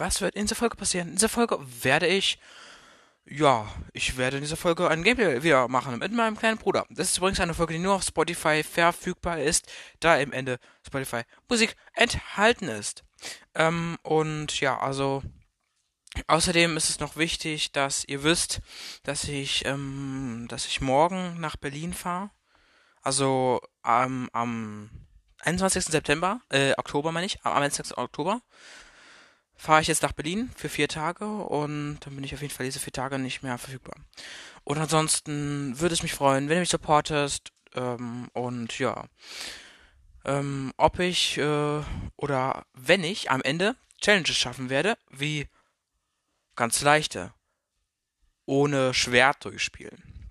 [0.00, 1.08] Was wird in dieser Folge passieren?
[1.08, 2.38] In dieser Folge werde ich,
[3.30, 6.84] ja, ich werde in dieser Folge ein Gameplay wieder machen mit meinem kleinen Bruder.
[6.90, 9.70] Das ist übrigens eine Folge, die nur auf Spotify verfügbar ist,
[10.00, 13.04] da im Ende Spotify Musik enthalten ist.
[13.54, 15.22] Ähm, und ja, also,
[16.26, 18.60] außerdem ist es noch wichtig, dass ihr wisst,
[19.04, 22.30] dass ich, ähm, dass ich morgen nach Berlin fahre.
[23.00, 24.90] Also, ähm, am
[25.42, 25.84] 21.
[25.84, 27.96] September, äh, Oktober meine ich, am 21.
[27.96, 28.42] Oktober
[29.60, 32.64] fahre ich jetzt nach Berlin für vier Tage und dann bin ich auf jeden Fall
[32.64, 33.94] diese vier Tage nicht mehr verfügbar.
[34.64, 39.04] Und ansonsten würde es mich freuen, wenn ihr mich supportest ähm, und ja,
[40.24, 41.82] ähm, ob ich äh,
[42.16, 45.46] oder wenn ich am Ende Challenges schaffen werde, wie
[46.56, 47.34] ganz leichte,
[48.46, 50.30] ohne Schwert durchspielen.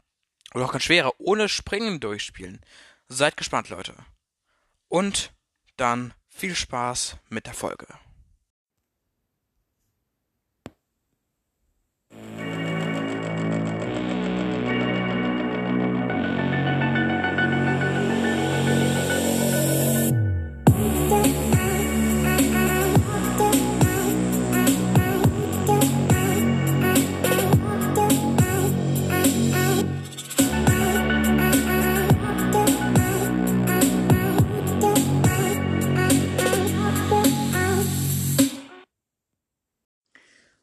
[0.55, 2.61] Oder auch ganz schwere, ohne Springen durchspielen.
[3.07, 3.93] Seid gespannt, Leute.
[4.87, 5.33] Und
[5.77, 7.87] dann viel Spaß mit der Folge.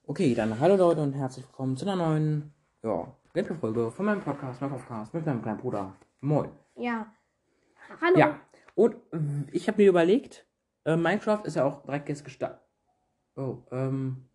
[0.09, 4.61] Okay, dann hallo Leute und herzlich willkommen zu einer neuen ja, Gameplay-Folge von meinem Podcast,
[4.61, 5.95] meinem Podcast mit meinem kleinen Bruder.
[6.21, 6.51] Moin.
[6.77, 7.07] Ja.
[8.01, 8.19] Hallo.
[8.19, 8.41] Ja,
[8.75, 9.19] und äh,
[9.53, 10.47] ich habe mir überlegt,
[10.85, 12.61] äh, Minecraft ist ja auch direkt jetzt gestartet.
[13.37, 14.29] Oh, ähm,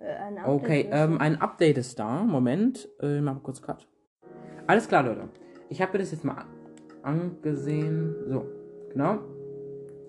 [0.00, 2.22] Äh, ein Update okay, ähm, ein Update ist da.
[2.24, 3.86] Moment, äh, ich mach mal kurz Cut.
[4.66, 5.28] Alles klar, Leute.
[5.68, 6.48] Ich habe mir das jetzt mal an-
[7.02, 8.14] angesehen.
[8.28, 8.46] So,
[8.90, 9.18] genau.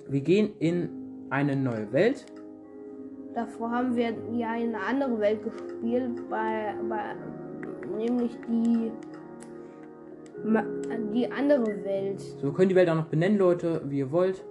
[0.07, 2.25] Wir gehen in eine neue Welt.
[3.35, 7.16] Davor haben wir ja in eine andere Welt gespielt, bei, bei
[7.97, 8.91] nämlich die
[11.13, 12.19] die andere Welt.
[12.22, 14.44] So, wir können die Welt auch noch benennen, Leute, wie ihr wollt.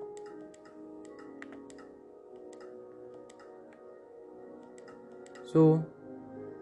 [5.45, 5.83] So.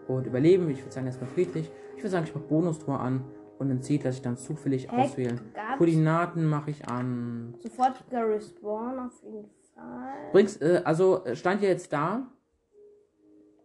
[0.07, 1.71] Und überleben, ich würde sagen, erstmal friedlich.
[1.95, 3.23] Ich würde sagen, ich mache Bonustor an
[3.59, 5.39] und dann zieht, dass ich dann zufällig auswählen.
[5.77, 7.55] Koordinaten mache ich an.
[7.59, 9.62] sofortiger Respawn auf jeden Fall.
[10.29, 12.27] Übrigens, äh, also äh, stand ja jetzt da.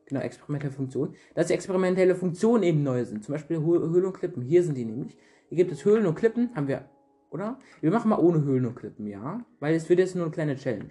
[0.07, 1.15] Genau, experimentelle Funktion.
[1.35, 3.25] Dass die experimentelle Funktionen eben neu sind.
[3.25, 4.43] Zum Beispiel Hö- Höhlen und Klippen.
[4.43, 5.17] Hier sind die nämlich.
[5.49, 6.51] Hier gibt es Höhlen und Klippen.
[6.55, 6.89] Haben wir,
[7.31, 7.59] oder?
[7.81, 9.45] Wir machen mal ohne Höhlen und Klippen, ja?
[9.61, 10.91] Weil es wird jetzt nur eine kleine Challenge.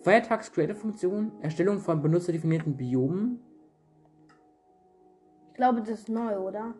[0.00, 1.32] Feiertags Creative Funktion.
[1.40, 3.40] Erstellung von benutzerdefinierten Biomen.
[5.50, 6.74] Ich glaube, das ist neu, oder?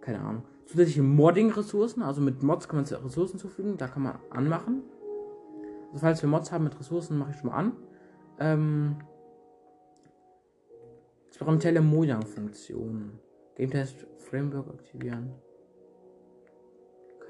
[0.00, 0.42] Keine Ahnung.
[0.66, 2.02] Zusätzliche Modding-Ressourcen.
[2.02, 3.76] Also mit Mods kann man Ressourcen zufügen.
[3.76, 4.82] Da kann man anmachen.
[5.92, 7.72] Also falls wir Mods haben mit Ressourcen, mache ich schon mal an.
[8.38, 8.96] Ähm,
[11.28, 13.18] experimentelle Mojang-Funktion.
[13.56, 15.32] Game Test Framework aktivieren.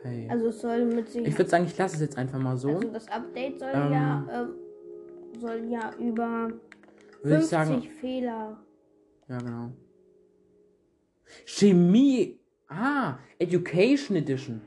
[0.00, 0.28] Okay.
[0.30, 1.26] Also es soll mit sich.
[1.26, 2.76] ich würde sagen, ich lasse es jetzt einfach mal so.
[2.76, 4.54] also das Update soll Ähm, ja ähm,
[5.41, 6.48] soll ja über
[7.22, 7.82] würde 50 ich sagen.
[8.00, 8.64] Fehler.
[9.28, 9.72] Ja, genau.
[11.44, 12.38] Chemie.
[12.68, 14.60] Ah, Education Edition.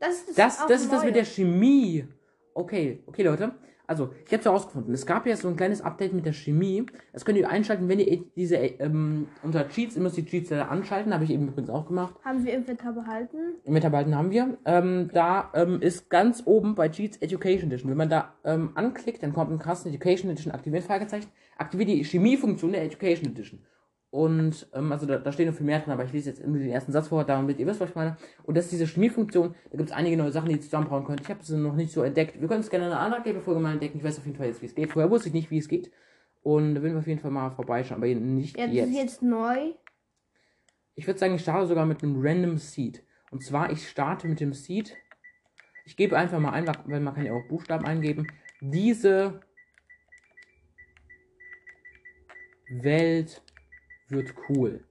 [0.00, 2.06] Das ist Das, auch das ist das mit der Chemie.
[2.56, 3.52] Okay, okay, Leute.
[3.86, 4.94] Also, ich habe es herausgefunden.
[4.94, 6.86] Es gab ja so ein kleines Update mit der Chemie.
[7.12, 10.70] Das könnt ihr einschalten, wenn ihr diese ähm, unter Cheats, ihr müsst die Cheats leider
[10.70, 11.12] anschalten.
[11.12, 12.14] Habe ich eben übrigens auch gemacht.
[12.24, 13.36] Haben wir Inventar behalten?
[13.66, 14.56] Metabalten haben wir.
[14.64, 17.90] Ähm, da ähm, ist ganz oben bei Cheats Education Edition.
[17.90, 21.28] Wenn man da ähm, anklickt, dann kommt ein Kasten Education Edition aktiviert, Fragezeichen.
[21.58, 23.60] Aktiviert die Chemiefunktion der Education Edition.
[24.16, 26.56] Und, ähm, also da, da steht noch viel mehr drin, aber ich lese jetzt nur
[26.56, 28.16] den ersten Satz vor, damit ihr wisst, was ich meine.
[28.44, 29.54] Und das ist diese Chemiefunktion.
[29.70, 31.20] Da gibt es einige neue Sachen, die ihr zusammenbauen könnt.
[31.20, 32.40] Ich habe sie noch nicht so entdeckt.
[32.40, 33.98] Wir können es gerne in einer anderen Gamefolge mal entdecken.
[33.98, 34.90] Ich weiß auf jeden Fall jetzt, wie es geht.
[34.90, 35.90] Vorher wusste ich nicht, wie es geht.
[36.42, 38.88] Und da werden wir auf jeden Fall mal vorbeischauen, aber nicht Ja, das jetzt.
[38.88, 39.72] ist jetzt neu.
[40.94, 43.02] Ich würde sagen, ich starte sogar mit einem Random Seed.
[43.30, 44.96] Und zwar, ich starte mit dem Seed.
[45.84, 48.26] Ich gebe einfach mal ein, weil man kann ja auch Buchstaben eingeben.
[48.62, 49.40] Diese
[52.70, 53.42] Welt
[54.08, 54.84] wird cool.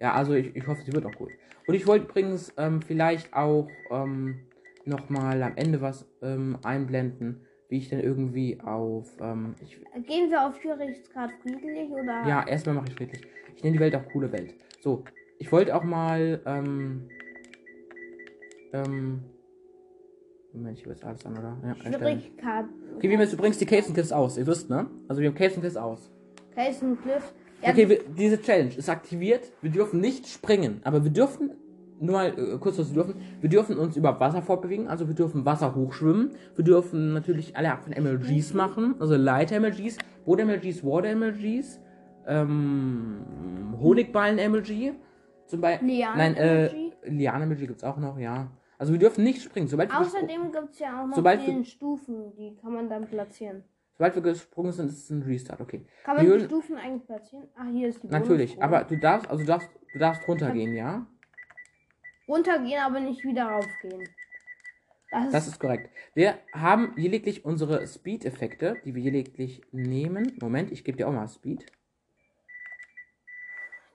[0.00, 1.30] Ja, also ich, ich hoffe, sie wird auch cool.
[1.66, 4.40] Und ich wollte übrigens ähm, vielleicht auch ähm,
[4.84, 9.08] nochmal am Ende was ähm, einblenden, wie ich denn irgendwie auf...
[9.20, 12.26] Ähm, ich, Gehen wir auf Schwierigkeitsgrad friedlich oder?
[12.26, 13.22] ja, erstmal mache ich friedlich.
[13.54, 14.54] Ich nenne die Welt auch coole Welt.
[14.80, 15.04] So,
[15.38, 17.08] ich wollte auch mal, ähm,
[18.72, 19.22] ähm,
[20.52, 21.56] Moment, ich jetzt alles an, oder?
[21.64, 21.76] Ja.
[21.76, 22.66] Schwierigkeit.
[22.96, 24.36] Okay, wir haben jetzt übrigens die Caves and Cliffs aus.
[24.36, 24.90] Ihr wisst, ne?
[25.08, 26.10] Also wir haben Caves and Cliffs aus.
[26.56, 27.32] Jason Cliff.
[27.62, 29.52] Okay, wir, diese Challenge ist aktiviert.
[29.60, 31.52] Wir dürfen nicht springen, aber wir dürfen,
[32.00, 35.14] nur mal äh, kurz was wir dürfen, wir dürfen uns über Wasser fortbewegen, also wir
[35.14, 36.32] dürfen Wasser hochschwimmen.
[36.56, 41.80] Wir dürfen natürlich alle Arten von MLGs machen, also Light MLGs, Boden MLGs, Water MLGs,
[42.26, 44.94] ähm, Honigballen MLG,
[45.46, 45.88] zum Beispiel.
[45.88, 46.92] Lianen Nein, äh, MLG?
[47.04, 48.50] Lianen MLG gibt's auch noch, ja.
[48.78, 49.68] Also wir dürfen nicht springen.
[49.68, 53.62] Sobald Außerdem gibt es ja auch noch Sobald die Stufen, die kann man dann platzieren.
[53.94, 55.86] Sobald wir gesprungen sind, ist es ein Restart, okay.
[56.04, 57.48] Kann man die würden- Stufen eigentlich platzieren?
[57.56, 61.06] Ach, hier ist die Natürlich, aber du darfst, also du darfst, du darfst runtergehen, ja?
[62.28, 64.08] Runtergehen, aber nicht wieder raufgehen.
[65.10, 65.90] Das ist, Das ist korrekt.
[66.14, 70.32] Wir haben lediglich unsere Speed-Effekte, die wir lediglich nehmen.
[70.40, 71.66] Moment, ich gebe dir auch mal Speed.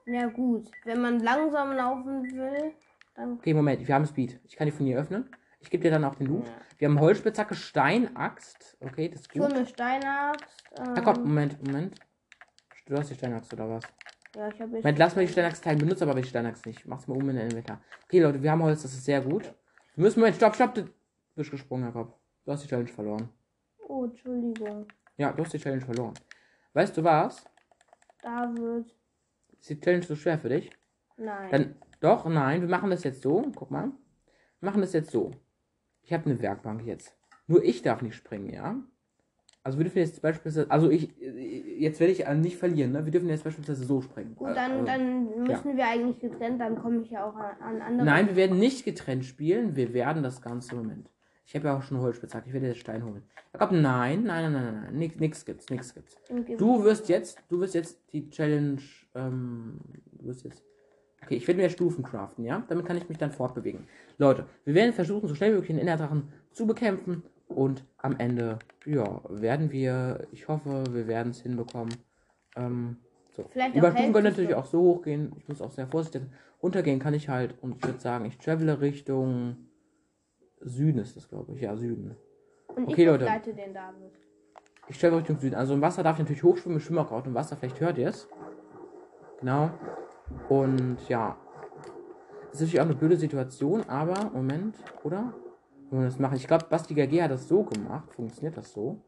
[0.06, 0.70] ja gut.
[0.86, 2.74] Wenn man langsam laufen will,
[3.16, 4.40] dann Okay, Moment, wir haben Speed.
[4.46, 5.30] Ich kann die von hier öffnen.
[5.60, 6.46] Ich gebe dir dann auch den Loot.
[6.46, 6.54] Ja.
[6.78, 8.78] Wir haben Holzspitzhacke, Steinaxt.
[8.80, 9.54] Okay, das ist so gut.
[9.54, 10.64] eine Steinaxt.
[10.78, 11.96] Ähm, Na komm, Moment, Moment.
[12.86, 13.84] Du hast die Steinaxt oder was?
[14.36, 14.84] Ja, ich habe jetzt.
[14.84, 15.80] Moment, lass mal die Steinaxt teilen.
[15.80, 16.86] Benutze aber die Steinaxt nicht.
[16.86, 17.82] Mach's mal um in den Inventar.
[18.06, 19.44] Okay, Leute, wir haben Holz, das ist sehr gut.
[19.96, 20.76] Wir müssen, Moment, stopp, stopp.
[20.76, 20.88] Du
[21.36, 22.18] bist gesprungen, Jakob.
[22.46, 23.30] Du hast die Challenge verloren.
[23.88, 24.88] Oh, Entschuldigung.
[25.18, 26.14] Ja, du hast die Challenge verloren.
[26.74, 27.44] Weißt du was?
[28.22, 28.96] Da wird.
[29.60, 30.70] Ist die Challenge so schwer für dich?
[31.18, 31.50] Nein.
[31.52, 33.42] Dann, doch, nein, wir machen das jetzt so.
[33.56, 33.92] Guck mal.
[34.60, 35.32] Wir machen das jetzt so.
[36.08, 37.14] Ich habe eine Werkbank jetzt.
[37.48, 38.76] Nur ich darf nicht springen, ja?
[39.62, 43.04] Also wir dürfen jetzt beispielsweise, also ich, jetzt werde ich äh, nicht verlieren, ne?
[43.04, 44.34] Wir dürfen jetzt beispielsweise so springen.
[44.36, 47.58] Gut, Äh, dann, also- dann müssen wir eigentlich getrennt, dann komme ich ja auch an,
[47.62, 48.06] an andere.
[48.06, 49.76] Nein, wir werden nicht getrennt spielen.
[49.76, 51.10] Wir werden das ganze Moment.
[51.46, 52.46] Ich habe ja auch schon Holzspitzhack.
[52.48, 53.24] Ich werde jetzt Stein holen.
[53.54, 54.98] Jakob, nein, nein, nein, nein, nein.
[54.98, 56.16] Nix, nix gibt's, nix gibt's.
[56.58, 58.80] Du wirst jetzt, du wirst jetzt die Challenge,
[59.16, 59.80] ähm,
[60.14, 60.64] du wirst jetzt.
[61.24, 62.64] Okay, ich werde mir Stufen craften, ja?
[62.68, 63.88] Damit kann ich mich dann fortbewegen.
[64.18, 67.24] Leute, wir werden versuchen, so schnell wie möglich den Innerdrachen zu bekämpfen.
[67.48, 71.94] Und am Ende, ja, werden wir, ich hoffe, wir werden es hinbekommen.
[72.56, 72.98] Ähm,
[73.32, 73.46] so.
[73.50, 75.32] Vielleicht Die auch Stufen können natürlich auch so hochgehen.
[75.38, 76.32] Ich muss auch sehr vorsichtig sein.
[76.62, 77.56] Runtergehen kann ich halt.
[77.62, 79.58] Und ich würde sagen, ich travele Richtung
[80.62, 81.62] Süden ist das, glaube ich.
[81.62, 82.16] Ja, Süden.
[82.76, 83.26] Und Okay, ich Leute.
[83.26, 84.12] den David.
[84.90, 85.56] Ich stelle Richtung Süden.
[85.56, 86.80] Also im Wasser darf ich natürlich hochschwimmen.
[86.80, 87.58] Ich schwimme auch gerade im Wasser.
[87.58, 88.28] Vielleicht hört ihr es.
[89.40, 89.70] Genau.
[90.50, 91.36] Und ja.
[92.46, 95.34] Das ist natürlich auch eine blöde Situation, aber Moment, oder?
[95.90, 96.36] Wenn wir das machen.
[96.36, 98.14] Ich glaube, Basti GG hat das so gemacht.
[98.14, 99.00] Funktioniert das so?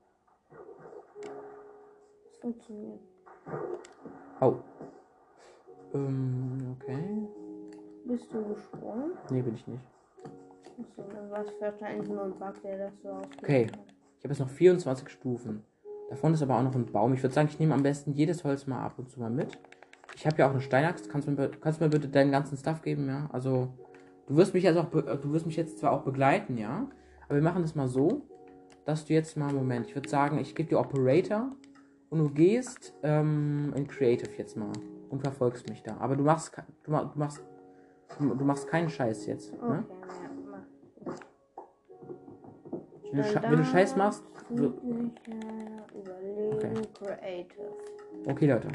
[2.23, 2.99] Das funktioniert.
[4.39, 4.55] Oh.
[5.93, 7.27] Ähm, okay.
[8.05, 9.11] Bist du gesprungen?
[9.29, 9.83] Nee, bin ich nicht.
[10.79, 13.67] Achso, dann war es wahrscheinlich nur ein Bug, der das so ausgelöst Okay.
[14.17, 15.63] Ich habe jetzt noch 24 Stufen.
[16.09, 17.13] Davon ist aber auch noch ein Baum.
[17.13, 19.57] Ich würde sagen, ich nehme am besten jedes Holz mal ab und zu mal mit.
[20.15, 21.09] Ich habe ja auch eine Steinaxt.
[21.09, 23.29] Kannst du mir, kannst du mir bitte deinen ganzen Stuff geben, ja?
[23.31, 23.69] Also,
[24.27, 26.87] du wirst mich jetzt auch, du wirst mich jetzt zwar auch begleiten, ja?
[27.25, 28.23] Aber wir machen das mal so,
[28.85, 31.51] dass du jetzt mal, Moment, ich würde sagen, ich gebe dir Operator
[32.09, 34.71] und du gehst ähm, in Creative jetzt mal
[35.09, 35.97] und verfolgst mich da.
[35.99, 36.51] Aber du machst,
[36.83, 37.41] du, ma- du machst,
[38.19, 39.85] du, du machst keinen Scheiß jetzt, Okay, ne?
[40.23, 41.13] ja, mach.
[43.11, 45.13] Wenn du, wenn du Scheiß machst, Überlegen,
[46.93, 47.69] Creative.
[48.25, 48.67] Okay, Leute.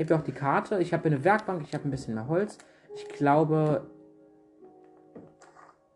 [0.00, 0.80] Ich habe ja auch die Karte.
[0.80, 1.60] Ich habe eine Werkbank.
[1.62, 2.56] Ich habe ein bisschen mehr Holz.
[2.94, 3.86] Ich glaube.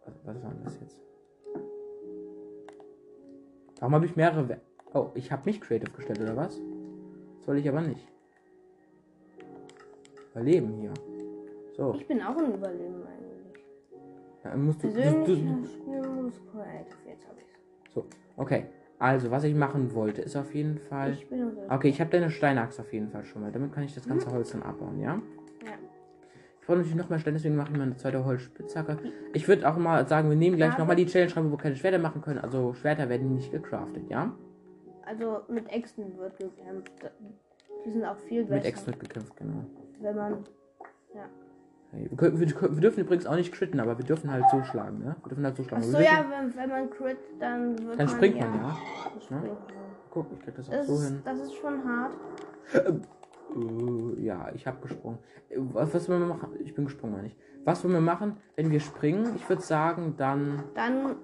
[0.05, 1.01] Was, war denn das jetzt?
[3.81, 4.47] Warum habe ich mehrere.
[4.47, 4.61] Wer
[4.93, 6.61] oh, ich habe mich Creative gestellt, oder was?
[7.39, 8.07] Das wollte ich aber nicht.
[10.33, 10.93] Überleben hier.
[11.75, 11.95] So.
[11.95, 13.65] Ich bin auch ein Überleben eigentlich.
[14.45, 17.09] Ja, musst du, du, Persönlicher du, Spielmodus Creative.
[17.09, 17.95] Jetzt hab ich's.
[17.95, 18.05] so.
[18.37, 18.67] Okay.
[19.05, 21.13] Also, was ich machen wollte, ist auf jeden Fall.
[21.13, 21.27] Ich.
[21.69, 23.53] Okay, ich habe deine Steinachs auf jeden Fall schon mal.
[23.53, 25.21] Damit kann ich das ganze Holz dann abbauen, ja?
[25.63, 25.73] Ja.
[26.63, 28.97] Ich wollte natürlich noch mal stellen, deswegen mache ich mal eine zweite Holzspitzhacke.
[29.35, 31.51] Ich würde auch mal sagen, wir nehmen gleich Ja, noch mal die Challenge rein, wo
[31.51, 32.39] wir keine Schwerter machen können.
[32.39, 34.33] Also Schwerter werden nicht gecraftet, ja?
[35.05, 36.91] Also mit Äxten wird gekämpft.
[37.85, 38.55] Die sind auch viel besser.
[38.55, 39.67] Mit Ex wird gekämpft, genau.
[40.01, 40.33] Wenn man.
[41.13, 41.21] Okay.
[41.97, 45.17] Wir, wir, wir dürfen übrigens auch nicht critten, aber wir dürfen halt so schlagen, ne?
[45.23, 45.83] Wir dürfen halt so schlagen.
[45.85, 48.09] Achso, wir ja, wenn, wenn man crit, dann wird Dann man.
[48.09, 48.79] springt man, ja.
[49.31, 49.51] man.
[50.11, 51.21] Guck, ich krieg das auch Das, so hin.
[51.25, 52.13] das ist schon hart.
[52.75, 55.19] Äh, ja, ich habe gesprungen.
[55.57, 56.51] Was, was wollen wir machen?
[56.61, 57.37] Ich bin gesprungen, meine ich.
[57.65, 59.37] Was wollen wir machen, wenn wir springen?
[59.37, 60.63] Ich würde sagen, dann.
[60.75, 61.17] Dann,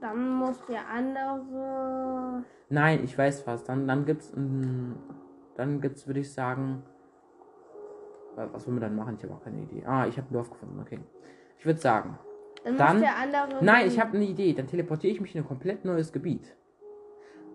[0.00, 2.44] dann muss der andere.
[2.68, 3.64] Nein, ich weiß was.
[3.64, 4.32] Dann, dann gibt's
[5.58, 6.82] dann gibt's, würde ich sagen,
[8.52, 9.16] was wollen wir dann machen?
[9.18, 9.84] Ich habe auch keine Idee.
[9.86, 10.78] Ah, ich habe ein Dorf gefunden.
[10.80, 11.00] Okay.
[11.58, 12.18] Ich würde sagen,
[12.64, 13.64] Dann, Dann- muss der andere.
[13.64, 14.52] nein, ich habe eine Idee.
[14.52, 16.56] Dann teleportiere ich mich in ein komplett neues Gebiet.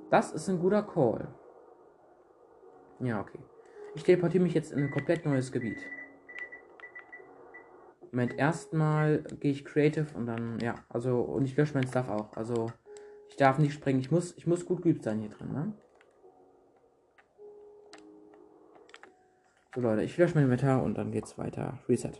[0.10, 1.28] Das ist ein guter Call.
[3.00, 3.40] Ja, okay.
[3.96, 5.78] Ich teleportiere mich jetzt in ein komplett neues Gebiet.
[8.12, 12.36] Moment, erstmal gehe ich Creative und dann, ja, also, und ich lösche mein Stuff auch.
[12.38, 12.68] Also,
[13.30, 14.00] Ich darf nicht springen.
[14.00, 15.74] Ich muss, ich muss gut geübt sein hier drin, ne?
[19.74, 21.80] So, Leute, ich lösche mein Inventar und dann geht's weiter.
[21.90, 22.12] Reset.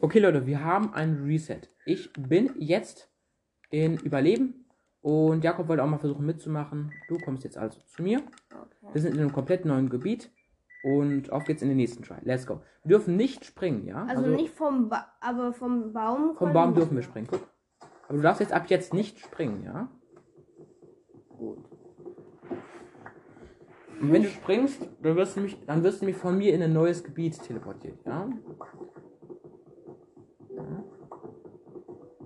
[0.00, 1.60] Okay, Leute, wir haben ein Reset.
[1.84, 3.12] Ich bin jetzt
[3.70, 4.66] in Überleben
[5.02, 6.92] und Jakob wollte auch mal versuchen mitzumachen.
[7.06, 8.22] Du kommst jetzt also zu mir.
[8.52, 8.92] Okay.
[8.92, 10.32] Wir sind in einem komplett neuen Gebiet
[10.82, 12.16] und auf geht's in den nächsten Try.
[12.22, 12.62] Let's go.
[12.82, 14.04] Wir dürfen nicht springen, ja?
[14.06, 16.34] Also, nicht vom ba aber vom Baum.
[16.36, 17.46] Vom Baum dürfen wir springen, guck.
[18.08, 19.88] Aber du darfst jetzt ab jetzt nicht springen, ja?
[21.28, 21.68] Gut.
[24.00, 26.62] Und wenn du springst, dann wirst du mich, dann wirst du mich von mir in
[26.62, 28.28] ein neues Gebiet teleportiert, ja?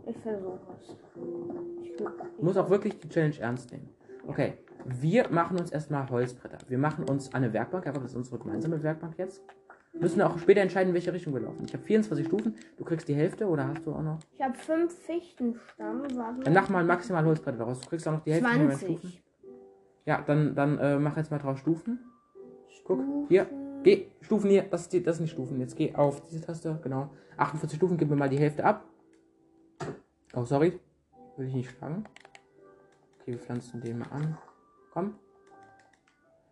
[0.07, 0.97] Ich versuche es.
[1.83, 3.89] Ich, Du musst auch wirklich die Challenge ernst nehmen.
[4.27, 6.59] Okay, wir machen uns erstmal Holzbretter.
[6.69, 9.43] Wir machen uns eine Werkbank, aber das ist unsere gemeinsame Werkbank jetzt.
[9.93, 11.65] Müssen wir auch später entscheiden, in welche Richtung wir laufen.
[11.67, 14.19] Ich habe 24 Stufen, du kriegst die Hälfte oder hast du auch noch?
[14.33, 16.03] ich habe fünf Fichtenstamm.
[16.15, 17.81] Warte Dann mach mal maximal Holzbretter daraus.
[17.81, 19.13] Du kriegst auch noch die Hälfte von meinen Stufen.
[20.11, 20.19] 20.
[20.19, 22.01] Ja, dann, dann äh, mach jetzt mal drauf Stufen.
[22.85, 23.47] Guck, hier.
[23.83, 24.63] Geh, Stufen hier.
[24.63, 25.61] Das, die, das sind die Stufen.
[25.61, 26.79] Jetzt geh auf diese Taste.
[26.83, 27.11] Genau.
[27.37, 28.85] 48 Stufen, gib mir mal die Hälfte ab.
[30.35, 30.79] Oh, sorry.
[31.37, 32.05] Will ich nicht schlagen.
[33.21, 34.37] Okay, wir pflanzen den mal an.
[34.93, 35.15] Komm.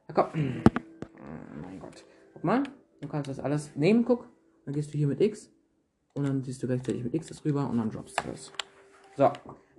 [0.09, 0.63] Ja, komm.
[1.19, 2.05] Oh mein Gott.
[2.35, 2.63] Guck mal.
[3.01, 4.29] Du kannst das alles nehmen, guck.
[4.65, 5.51] Dann gehst du hier mit X.
[6.15, 8.53] Und dann siehst du gleichzeitig mit X das rüber und dann droppst du das.
[9.17, 9.31] So.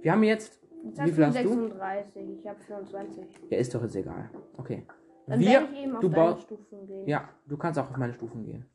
[0.01, 0.58] Wir haben jetzt.
[0.83, 1.49] Jetzt Wie viel du hast du?
[1.49, 2.39] 36.
[2.39, 3.25] Ich habe 24.
[3.49, 4.29] Ja, ist doch jetzt egal.
[4.57, 4.85] Okay.
[5.27, 5.49] Dann wir.
[5.49, 6.37] werde ich eben auf du deine.
[6.39, 7.07] Stufen gehen.
[7.07, 8.65] Ja, du kannst auch auf meine Stufen gehen.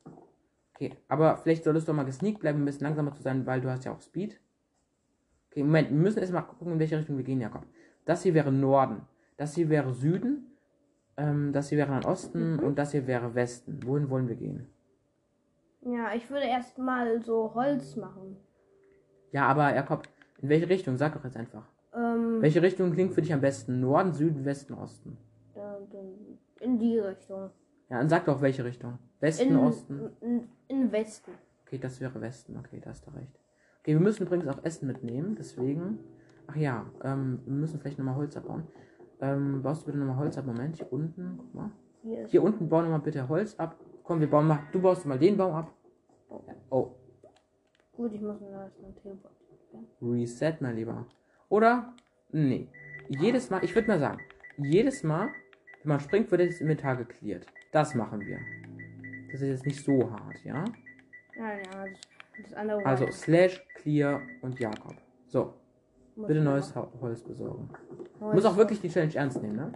[0.73, 3.69] Okay, aber vielleicht solltest du mal gesneakt bleiben, ein bisschen langsamer zu sein, weil du
[3.69, 4.39] hast ja auch Speed.
[5.49, 7.65] Okay, Moment, wir müssen erstmal gucken, in welche Richtung wir gehen, Jakob.
[8.03, 9.01] Das hier wäre Norden,
[9.37, 10.51] das hier wäre Süden,
[11.17, 12.59] ähm, das hier wäre dann Osten Mhm.
[12.59, 13.79] und das hier wäre Westen.
[13.85, 14.67] Wohin wollen wir gehen?
[15.81, 18.37] Ja, ich würde erst mal so Holz machen.
[19.31, 20.03] Ja, aber Jakob,
[20.41, 20.97] in welche Richtung?
[20.97, 21.67] Sag doch jetzt einfach.
[21.95, 23.79] Ähm, Welche Richtung klingt für dich am besten?
[23.79, 25.17] Norden, Süden, Westen, Osten?
[26.59, 27.51] in die Richtung.
[27.89, 28.97] Ja, dann sag doch welche Richtung.
[29.19, 30.09] Westen, In, Osten?
[30.21, 31.31] in, in Westen.
[31.65, 32.57] Okay, das wäre Westen.
[32.57, 33.39] Okay, da hast du recht.
[33.81, 35.99] Okay, wir müssen übrigens auch Essen mitnehmen, deswegen.
[36.47, 38.63] Ach ja, ähm, wir müssen vielleicht nochmal Holz abbauen.
[39.21, 40.45] Ähm, baust du bitte nochmal Holz ab?
[40.45, 41.71] Moment, hier unten, guck mal.
[42.01, 43.79] Hier Hier unten bauen nochmal bitte Holz ab.
[44.03, 44.59] Komm, wir bauen mal.
[44.71, 45.73] Du baust mal den Baum ab.
[46.69, 46.95] Oh,
[47.95, 49.87] gut, ich muss mir das noch teleportieren.
[50.01, 51.05] Reset, mein Lieber.
[51.55, 51.93] Oder?
[52.33, 52.67] Nee.
[53.07, 54.19] Jedes Mal, ich würde mal sagen,
[54.57, 55.29] jedes Mal,
[55.83, 57.45] wenn man springt, wird das Inventar geklärt.
[57.71, 58.39] Das machen wir.
[59.31, 60.65] Das ist jetzt nicht so hart, ja?
[61.37, 61.85] Ja, ja,
[62.41, 64.95] das, andere Also slash clear und Jakob.
[65.27, 65.53] So,
[66.17, 67.69] muss bitte neues Holz besorgen.
[68.19, 69.71] Holz- Muss auch wirklich die Challenge ernst nehmen, ne?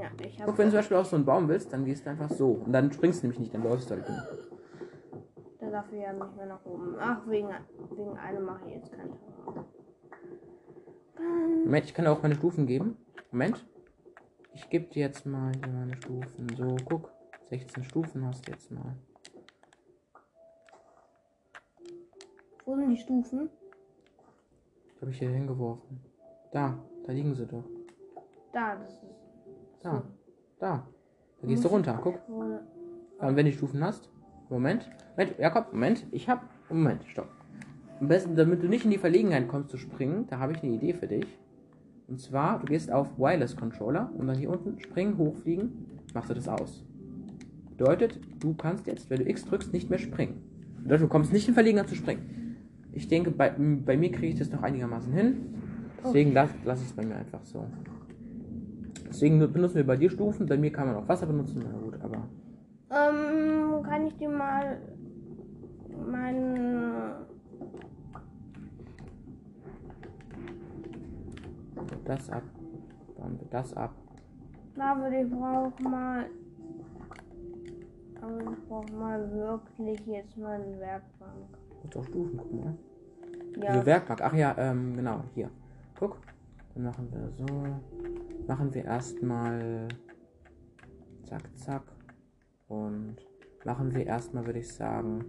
[0.00, 0.58] Ja, ich Guck, habe.
[0.58, 2.50] wenn du zum Beispiel auf so einen Baum willst, dann gehst du einfach so.
[2.52, 4.22] Und dann springst du nämlich nicht, dann läufst du halt nur.
[5.58, 6.94] Da darf ich ja nicht mehr nach oben.
[7.00, 7.48] Ach, wegen,
[7.96, 9.64] wegen einem mache ich jetzt keinen Terrain.
[11.18, 12.96] Moment, ich kann dir auch meine Stufen geben.
[13.30, 13.64] Moment.
[14.54, 16.48] Ich gebe dir jetzt mal hier meine Stufen.
[16.56, 17.12] So, guck.
[17.48, 18.96] 16 Stufen hast du jetzt mal.
[22.64, 23.50] Wo sind die Stufen?
[24.96, 26.00] Die habe ich hier hingeworfen.
[26.50, 27.64] Da, da liegen sie doch.
[28.52, 29.02] Da, das ist.
[29.82, 30.02] Da,
[30.58, 30.88] da.
[31.40, 32.28] Da gehst du runter, guck.
[32.28, 32.60] Und
[33.18, 34.10] wenn du die Stufen hast.
[34.48, 34.90] Moment.
[35.16, 36.06] Moment, Jakob, Moment.
[36.10, 36.48] Ich hab.
[36.68, 37.28] Moment, stopp.
[38.00, 40.72] Am besten, damit du nicht in die Verlegenheit kommst zu springen, da habe ich eine
[40.74, 41.26] Idee für dich.
[42.08, 45.72] Und zwar, du gehst auf Wireless Controller und dann hier unten springen, hochfliegen,
[46.14, 46.84] machst du das aus.
[47.76, 50.42] Bedeutet, du kannst jetzt, wenn du X drückst, nicht mehr springen.
[50.82, 52.56] Bedeutet, du kommst nicht in Verlegenheit zu springen.
[52.92, 55.54] Ich denke, bei, bei mir kriege ich das noch einigermaßen hin.
[56.04, 57.66] Deswegen lasse lass ich es bei mir einfach so.
[59.08, 61.94] Deswegen benutzen wir bei dir Stufen, bei mir kann man auch Wasser benutzen, na gut,
[62.00, 62.28] aber.
[62.90, 64.78] ähm, kann ich dir mal
[66.08, 67.05] meinen.
[72.04, 72.42] Das ab.
[73.16, 73.94] Bauen wir das ab.
[74.74, 76.26] Würde ich brauche mal.
[78.20, 81.58] Aber ich brauche mal wirklich jetzt mal eine Werkbank.
[81.82, 82.74] Muss auch Stufen, guck mal.
[83.62, 84.20] Ja, Diese Werkbank.
[84.22, 85.50] Ach ja, ähm, genau, hier.
[85.98, 86.18] Guck.
[86.74, 88.46] Dann machen wir so.
[88.46, 89.88] Machen wir erstmal.
[91.24, 91.82] Zack, zack.
[92.68, 93.16] Und
[93.64, 95.24] machen wir erstmal, würde ich sagen.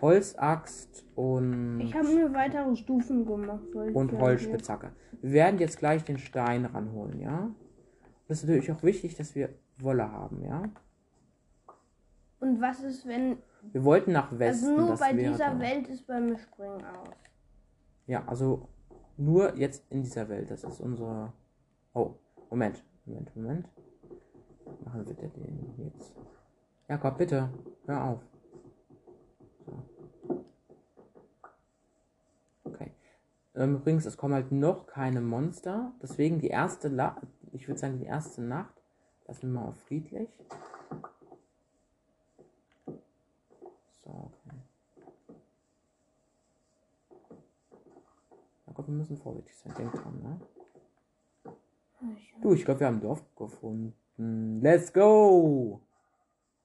[0.00, 1.80] Holzaxt und.
[1.80, 3.64] ich habe mir weitere Stufen gemacht.
[3.72, 4.92] weil ich und Holzspitzhacke.
[5.20, 7.50] Wir werden jetzt gleich den Stein ranholen, ja?
[8.28, 10.64] Das ist natürlich auch wichtig, dass wir Wolle haben, ja?
[12.40, 13.38] Und was ist, wenn.
[13.72, 14.66] Wir wollten nach Westen.
[14.66, 15.58] Also nur bei dieser da.
[15.58, 17.08] Welt ist bei mir Springen aus.
[18.06, 18.68] Ja, also
[19.16, 20.50] nur jetzt in dieser Welt.
[20.50, 21.32] Das ist unsere.
[21.94, 22.14] Oh,
[22.50, 23.68] Moment, Moment, Moment.
[24.84, 26.14] Machen wir den jetzt.
[26.88, 27.48] Jakob, bitte,
[27.86, 28.33] hör auf.
[32.64, 32.92] Okay.
[33.54, 35.92] Ähm, übrigens, es kommen halt noch keine Monster.
[36.02, 37.20] Deswegen die erste, La
[37.52, 38.74] ich würde sagen, die erste Nacht.
[39.26, 40.28] Lassen wir mal auf friedlich.
[44.02, 44.56] So, okay.
[48.66, 49.72] Na Gott, wir müssen vorsichtig sein.
[49.78, 50.40] Denkt dran, ne?
[52.42, 54.60] Du, ich glaube, wir haben ein Dorf gefunden.
[54.60, 55.80] Let's go!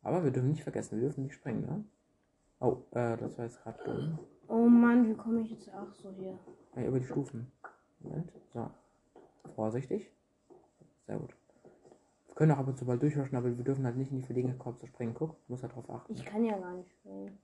[0.02, 1.84] Aber wir dürfen nicht vergessen, wir dürfen nicht springen, ne?
[2.60, 4.20] Oh, äh, das war jetzt gerade dumm.
[4.70, 6.38] Oh Mann, wie komme ich jetzt auch so hier?
[6.76, 7.52] Ja, über die Stufen.
[8.02, 8.32] Moment.
[8.54, 8.70] So.
[9.56, 10.12] Vorsichtig.
[11.08, 11.34] Sehr gut.
[12.28, 14.24] Wir können auch ab und zu mal durchrushen, aber wir dürfen halt nicht in die
[14.24, 15.16] Verlegenheit kommen zu springen.
[15.16, 16.14] Guck, muss halt drauf achten.
[16.14, 17.36] Ich kann ja gar nicht springen.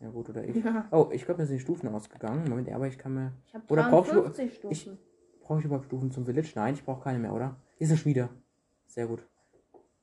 [0.00, 0.56] Ja gut, oder ich.
[0.90, 2.48] Oh, ich glaube, mir sind die Stufen ausgegangen.
[2.50, 3.32] Moment, aber ich kann mir.
[3.46, 4.72] Ich Oder brauchst du- 53 Stufen.
[4.72, 4.90] ich-
[5.44, 6.52] Brauche ich überhaupt Stufen zum Village?
[6.56, 7.56] Nein, ich brauche keine mehr, oder?
[7.78, 8.28] Hier ist eine Schmiede.
[8.86, 9.24] Sehr gut.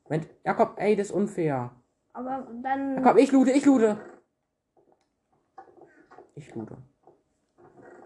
[0.04, 1.70] Moment, Jakob, ey, das ist unfair.
[2.14, 2.96] Aber dann.
[2.96, 3.98] Jakob, ich loote, ich loote.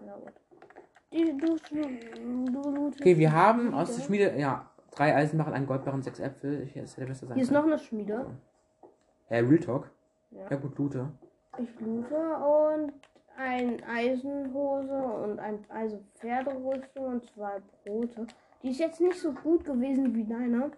[0.05, 0.33] Ja, gut.
[1.11, 1.55] Die, du,
[2.99, 6.63] Okay, wir haben aus der Schmiede, ja, drei Eisenbarren, einen Goldbarren, sechs Äpfel.
[6.63, 8.25] Ich, das hätte besser sein Hier ist noch eine Schmiede.
[9.29, 9.91] Äh, Real Talk.
[10.31, 10.47] Ja.
[10.49, 11.11] Ja, gut, loote.
[11.57, 12.93] Ich loote und
[13.37, 18.27] ein Eisenhose und ein also Pferderüstung und zwei Brote.
[18.63, 20.71] Die ist jetzt nicht so gut gewesen wie deine.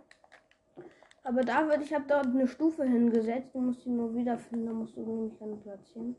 [1.23, 3.53] Aber da wird, ich habe dort eine Stufe hingesetzt.
[3.53, 4.67] Du musst die nur wiederfinden.
[4.67, 6.15] Da musst du nämlich dann platzieren.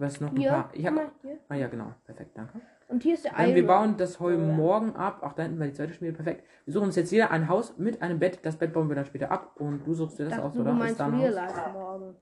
[0.00, 0.70] Hast noch ein Hier, paar.
[0.72, 1.38] Ich hab, mal hier.
[1.48, 1.92] ah ja, genau.
[2.04, 2.60] Perfekt, danke.
[2.88, 3.66] Und hier ist der Ähm, wir Iron.
[3.66, 5.22] bauen das Heu morgen ab.
[5.22, 6.14] Auch da hinten war die zweite Schmiede.
[6.14, 6.44] Perfekt.
[6.64, 8.38] Wir suchen uns jetzt jeder ein Haus mit einem Bett.
[8.44, 9.52] Das Bett bauen wir dann später ab.
[9.56, 10.72] Und du suchst dir das Dachte, aus, du oder?
[10.72, 11.72] meinst Ist da ein Haus?
[11.72, 12.16] Morgen.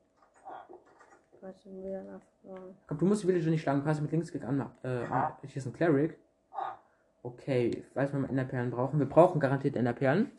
[1.40, 2.76] Weißt du, Life morgen.
[2.88, 3.78] Komm, du musst die Villager nicht schlagen.
[3.80, 4.72] Du kannst mit Linksklick anmachen.
[4.82, 6.18] Äh, ah, hier ist ein Cleric.
[7.22, 8.98] Okay, weiß, wenn wir Enderperlen brauchen.
[8.98, 10.30] Wir brauchen garantiert Enderperlen.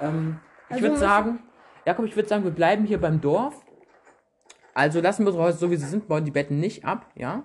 [0.00, 1.40] Ähm, ich Also würde sagen,
[1.84, 3.64] Jakob, ich würde sagen, wir bleiben hier beim Dorf.
[4.80, 7.44] Also lassen wir unsere Häuser so wie sie sind, bauen die Betten nicht ab, ja.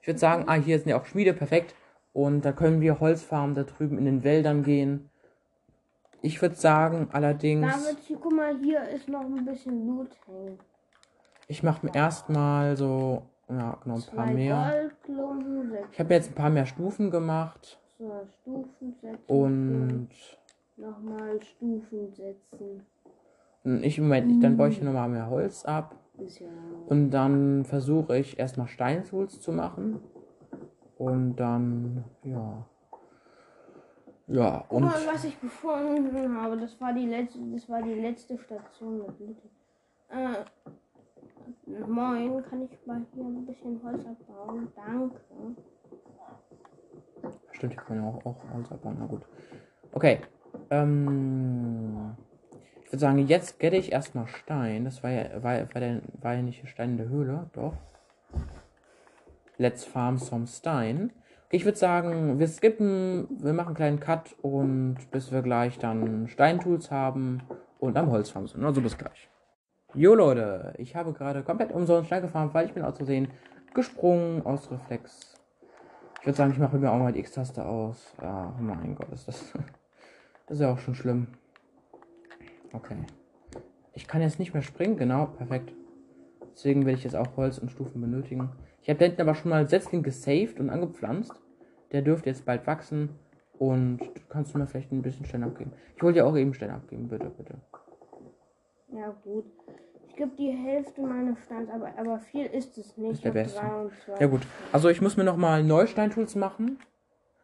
[0.00, 1.74] Ich würde sagen, ah, hier sind ja auch Schmiede, perfekt.
[2.14, 5.10] Und da können wir Holzfarmen da drüben in den Wäldern gehen.
[6.22, 10.58] Ich würde sagen, allerdings, David, guck mal, hier ist noch ein bisschen Loot hängen.
[11.46, 14.72] ich mache mir erstmal so, ja, genau, ein paar Zwei mehr.
[14.72, 17.78] Goldklumpen, sechs Ich habe jetzt ein paar mehr Stufen gemacht.
[17.98, 19.18] so, Stufen setzen.
[19.26, 20.08] Und
[20.78, 22.86] Nochmal Stufen setzen.
[23.64, 25.96] Ich Moment, ich, dann baue ich hier nochmal mehr Holz ab.
[26.86, 30.00] Und dann versuche ich erstmal Steintools zu machen.
[30.98, 32.66] Und dann, ja.
[34.28, 36.56] Ja, und mal, was ich gefunden habe.
[36.56, 39.36] Das war die letzte, das war die letzte Station mit.
[40.08, 40.44] Äh,
[41.86, 44.68] moin, kann ich mal hier ein bisschen Holz abbauen?
[44.76, 45.16] Danke.
[47.52, 48.96] stimmt, hier kann ja auch, auch Holz abbauen.
[48.98, 49.22] Na gut.
[49.92, 50.20] Okay.
[50.70, 52.31] Ähm, ich
[52.92, 54.84] würde sagen, jetzt gette ich erstmal Stein.
[54.84, 57.74] Das war ja, war, war, der, war ja nicht Stein in der Höhle, doch.
[59.58, 61.12] Let's farm some Stein.
[61.50, 66.28] Ich würde sagen, wir skippen, wir machen einen kleinen Cut und bis wir gleich dann
[66.28, 67.42] Steintools haben
[67.78, 68.64] und am Holzfarm sind.
[68.64, 69.28] Also bis gleich.
[69.94, 73.28] Jo Leute, ich habe gerade komplett umsonst Stein gefarmt, weil ich bin auszusehen
[73.74, 75.34] gesprungen aus Reflex.
[76.20, 78.14] Ich würde sagen, ich mache mir auch mal die X-Taste aus.
[78.18, 79.52] Ah, mein Gott, ist das.
[80.46, 81.28] Das ist ja auch schon schlimm.
[82.72, 82.96] Okay.
[83.94, 85.72] Ich kann jetzt nicht mehr springen, genau, perfekt.
[86.54, 88.50] Deswegen werde ich jetzt auch Holz und Stufen benötigen.
[88.82, 91.32] Ich habe da hinten aber schon mal Setzling gesaved und angepflanzt.
[91.92, 93.10] Der dürfte jetzt bald wachsen.
[93.58, 95.72] Und du kannst du mir vielleicht ein bisschen Stein abgeben.
[95.94, 97.54] Ich wollte dir auch eben Stein abgeben, bitte, bitte.
[98.92, 99.44] Ja, gut.
[100.08, 103.12] Ich gebe die Hälfte meines Steins, aber, aber viel ist es nicht.
[103.12, 103.60] Ist der Beste.
[103.60, 104.20] 23.
[104.20, 104.42] Ja gut.
[104.72, 106.78] Also ich muss mir nochmal Neusteintools machen.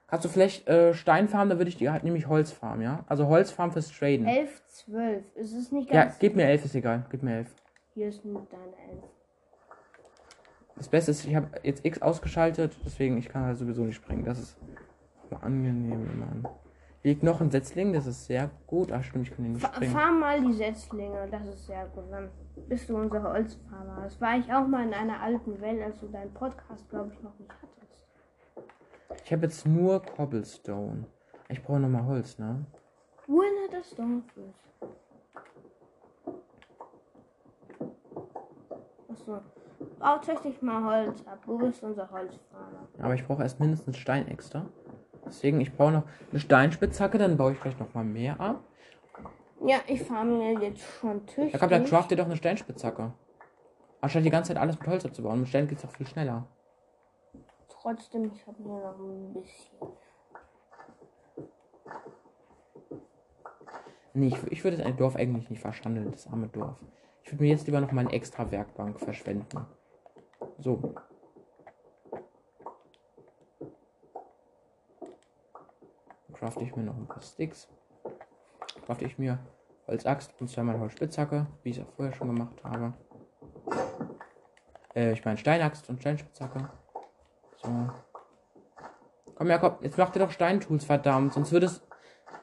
[0.09, 3.05] Kannst du vielleicht äh, Stein farmen, dann würde ich die halt nämlich Holz farmen, ja?
[3.09, 4.27] Also Holz farmen fürs Traden.
[4.27, 5.25] 11, 12.
[5.37, 6.19] Es ist nicht Ja, ganz.
[6.19, 7.05] gib mir elf, ist egal.
[7.11, 7.55] Gib mir elf.
[7.95, 9.05] Hier ist nur deine 11.
[10.77, 14.25] Das Beste ist, ich habe jetzt X ausgeschaltet, deswegen ich kann halt sowieso nicht springen.
[14.25, 14.57] Das ist
[15.43, 16.49] angenehm, Mann.
[17.03, 18.91] Hier liegt noch ein Setzling, das ist sehr gut.
[18.93, 19.93] Ach stimmt, ich kann hier nicht springen.
[19.93, 22.05] farm mal die Setzlinge, das ist sehr gut.
[22.11, 22.31] Dann
[22.69, 24.03] bist du unser Holzfarmer.
[24.05, 27.23] Das war ich auch mal in einer alten Welt, als du deinen Podcast, glaube ich,
[27.23, 27.78] noch nicht hattest.
[29.25, 31.05] Ich habe jetzt nur Cobblestone.
[31.49, 32.65] Ich brauche nochmal Holz, ne?
[33.27, 34.69] Wohin das Dorf ist.
[39.11, 39.41] Achso.
[39.99, 41.39] Bau tatsächlich mal Holz ab.
[41.47, 42.89] Du bist unser Holzfarmer.
[42.99, 44.67] Aber ich brauche erst mindestens Stein extra.
[45.27, 48.63] Deswegen, ich brauche noch eine Steinspitzhacke, dann baue ich gleich nochmal mehr ab.
[49.67, 51.53] Ja, ich farme mir jetzt schon Tisch.
[51.53, 53.13] Da kommt dann craft dir doch eine Steinspitzhacke.
[54.01, 55.41] Anstatt die ganze Zeit alles mit Holz abzubauen.
[55.41, 56.47] Mit Stein geht's doch viel schneller
[57.89, 59.79] trotzdem, ich habe nur noch ein bisschen.
[64.15, 66.79] Nee, ich, ich würde das Dorf eigentlich nicht verschandeln, das arme Dorf.
[67.23, 69.67] Ich würde mir jetzt lieber noch mal eine extra Werkbank verschwenden.
[70.59, 70.95] So.
[76.33, 77.69] Crafte ich mir noch ein paar Sticks.
[78.87, 79.39] Crafte ich mir
[79.87, 82.95] Holzaxt und zweimal Holzspitzhacke, wie ich es ja vorher schon gemacht habe.
[84.95, 86.71] Äh, ich meine Steinaxt und Steinspitzhacke.
[87.63, 87.69] So.
[89.35, 91.33] Komm, Jakob, jetzt mach dir doch Steintools, verdammt.
[91.33, 91.83] Sonst wird es.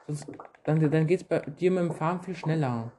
[0.06, 0.26] Sonst,
[0.64, 2.90] dann, dann geht's bei dir mit dem Farm viel schneller.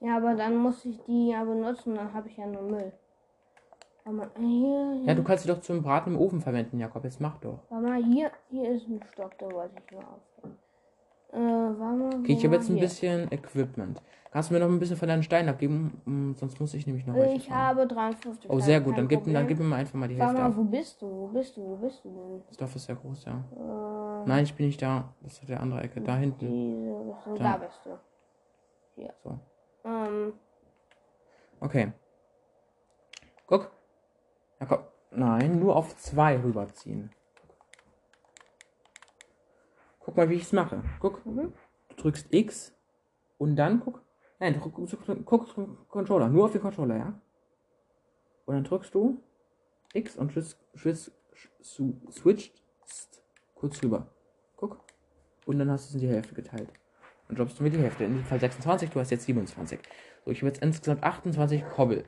[0.00, 2.92] Ja, aber dann muss ich die ja benutzen, dann habe ich ja nur Müll.
[4.04, 7.04] Warte mal, hier, Ja, du kannst sie doch zum Braten im Ofen verwenden, Jakob.
[7.04, 7.60] Jetzt mach doch.
[7.70, 10.58] warte mal, hier, hier ist ein Stock, den wollte ich nur aufhängen.
[11.34, 12.14] Äh, warte mal.
[12.20, 14.00] Okay, ich habe jetzt ein bisschen Equipment.
[14.30, 16.00] Kannst du mir noch ein bisschen von deinen Steinen abgeben?
[16.06, 17.66] Hm, Sonst muss ich nämlich noch welche Ich farmen.
[17.80, 18.50] habe 53.
[18.50, 18.98] Oh, sehr gut.
[18.98, 19.46] Dann gib, dann Problem.
[19.46, 20.56] gib mir mal einfach mal die Warte Hälfte mal, ab.
[20.56, 21.06] wo bist du?
[21.06, 21.60] Wo bist du?
[21.62, 22.42] Wo bist du denn?
[22.48, 23.32] Das Dorf ist sehr groß, ja.
[23.32, 25.12] Äh, Nein, ich bin nicht da.
[25.22, 26.00] Das ist der andere Ecke.
[26.00, 26.46] Da hinten.
[26.48, 27.52] diese Da.
[27.52, 29.04] da bist du.
[29.22, 29.38] So.
[29.84, 30.32] Ähm,
[31.60, 31.92] Okay.
[33.46, 33.70] Guck.
[34.60, 34.92] Jakob.
[35.12, 37.10] Nein, nur auf zwei rüberziehen.
[40.04, 40.82] Guck mal, wie ich es mache.
[41.00, 41.24] Guck.
[41.26, 41.52] Mhm.
[41.88, 42.74] Du drückst X
[43.38, 44.02] und dann guck.
[44.38, 46.28] Nein, guck, guck, guck Controller.
[46.28, 47.20] Nur auf den Controller, ja?
[48.46, 49.22] Und dann drückst du
[49.94, 51.10] X und switch,
[51.62, 52.62] switch, switcht
[53.54, 54.08] kurz rüber.
[54.56, 54.80] Guck.
[55.46, 56.68] Und dann hast du es in die Hälfte geteilt.
[57.28, 58.04] Dann droppst du mir die Hälfte.
[58.04, 59.78] In diesem Fall 26, du hast jetzt 27.
[60.24, 62.04] So, ich habe jetzt insgesamt 28 Kobbel.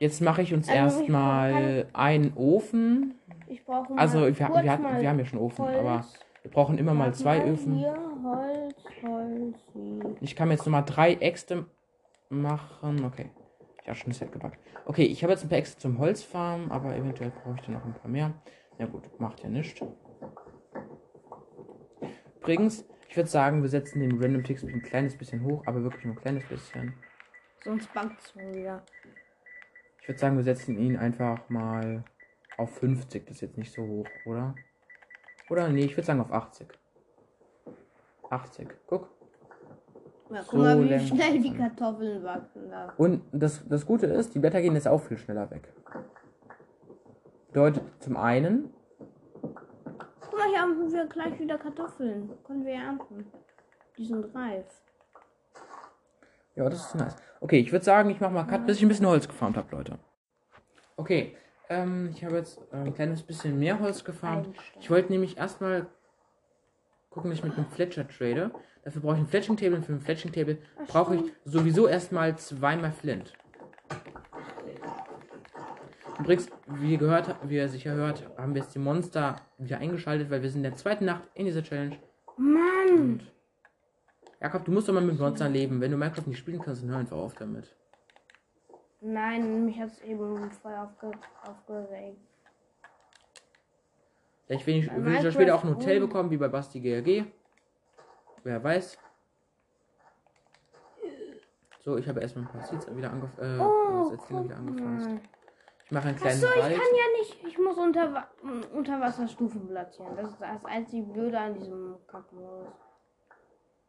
[0.00, 3.18] Jetzt mache ich uns Also, erstmal einen Ofen.
[3.48, 4.48] ich brauche Also, wir, wir,
[4.78, 5.78] mal wir haben ja schon Ofen, Holz.
[5.78, 6.04] aber
[6.42, 7.84] wir brauchen immer mal zwei Öfen.
[8.24, 9.58] Holz, Holz.
[10.20, 11.66] Ich kann mir jetzt nochmal drei Äxte
[12.28, 13.04] machen.
[13.04, 13.30] Okay.
[13.82, 14.58] Ich habe schon das Set gepackt.
[14.84, 17.84] Okay, ich habe jetzt ein paar Äxte zum Holzfarmen, aber eventuell brauche ich dann noch
[17.84, 18.34] ein paar mehr.
[18.78, 19.80] Ja gut, macht ja nichts.
[22.40, 26.04] Übrigens, ich würde sagen, wir setzen den Random Speed ein kleines bisschen hoch, aber wirklich
[26.04, 26.94] nur ein kleines bisschen.
[27.64, 28.82] Sonst backt es mir wieder.
[30.00, 32.04] Ich würde sagen, wir setzen ihn einfach mal
[32.56, 33.26] auf 50.
[33.26, 34.54] Das ist jetzt nicht so hoch, oder?
[35.50, 35.68] Oder?
[35.68, 36.68] Nee, ich würde sagen auf 80.
[38.30, 38.68] 80.
[38.86, 39.08] Guck.
[40.30, 42.92] Ja, guck So mal, wie schnell die Kartoffeln wachsen da.
[42.98, 45.72] Und das, das Gute ist, die Blätter gehen jetzt auch viel schneller weg.
[47.48, 48.72] Bedeutet zum einen,
[50.20, 52.30] Guck mal, hier haben wir gleich wieder Kartoffeln.
[52.44, 53.26] Können wir ernten.
[53.96, 54.66] Die sind reif.
[56.54, 57.16] ja, das ist nice.
[57.40, 59.74] Okay, ich würde sagen, ich mache mal Cut, bis ich ein bisschen Holz gefarmt habe,
[59.74, 59.98] Leute.
[60.96, 61.36] Okay,
[61.68, 64.48] ähm, ich habe jetzt äh, ein kleines bisschen mehr Holz gefarmt.
[64.80, 65.86] Ich wollte nämlich erstmal
[67.10, 68.50] gucken, dass ich mit einem Fletcher trade.
[68.84, 72.36] Dafür brauche ich ein Fletching Table und für ein Fletching Table brauche ich sowieso erstmal
[72.36, 73.34] zweimal Flint.
[76.18, 80.30] Übrigens, wie ihr, gehört, wie ihr sicher hört, haben wir jetzt die Monster wieder eingeschaltet,
[80.30, 81.96] weil wir sind in der zweiten Nacht in dieser Challenge.
[82.36, 82.68] Mann!
[82.90, 83.32] Und
[84.40, 85.80] Jakob, du musst doch mal mit Monstern leben.
[85.80, 87.74] Wenn du Minecraft nicht spielen kannst, dann hör einfach auf damit.
[89.00, 91.12] Nein, mich hat es eben voll aufge
[91.46, 92.18] aufgeregt.
[94.46, 97.24] Vielleicht will ich, will ich ja später auch ein Hotel bekommen, wie bei Basti GRG.
[98.44, 98.98] Wer weiß.
[101.80, 105.08] So, ich habe erstmal ein paar Seeds wieder angef äh, Oh, wieder angepflanzt.
[105.08, 105.20] mal.
[105.84, 106.76] Ich mache einen kleinen Achso, ich Wald.
[106.76, 107.44] kann ja nicht.
[107.46, 108.28] Ich muss unter,
[108.74, 110.16] unter Wasserstufen platzieren.
[110.16, 112.68] Das ist das einzige Blöde an diesem Kackmodus.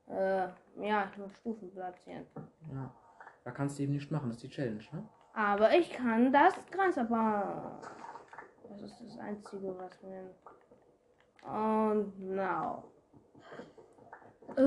[0.07, 0.47] Äh,
[0.81, 2.25] ja, ich muss Stufen platzieren.
[2.73, 2.93] Ja.
[3.49, 5.03] Da kannst du eben nicht machen, das ist die Challenge, ne?
[5.33, 7.81] Aber ich kann das Gras aber.
[8.69, 10.29] Das ist das Einzige, was mir.
[11.51, 12.83] Und now.
[14.55, 14.61] Äh,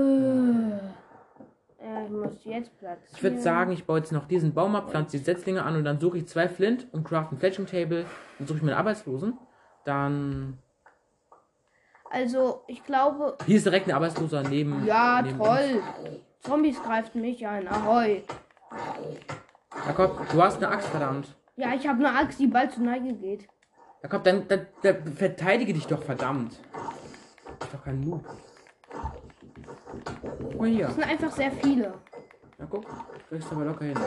[1.81, 3.15] ja, ich muss jetzt platzieren.
[3.15, 5.85] Ich würde sagen, ich baue jetzt noch diesen Baum ab, pflanze die Setzlinge an und
[5.85, 8.05] dann suche ich zwei Flint und craft ein Fletching Table.
[8.39, 9.39] Dann suche ich mir einen Arbeitslosen.
[9.85, 10.59] Dann.
[12.11, 13.37] Also, ich glaube.
[13.47, 14.85] Hier ist direkt ein Arbeitsloser neben.
[14.87, 15.81] Ja, neben toll.
[16.41, 17.69] Zombies greifen mich an.
[17.69, 18.25] Ahoi.
[19.87, 21.35] Jakob, du hast eine Axt, verdammt.
[21.57, 23.49] Ja, ich habe eine Axt, die bald zur Neige geht.
[24.03, 26.59] Jakob, dann, dann, dann verteidige dich doch, verdammt.
[27.63, 28.25] Ich doch kein Noob.
[30.23, 30.87] Guck mal hier.
[30.87, 31.95] Das sind einfach sehr viele.
[32.59, 32.85] Ja, guck.
[33.29, 33.99] Kriegst du aber locker hin.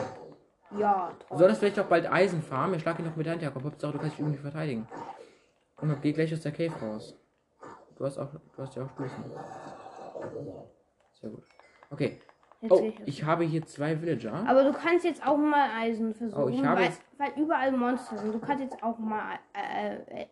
[0.78, 1.38] Ja, Du toll.
[1.38, 2.74] solltest vielleicht auch bald Eisen farmen.
[2.76, 3.64] Ich schlag ihn noch mit der Hand, Jakob.
[3.64, 4.86] Hauptsache, du kannst dich irgendwie verteidigen.
[5.80, 7.14] Und dann geh gleich aus der Cave raus.
[7.96, 9.24] Du hast auch, du hast ja auch Stufen.
[11.20, 11.44] Sehr gut.
[11.90, 12.20] Okay.
[12.60, 14.32] Jetzt Oh, ich ich habe hier zwei Villager.
[14.48, 18.16] Aber du kannst jetzt auch mal Eisen versuchen, Oh, ich habe weil, weil überall Monster
[18.18, 18.34] sind.
[18.34, 20.26] Du kannst jetzt auch mal äh, äh,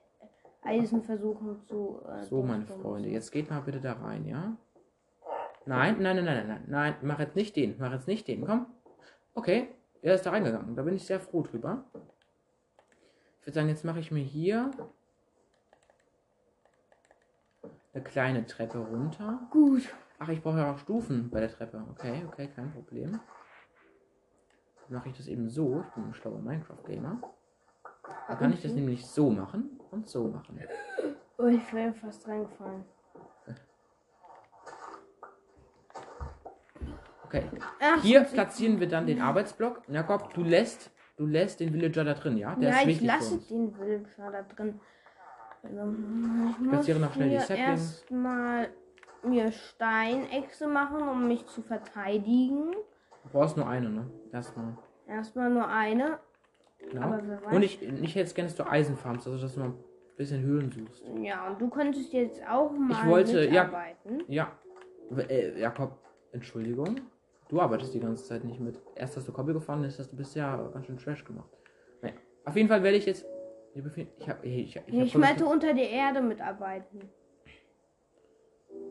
[0.62, 2.00] Eisen versuchen zu.
[2.08, 4.56] Äh, So, meine Freunde, jetzt geht mal bitte da rein, ja?
[5.66, 8.66] Nein, nein, nein, nein, nein, nein, mach jetzt nicht den, mach jetzt nicht den, komm.
[9.34, 9.68] Okay,
[10.02, 11.84] er ist da reingegangen, da bin ich sehr froh drüber.
[13.40, 14.70] Ich würde sagen, jetzt mache ich mir hier
[17.92, 19.40] eine kleine Treppe runter.
[19.50, 19.82] Gut.
[20.18, 21.84] Ach, ich brauche ja auch Stufen bei der Treppe.
[21.90, 23.20] Okay, okay, kein Problem.
[24.88, 25.82] Mache ich das eben so.
[25.86, 27.20] Ich bin ein schlauer Minecraft-Gamer.
[28.28, 28.78] Da kann ich das mhm.
[28.78, 30.60] nämlich so machen und so machen.
[31.38, 32.84] Oh, ich wäre fast reingefallen.
[37.24, 37.42] Okay.
[37.80, 39.82] Ach, Hier platzieren wir dann den Arbeitsblock.
[39.88, 42.54] Jakob, du lässt, du lässt den Villager da drin, ja?
[42.54, 44.80] Der ja, ich lasse den Villager da drin.
[45.62, 45.94] Also,
[46.50, 48.04] ich platziere noch schnell die Settings
[49.26, 52.72] mir Steinechse machen, um mich zu verteidigen.
[53.24, 54.10] Du brauchst nur eine, ne?
[54.32, 54.76] Erstmal.
[55.06, 56.18] Erstmal nur eine.
[56.90, 57.18] Genau.
[57.50, 59.74] Und ich, ich hätte gerne, dass du Eisenfarms, also dass du mal ein
[60.16, 61.02] bisschen Höhlen suchst.
[61.22, 63.64] Ja, und du könntest jetzt auch mal wollte- ja.
[63.64, 64.22] mitarbeiten.
[64.28, 64.52] Ja.
[65.10, 65.98] W- Äh, Jakob,
[66.32, 66.96] Entschuldigung.
[67.48, 68.80] Du arbeitest die ganze Zeit nicht mit.
[68.96, 71.48] Erst hast du Koppel gefahren, jetzt hast du bisher ganz schön Trash gemacht.
[72.02, 72.14] Naja.
[72.44, 73.24] Auf jeden Fall werde ich jetzt.
[73.74, 74.28] Ich, befehl- ich.
[74.42, 77.08] Ich, ich, Ich, hab meinte unter der Erde mitarbeiten.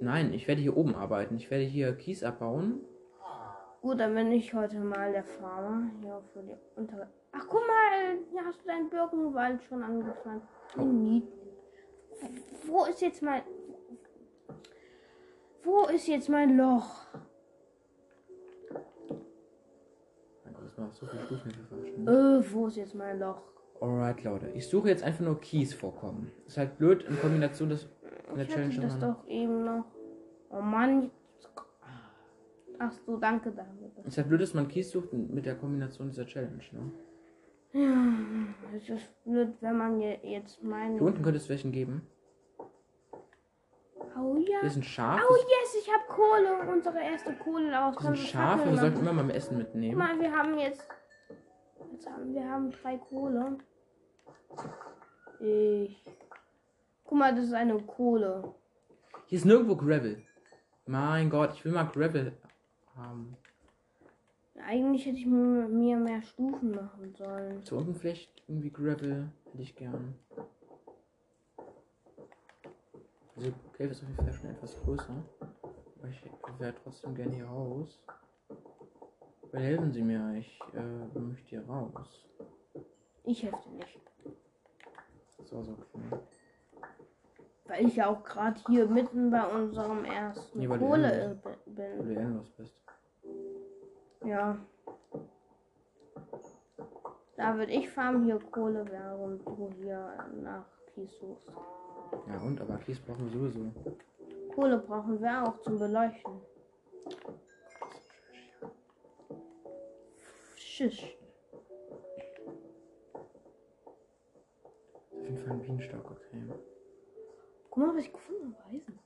[0.04, 1.38] Nein, ich werde hier oben arbeiten.
[1.38, 2.82] Ich werde hier Kies abbauen.
[3.82, 5.90] Gut, dann bin ich heute mal der Farmer.
[6.02, 7.08] Hier für die untere.
[7.32, 10.46] Ach, guck mal, hier hast du deinen Birkenwald schon angepflanzt.
[10.76, 11.32] Wie niedlich.
[12.66, 13.44] Wo ist jetzt mein.
[15.64, 17.06] Wo ist jetzt mein Loch?
[20.44, 22.08] Mein Gott, das war so viel Stufen.
[22.08, 23.42] Äh, wo ist jetzt mein Loch?
[23.80, 24.50] Alright, Leute.
[24.50, 26.30] Ich suche jetzt einfach nur Kies vorkommen.
[26.46, 27.88] Ist halt blöd in Kombination des.
[28.36, 29.93] Ich hatte das doch eben noch.
[30.56, 31.10] Oh Mann.
[32.80, 34.06] Ach so, danke David.
[34.06, 36.92] Ist halt blöd, dass man Kies sucht mit der Kombination dieser Challenge, ne?
[37.76, 40.94] Ja, es ist blöd, wenn man je- jetzt meinen.
[40.94, 42.08] Hier unten könnte es welchen geben.
[44.16, 44.60] Oh ja.
[44.60, 45.20] Hier ist ein Schaf.
[45.28, 46.72] Oh yes, ich habe Kohle.
[46.72, 47.96] Unsere erste Kohle aus.
[47.96, 49.98] Das sind Schafe, wir sollten immer mal Essen Guck mitnehmen.
[49.98, 50.88] mal, wir haben jetzt.
[51.92, 53.58] jetzt haben, wir haben drei Kohle.
[55.40, 56.06] Ich.
[57.06, 58.54] Guck mal, das ist eine Kohle.
[59.28, 60.22] Hier ist nirgendwo Gravel.
[60.86, 62.34] Mein Gott, ich will mal Gravel
[62.96, 63.38] haben.
[64.66, 67.64] Eigentlich hätte ich mir, mehr Stufen machen sollen.
[67.64, 70.16] Zu unten vielleicht irgendwie Gravel hätte ich gern.
[73.36, 75.16] Also, okay, ist auf jeden Fall schon etwas größer.
[75.50, 76.22] Aber ich
[76.60, 78.04] wäre trotzdem gerne hier raus.
[79.52, 82.26] Weil helfen Sie mir, ich äh, möchte hier raus.
[83.24, 84.00] Ich helfe dir nicht.
[85.46, 86.20] So, so cool.
[87.74, 92.14] Weil ich ja auch gerade hier mitten bei unserem ersten Nee, Kohle bin- Weil du
[92.14, 92.76] ehrenlos bist.
[94.24, 94.60] Ja.
[97.36, 101.52] Da würde ich farmen hier Kohle, während du hier nach Kies suchst.
[102.28, 103.72] Ja und, aber Kies brauchen wir sowieso.
[104.54, 106.42] Kohle brauchen wir auch zum Beleuchten.
[110.58, 111.18] Schisch.
[115.12, 116.44] Auf jeden Fall ein Bienenstock, okay.
[117.74, 118.70] Guck mal, was ich gefunden habe.
[118.70, 119.00] Eisen.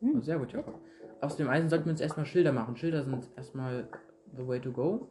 [0.00, 0.80] Oh, sehr gut, Jakob.
[1.20, 2.74] Aus dem Eisen sollten wir uns erstmal Schilder machen.
[2.74, 3.86] Schilder sind erstmal
[4.34, 5.10] the way to go.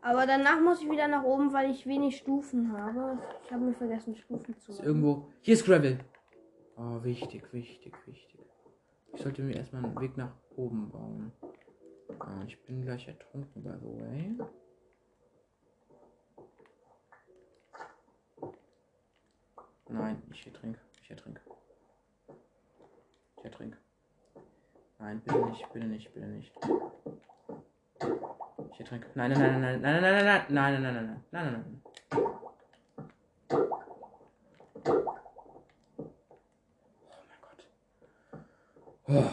[0.00, 3.18] Aber danach muss ich wieder nach oben, weil ich wenig Stufen habe.
[3.44, 4.86] Ich habe mir vergessen, Stufen zu Ist machen.
[4.86, 5.28] irgendwo.
[5.42, 5.98] Hier ist Gravel.
[6.78, 8.40] Oh, wichtig, wichtig, wichtig.
[9.12, 11.32] Ich sollte mir erstmal einen Weg nach oben bauen.
[12.18, 14.38] Ah, ich bin gleich ertrunken, by the way.
[19.90, 20.78] Nein, ich ertrink.
[21.02, 21.42] Ich ertrink.
[23.38, 23.76] Ich ertrink.
[24.98, 26.52] Nein, bitte nicht, bitte nicht, bitte nicht.
[28.72, 29.06] Ich ertrink.
[29.14, 31.52] Nein, nein, nein, nein, nein, nein, nein, nein, nein, nein, nein, nein, nein, nein, nein,
[31.52, 31.82] nein.
[37.10, 37.66] Oh mein Gott.
[39.06, 39.24] Oh.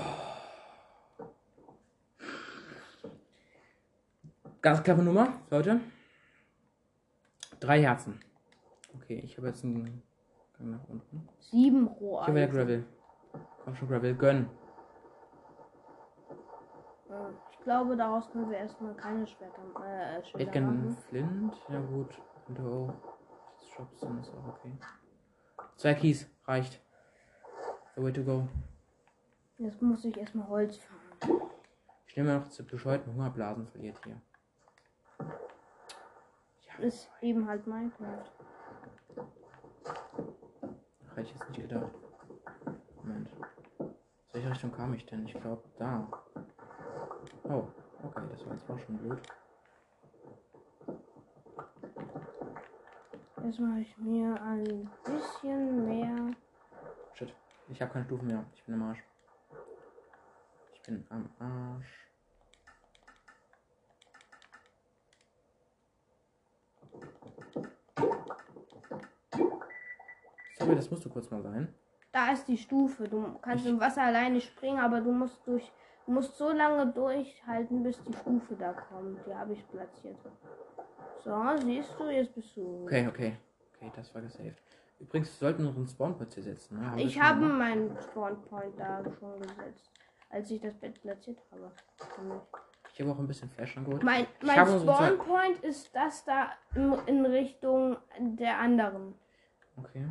[4.61, 5.81] Ganz klare Nummer, Leute.
[7.59, 8.19] Drei Herzen.
[8.95, 10.03] Okay, ich habe jetzt einen
[10.57, 11.27] Gang nach unten.
[11.39, 12.55] Sieben Hier war der Roheisen.
[12.55, 12.85] Gravel.
[13.65, 14.49] Komm schon, Gravel, gönn.
[17.09, 19.61] Ja, Ich glaube, daraus können wir erstmal keine Schwerter
[20.35, 20.97] äh, gerne machen.
[21.09, 21.61] Flint.
[21.69, 22.21] Ja gut.
[22.47, 22.93] Und.
[23.75, 24.71] Shops sind ist auch okay.
[25.75, 26.79] Zwei Keys, reicht.
[27.95, 28.47] The way to go.
[29.57, 31.41] Jetzt muss ich erstmal Holz fahren.
[32.05, 34.21] Ich nehme noch zu bescheuerten Hungerblasen verliert hier.
[36.79, 38.31] Ist eben halt Minecraft.
[41.15, 41.91] Hätte ich jetzt nicht gedacht.
[42.97, 43.29] Moment.
[44.35, 45.25] Aus welcher Richtung kam ich denn?
[45.25, 46.05] Ich glaube da.
[47.43, 47.69] Oh,
[48.03, 49.21] okay, das war jetzt auch schon blöd.
[53.45, 56.35] Jetzt mache ich mir ein bisschen mehr.
[57.13, 57.33] Shit.
[57.69, 58.45] Ich habe keine Stufen mehr.
[58.53, 59.03] Ich bin am Arsch.
[60.73, 62.09] Ich bin am Arsch.
[70.57, 71.73] Sorry, das musst du kurz mal sein.
[72.15, 73.09] Da ist die Stufe.
[73.09, 75.69] Du kannst Ich- im Wasser alleine springen, aber du musst durch.
[76.05, 79.19] Du musst so lange durchhalten, bis die Stufe da kommt.
[79.27, 80.15] Die habe ich platziert.
[81.25, 82.83] So, siehst du, jetzt bist du.
[82.85, 83.35] Okay, okay.
[83.75, 84.55] Okay, das war gesaved.
[84.99, 86.79] Übrigens, wir sollten noch einen Spawnplatz hier setzen.
[86.79, 86.89] Ne?
[86.91, 87.57] Haben Ich habe gemacht?
[87.59, 89.91] meinen Spawn Point da schon gesetzt,
[90.29, 91.69] als ich das Bett platziert habe.
[92.93, 94.03] Ich habe auch ein bisschen Flash geholt.
[94.03, 99.15] Mein, mein habe unsere Spawn Point ist das da in, in Richtung der anderen.
[99.75, 100.05] Okay.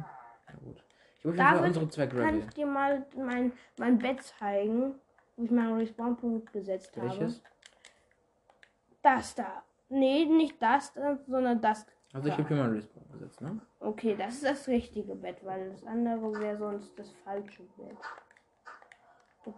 [1.25, 2.39] Ich habe jeden David, unsere zwei Kann Gravel.
[2.41, 4.95] ich dir mal mein, mein Bett zeigen,
[5.37, 7.09] wo ich meinen Respawn-Punkt gesetzt habe?
[7.09, 7.43] Welches?
[9.03, 9.63] Das da.
[9.89, 11.87] Nee, nicht das, da, sondern das.
[12.13, 13.61] Also ich habe hier mal einen Respawn gesetzt, ne?
[13.81, 17.97] Okay, das ist das richtige Bett, weil das andere wäre sonst das falsche Bett.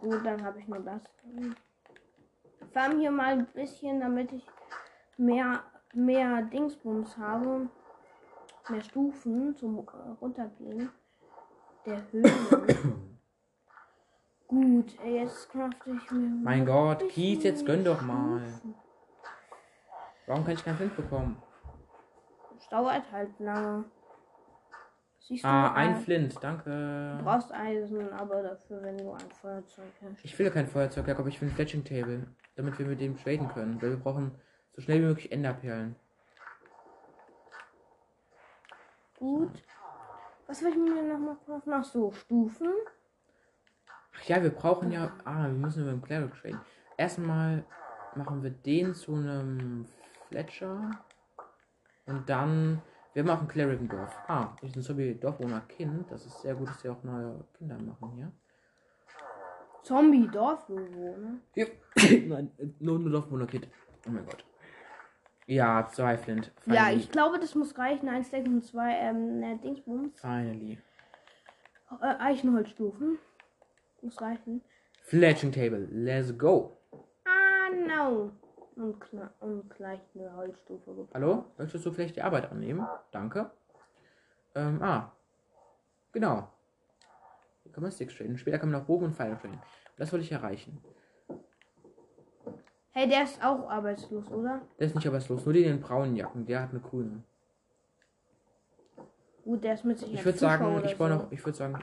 [0.00, 1.02] Gut, dann habe ich nur das.
[2.60, 4.46] Ich farm hier mal ein bisschen, damit ich
[5.16, 5.62] mehr,
[5.94, 7.68] mehr Dingsbums habe.
[8.68, 9.80] Mehr Stufen zum
[10.20, 10.90] Runtergehen.
[11.86, 12.22] Der Höhe.
[14.48, 16.40] Gut, jetzt crafte ich mir.
[16.44, 18.42] Mein Gott, Kies, jetzt gönn doch mal.
[20.26, 21.40] Warum kann ich keinen Flint bekommen?
[22.58, 23.84] Es dauert halt lange.
[25.20, 27.20] Siehst du, Ah, ein Flint, Du danke.
[27.24, 30.24] brauchst Eisen, aber dafür, wenn du ein Feuerzeug hast.
[30.24, 32.26] Ich will kein Feuerzeug, Jakob, ich will ein Fletching Table.
[32.54, 33.80] Damit wir mit dem traden können.
[33.82, 34.32] Weil wir brauchen
[34.74, 35.96] so schnell wie möglich Enderperlen.
[39.18, 39.50] Gut.
[40.46, 41.72] Was will ich mir noch mal kaufen?
[41.72, 42.72] Ach so, Stufen.
[44.14, 45.12] Ach ja, wir brauchen ja.
[45.24, 46.60] Ah, wir müssen über den Cleric traden.
[46.96, 47.64] Erstmal
[48.14, 49.86] machen wir den zu einem
[50.28, 50.90] Fletcher.
[52.06, 52.82] Und dann.
[53.12, 54.14] Wir haben auch einen Cleric im Dorf.
[54.28, 56.10] Ah, ich bin so wie Dorfbewohner Kind.
[56.10, 58.30] Das ist sehr gut, dass sie auch neue Kinder machen hier.
[59.84, 61.38] Zombie-Dorfbewohner.
[61.54, 61.66] Ja.
[62.26, 63.68] Nein, nur ein Dorfbewohner-Kind.
[64.06, 64.44] Oh mein Gott.
[65.46, 66.52] Ja, zwei Flint.
[66.66, 66.96] Ja, Finally.
[66.96, 68.08] ich glaube, das muss reichen.
[68.08, 70.20] Ein Stack und zwei ähm, ne, Dingsbums.
[70.20, 70.78] Finally.
[72.02, 73.18] Äh, Eichenholzstufen.
[74.02, 74.62] Muss reichen.
[75.02, 75.86] Fletching Table.
[75.90, 76.76] Let's go.
[77.24, 78.32] Ah, no.
[78.74, 78.96] Und,
[79.40, 80.90] und gleich eine Holzstufe.
[80.90, 81.14] gebraucht.
[81.14, 81.44] Hallo?
[81.58, 82.86] Möchtest du vielleicht die Arbeit annehmen?
[83.12, 83.50] Danke.
[84.54, 85.12] Ähm, ah.
[86.12, 86.50] Genau.
[87.62, 88.36] Hier kann man Sticks traden.
[88.36, 89.60] Später kann man noch Bogen und Pfeile traden.
[89.96, 90.82] Das wollte ich erreichen.
[92.98, 94.62] Hey, der ist auch arbeitslos, oder?
[94.78, 95.44] Der ist nicht arbeitslos.
[95.44, 96.46] Nur die in den braunen Jacken.
[96.46, 97.22] Der hat eine grüne.
[99.44, 101.14] Gut, der ist mit sich Ich würde sagen, ich baue so.
[101.16, 101.78] noch, ich würde sagen,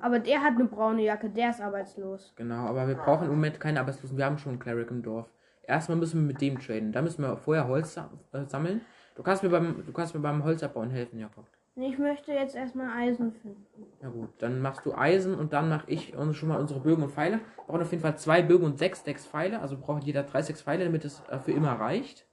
[0.00, 2.32] Aber der hat eine braune Jacke, der ist arbeitslos.
[2.34, 4.18] genau, aber wir brauchen im Moment keine Arbeitslosen.
[4.18, 5.30] Wir haben schon einen Cleric im Dorf.
[5.62, 6.90] Erstmal müssen wir mit dem traden.
[6.90, 8.80] Da müssen wir vorher Holz äh, sammeln.
[9.14, 11.46] Du kannst mir beim, du kannst mir beim Holzabbauen helfen, Jakob.
[11.78, 13.66] Ich möchte jetzt erstmal Eisen finden.
[14.00, 17.02] Ja gut, dann machst du Eisen und dann mache ich uns schon mal unsere Bögen
[17.02, 17.36] und Pfeile.
[17.38, 19.60] Wir brauchen auf jeden Fall zwei Bögen und sechs Decks Pfeile.
[19.60, 22.24] Also braucht jeder drei Sechs Pfeile, damit es äh, für immer reicht.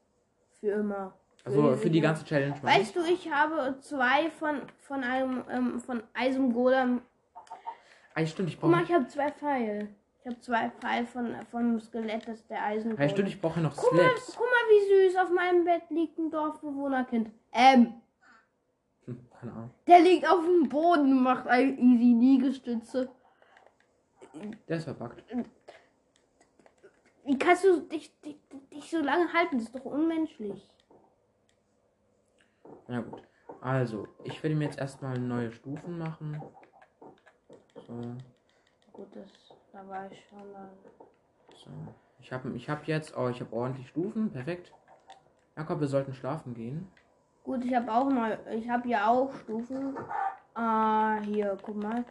[0.61, 1.13] Für immer.
[1.43, 2.07] Also für die Sicher.
[2.07, 2.55] ganze Challenge.
[2.61, 7.01] Weißt du, ich habe zwei von, von einem ähm, von Eisengolem.
[8.15, 8.85] Ah, ja, stimmt, ich Guck mal, brauche.
[8.85, 9.89] ich habe zwei Pfeile.
[10.21, 13.01] Ich habe zwei Pfeile von, von dem Skelett, das ist der Eisengolem.
[13.01, 16.17] Ja, stimmt, ich brauche noch guck, mal, guck mal, wie süß auf meinem Bett liegt
[16.17, 17.29] ein Dorfbewohnerkind.
[17.51, 17.95] Ähm,
[19.05, 19.71] Hm, keine Ahnung.
[19.87, 23.09] der liegt auf dem Boden, macht ein easy Liegestütze.
[24.67, 25.23] Der ist verbuggt.
[27.25, 28.37] Wie kannst du dich, dich,
[28.73, 29.57] dich so lange halten?
[29.57, 30.67] Das ist doch unmenschlich.
[32.87, 33.21] Na gut.
[33.61, 36.41] Also, ich werde mir jetzt erstmal neue Stufen machen.
[37.87, 38.01] So,
[38.91, 39.29] Gut, das,
[39.71, 40.69] da war ich schon mal.
[41.55, 41.69] so.
[42.19, 44.31] Ich habe ich hab jetzt, oh, ich habe ordentlich Stufen.
[44.31, 44.73] Perfekt.
[45.55, 46.87] Jakob, wir sollten schlafen gehen.
[47.43, 48.37] Gut, ich habe auch neu.
[48.55, 49.97] Ich habe ja auch Stufen.
[50.53, 52.05] Ah, hier, guck mal.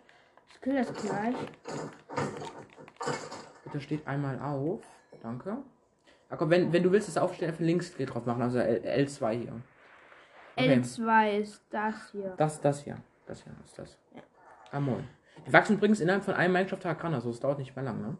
[0.50, 1.34] Ich kill das gleich.
[3.64, 4.82] Bitte steht einmal auf.
[5.22, 5.58] Danke.
[6.30, 9.52] Jakob, wenn, wenn du willst, das Aufstehen einfach links drauf machen, also L, L2 hier.
[10.56, 10.80] Okay.
[10.80, 12.34] L2 ist das hier.
[12.36, 12.98] Das, das hier.
[13.26, 13.98] Das hier ist das.
[14.14, 14.22] Ja.
[14.70, 15.08] Ah, moin.
[15.46, 18.16] Die wachsen übrigens innerhalb von einem Minecraft-Tag also es dauert nicht mehr lang, ne?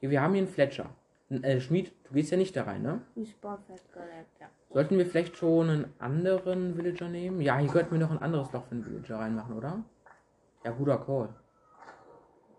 [0.00, 0.90] Hier, wir haben hier einen Fletcher.
[1.28, 3.00] Äh, Schmied, du gehst ja nicht da rein, ne?
[4.70, 7.40] Sollten wir vielleicht schon einen anderen Villager nehmen?
[7.40, 9.82] Ja, hier könnten wir noch ein anderes Loch für einen Villager reinmachen, oder?
[10.64, 11.28] Ja, guter Call.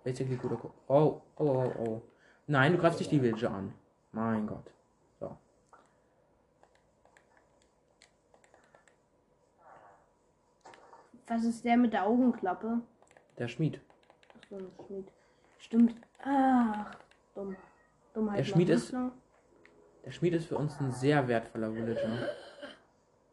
[0.03, 0.71] Basically guter Call.
[0.87, 2.01] Oh, oh, oh, oh.
[2.47, 3.73] Nein, du greifst nicht die Villager an.
[4.11, 4.69] Mein Gott.
[5.19, 5.37] So.
[11.27, 12.81] Was ist der mit der Augenklappe?
[13.37, 13.79] Der Schmied.
[14.37, 15.11] Ach so, ein Schmied.
[15.59, 15.95] Stimmt.
[16.23, 16.95] Ach,
[17.33, 17.55] dumm.
[18.17, 18.39] Dummheit.
[18.39, 19.11] Der Schmied ist- Muster.
[20.05, 22.29] Der Schmied ist für uns ein sehr wertvoller Villager.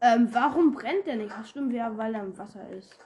[0.01, 1.33] Ähm, warum brennt der nicht?
[1.35, 2.99] Ach, stimmt, ja, weil er im Wasser ist.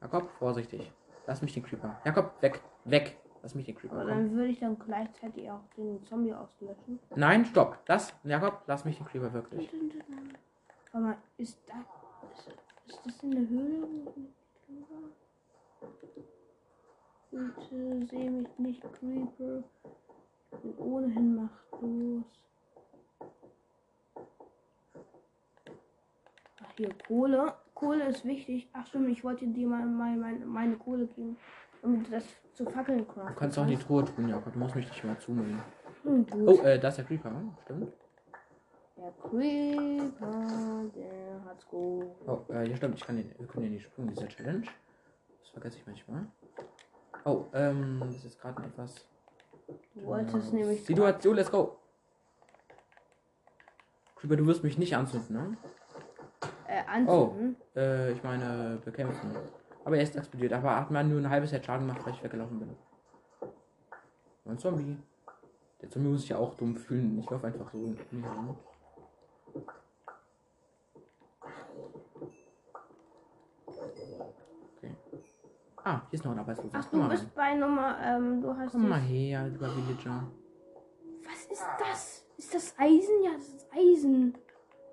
[0.00, 0.90] Jakob, vorsichtig.
[1.26, 2.00] Lass mich den Creeper.
[2.04, 2.60] Jakob, weg.
[2.84, 3.18] Weg.
[3.42, 3.96] Lass mich den Creeper.
[4.00, 6.98] Aber dann würde ich dann gleichzeitig auch den Zombie auslöschen.
[7.14, 7.84] Nein, stopp.
[7.86, 9.70] Das, Jakob, lass mich den Creeper wirklich.
[10.92, 11.74] Warte mal, ist da.
[12.32, 12.48] Ist,
[12.86, 13.86] ist das in der Höhle?
[17.30, 19.62] Bitte seh mich nicht, Creeper.
[20.60, 22.24] Bin ohnehin machtlos.
[26.62, 27.54] Ach, hier Kohle.
[27.74, 28.68] Kohle ist wichtig.
[28.72, 31.36] Ach stimmt, ich wollte dir mal, mal meine, meine Kohle geben,
[31.82, 32.24] du das
[32.54, 34.52] zu Fackeln craften Du kannst auch in die Truhe tun, Jakob.
[34.52, 35.60] Du musst mich nicht mal zumüllen.
[36.04, 36.26] Hm.
[36.46, 37.52] Oh, äh, da ist der Creeper, ne?
[37.64, 37.92] stimmt.
[38.96, 42.06] Der Creeper, der hat's gut.
[42.26, 44.66] Oh, äh, ja stimmt, ich kann den, wir können ja nicht springen, dieser Challenge.
[45.40, 46.26] Das vergesse ich manchmal.
[47.24, 49.08] Oh, ähm, das ist jetzt gerade etwas.
[49.94, 50.84] Du wolltest nämlich.
[50.84, 51.76] Situation, let's go.
[54.16, 55.56] Creeper, du wirst mich nicht anzünden, ne?
[56.68, 57.56] Äh, anzünden.
[57.74, 59.36] Äh, ich meine, bekämpfen.
[59.84, 62.22] Aber er ist explodiert, aber hat man nur ein halbes Herz Schaden gemacht, weil ich
[62.22, 62.76] weggelaufen bin.
[64.44, 64.96] Ein Zombie.
[65.80, 67.18] Der Zombie muss sich ja auch dumm fühlen.
[67.18, 68.56] Ich laufe einfach so um ihn herum.
[74.76, 74.94] Okay.
[75.84, 76.78] Ah, hier ist noch ein Arbeitsloser.
[76.80, 77.96] Ach, Komm du bist bei Nummer.
[78.04, 78.72] Ähm, du hast.
[78.72, 80.24] Komm mal her, lieber Villager.
[81.24, 82.26] Was ist das?
[82.36, 83.22] Ist das Eisen?
[83.24, 84.34] Ja, das ist Eisen.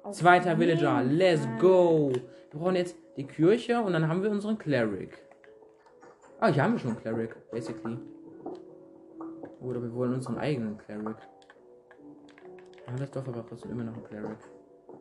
[0.03, 2.11] Auf Zweiter jeden Villager, let's go.
[2.51, 5.21] Wir brauchen jetzt die Kirche und dann haben wir unseren Cleric.
[6.39, 7.99] Ah, hier haben wir schon einen Cleric, basically.
[9.59, 11.17] Oder wir wollen unseren eigenen Cleric.
[12.87, 14.37] Ja, das Dorf aber trotzdem immer noch ein Cleric.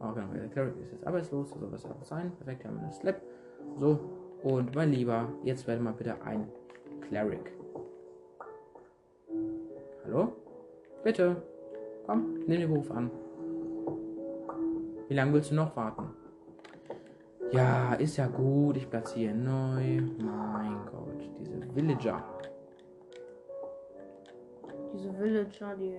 [0.00, 2.32] Ah, genau, der Cleric ist jetzt arbeitslos, so soll es auch sein.
[2.36, 3.22] Perfekt, hier haben wir eine Slap.
[3.76, 6.48] So, und mein Lieber, jetzt werde mal bitte ein
[7.08, 7.52] Cleric.
[10.04, 10.32] Hallo?
[11.02, 11.36] Bitte.
[12.06, 13.10] Komm, nimm den Beruf an.
[15.08, 16.10] Wie lange willst du noch warten?
[17.50, 18.76] Ja, ist ja gut.
[18.76, 20.02] Ich platziere neu.
[20.18, 22.22] Mein Gott, diese Villager.
[24.92, 25.94] Diese Villager, die,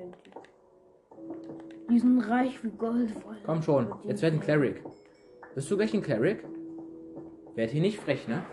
[1.89, 1.99] die.
[1.99, 3.11] Sind reich wie Gold.
[3.11, 3.35] voll.
[3.45, 4.83] Komm schon, jetzt wird ein Cleric.
[5.55, 6.45] Bist du gleich ein Cleric?
[7.56, 8.43] Werd hier nicht frech, ne?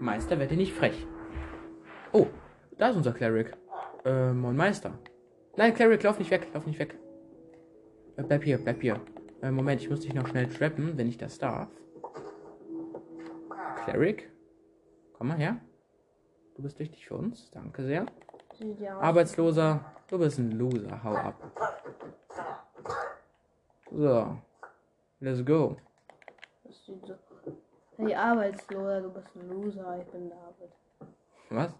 [0.00, 1.06] Meister, werd hier nicht frech.
[2.12, 2.26] Oh,
[2.78, 3.56] da ist unser Cleric.
[4.04, 4.98] Äh, mein Meister.
[5.56, 6.98] Nein, Cleric, lauf nicht weg, lauf nicht weg.
[8.16, 9.00] Äh, bleib hier, bleib hier.
[9.42, 11.68] Äh, Moment, ich muss dich noch schnell trappen, wenn ich das darf.
[13.84, 14.30] Cleric,
[15.12, 15.60] komm mal her.
[16.56, 18.06] Du bist wichtig für uns, danke sehr.
[18.78, 18.98] Ja.
[18.98, 21.34] Arbeitsloser, du bist ein Loser, hau ab.
[23.90, 24.36] So,
[25.20, 25.76] let's go.
[26.64, 27.14] Das sieht so.
[28.00, 29.98] Hey, Arbeitsloser, du bist ein Loser.
[30.00, 30.72] Ich bin David.
[31.50, 31.74] Was?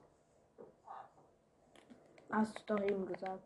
[2.30, 3.42] Hast du doch eben gesagt.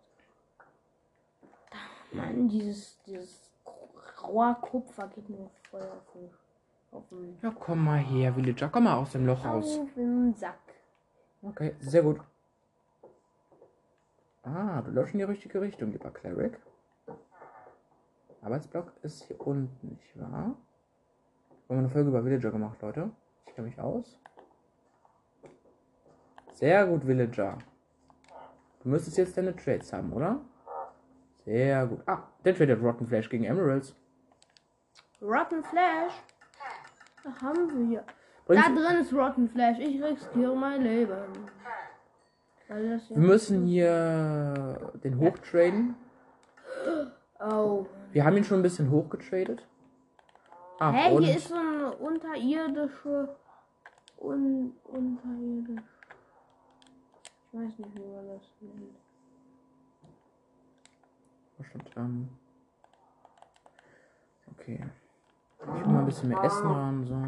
[2.11, 3.53] Mann, dieses, dieses
[4.17, 6.31] grauer Kupfer geht mir voll auf den,
[6.91, 9.79] auf den, Ja, komm mal her, Villager, komm mal aus dem Loch raus.
[9.79, 10.59] auf den Sack.
[11.43, 12.21] Okay, sehr gut.
[14.43, 16.59] Ah, du läufst in die richtige Richtung, lieber Cleric.
[18.43, 20.57] Arbeitsblock ist hier unten, nicht wahr?
[21.67, 23.11] Wir haben eine Folge über Villager gemacht, Leute.
[23.47, 24.19] Ich kenne mich aus.
[26.53, 27.59] Sehr gut, Villager.
[28.83, 30.41] Du müsstest jetzt deine Trades haben, oder?
[31.45, 32.01] Sehr gut.
[32.07, 33.95] Ah, der tradet Rotten Flash gegen Emeralds.
[35.21, 36.13] Rotten Flash.
[37.23, 38.05] Da haben wir hier.
[38.47, 39.79] Bringst- Da drin ist Rotten Flash.
[39.79, 41.17] Ich riskiere mein Leben.
[42.69, 45.95] Das Wir müssen hier den hochtraden.
[47.41, 47.87] Oh.
[48.13, 49.67] Wir haben ihn schon ein bisschen hochgetradet.
[50.79, 53.37] Ah, Hä, und hier ist so eine unterirdische.
[54.19, 55.83] Un, unterirdisch.
[57.53, 58.97] Ich weiß nicht, wie man das nennt.
[61.59, 62.29] Was stand, ähm,
[64.51, 64.85] okay.
[65.61, 67.23] Ich will mal ein bisschen mehr Essen ran, so.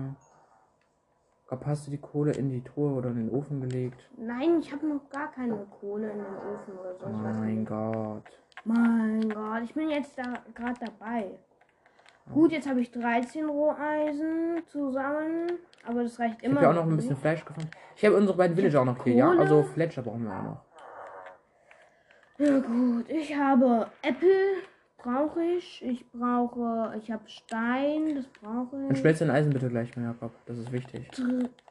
[1.49, 4.09] Ob hast du die Kohle in die Truhe oder in den Ofen gelegt?
[4.17, 7.07] Nein, ich habe noch gar keine Kohle in den Ofen oder so.
[7.09, 7.65] Mein.
[7.65, 8.25] Gott.
[8.65, 11.39] Mein Gott, ich bin jetzt da gerade dabei.
[12.33, 15.47] Gut, jetzt habe ich 13 Roheisen zusammen,
[15.87, 16.57] aber das reicht Ich immer.
[16.57, 17.71] habe ja auch noch ein bisschen Fleisch gefunden.
[17.95, 19.31] Ich habe unsere beiden Villager auch noch hier, ja?
[19.31, 20.61] Also Fletcher brauchen wir auch noch.
[22.39, 24.29] Ja gut, ich habe Äpfel,
[24.99, 25.83] brauche ich.
[25.85, 28.99] Ich brauche, ich habe Stein, das brauche Dann ich.
[28.99, 30.33] schmelzt dein Eisen bitte gleich mal, Jakob.
[30.47, 31.09] Das ist wichtig.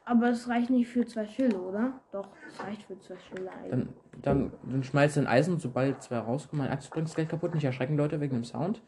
[0.04, 1.92] Aber es reicht nicht für zwei Schilde, oder?
[2.10, 3.70] Doch, es reicht für zwei Schilde eigentlich.
[3.70, 3.88] Dann,
[4.22, 6.64] dann, dann schmeißt dein Eisen sobald zwei rauskommen.
[6.64, 7.54] Mein Axt bringt gleich kaputt.
[7.54, 8.82] Nicht erschrecken, Leute, wegen dem Sound.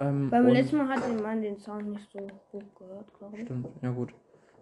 [0.00, 2.18] Ähm, Beim letzten Mal hat man den Sound nicht so
[2.52, 3.44] hoch gehört, glaube ich.
[3.44, 4.14] Stimmt, ja gut.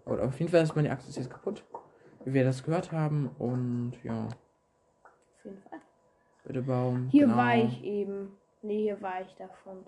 [0.04, 1.64] Aber auf jeden Fall ist meine Axt ist jetzt kaputt.
[2.24, 3.30] Wie wir das gehört haben.
[3.38, 5.78] Und ja, Auf jeden Fall.
[6.44, 7.08] bitte Baum.
[7.10, 7.36] Hier genau.
[7.36, 8.36] war ich eben.
[8.62, 9.78] Nee, hier war ich davon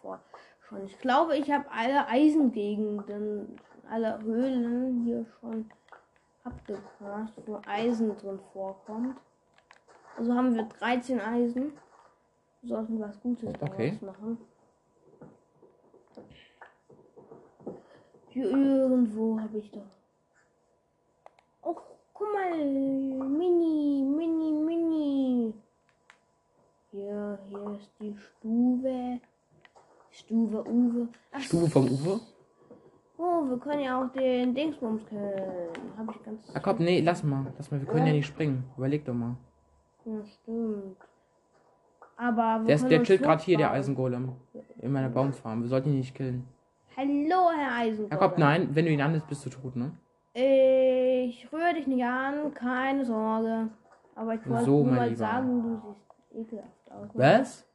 [0.00, 0.20] vor.
[0.68, 0.84] Schon.
[0.84, 3.56] Ich glaube, ich habe alle Eisengegenden,
[3.88, 5.70] alle Höhlen hier schon
[6.42, 9.16] abgegrast, wo Eisen drin vorkommt.
[10.16, 11.72] Also haben wir 13 Eisen.
[12.62, 13.96] Wir sollten was Gutes Okay.
[14.00, 14.38] daraus machen.
[18.44, 19.82] Irgendwo habe ich doch.
[21.62, 21.74] Oh,
[22.14, 22.56] guck mal.
[22.56, 25.54] Mini, mini, mini.
[26.90, 29.20] Hier, hier ist die Stufe.
[30.10, 31.08] Stufe Uwe.
[31.32, 32.20] Ach, Stube vom Uwe.
[33.18, 35.68] Oh, wir können ja auch den Dingsbums können.
[35.96, 36.42] Hab ich ganz.
[36.54, 37.52] Ah komm, nee, lass mal.
[37.56, 38.64] Lass mal, wir können ja nicht springen.
[38.76, 39.36] Überleg doch mal.
[40.04, 40.96] Ja, stimmt.
[42.16, 43.72] Aber wir Der, ist, der chillt gerade hier, der.
[43.72, 44.32] Eisengolem.
[44.80, 45.62] In meiner Baumfarm.
[45.62, 46.46] Wir sollten ihn nicht killen.
[46.96, 48.08] Hallo, Herr Eisen.
[48.10, 49.92] Jakob, nein, wenn du ihn anlässt, bist du tot, ne?
[50.32, 53.68] Ich rühre dich nicht an, keine Sorge.
[54.14, 55.16] Aber ich wollte So, nur mal Lieber.
[55.18, 55.94] sagen, du
[56.32, 57.08] siehst ekelhaft aus.
[57.14, 57.66] Was?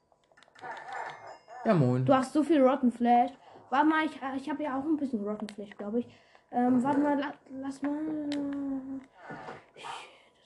[1.65, 2.03] Ja, moin.
[2.05, 3.31] Du hast so viel Rotten Flash.
[3.69, 6.07] Warte mal, ich, ich habe ja auch ein bisschen Rotten Flash, glaube ich.
[6.51, 7.93] Ähm, warte mal, la, lass mal.
[9.75, 9.83] Das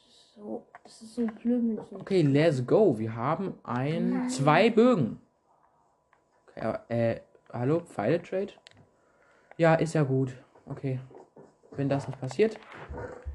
[0.09, 1.80] ist so, das ist so blöd.
[1.93, 2.97] Okay, let's go.
[2.99, 5.19] Wir haben ein, zwei Bögen.
[6.49, 7.21] Okay, aber, äh,
[7.53, 8.51] hallo, Pfeile Trade?
[9.57, 10.35] Ja, ist ja gut.
[10.65, 10.99] Okay.
[11.71, 12.59] Wenn das nicht passiert,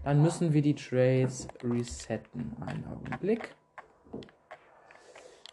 [0.05, 2.57] dann müssen wir die Trades resetten.
[2.67, 3.55] Einen Augenblick.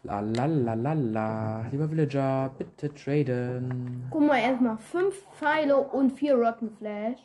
[0.04, 1.66] La la la la la.
[1.70, 4.06] Lieber Villager, bitte traden.
[4.10, 7.18] Guck mal, erstmal fünf Pfeile und vier Rotten Flash.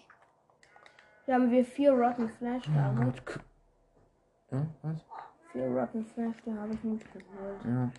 [1.26, 2.74] Hier haben wir vier Rotten Flash, ich.
[2.76, 5.06] Ja, was?
[5.52, 7.66] Vier Rotten Flash, die habe ich mitgeholt.
[7.66, 7.90] Ja,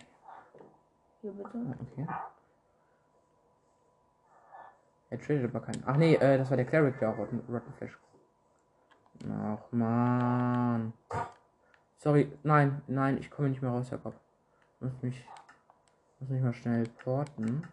[1.21, 1.75] Hier bitte.
[1.81, 2.07] okay.
[5.15, 5.81] Er tradet aber keinen.
[5.85, 7.97] Ach nee, äh, das war der Cleric, der auch Rotten, Rotten Flash.
[9.31, 10.91] Ach man.
[11.95, 14.13] Sorry, nein, nein, ich komme nicht mehr raus, Jakob.
[14.81, 15.25] Muss mich,
[16.19, 17.65] muss mich mal schnell porten.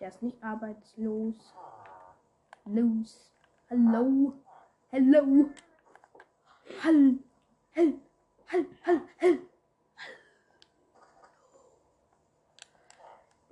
[0.00, 1.54] Der ist nicht arbeitslos.
[2.64, 3.30] Los.
[3.70, 4.32] Hallo.
[4.90, 5.50] Hallo.
[6.82, 7.18] Hall.
[7.76, 7.94] Hall.
[8.48, 8.66] Hall.
[8.84, 9.00] Hall.
[9.20, 9.38] Hall.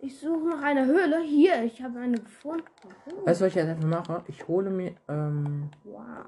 [0.05, 1.22] Ich suche nach einer Höhle.
[1.22, 2.64] Hier, ich habe eine gefunden.
[2.84, 4.22] Oh, Weißt du, was ich jetzt einfach mache?
[4.28, 6.26] Ich hole mir, ähm, wow.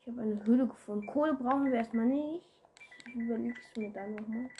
[0.00, 1.06] Ich habe eine Höhle gefunden.
[1.06, 2.46] Kohle brauchen wir erstmal nicht.
[3.06, 4.50] Ich überlege es mir dann nochmal.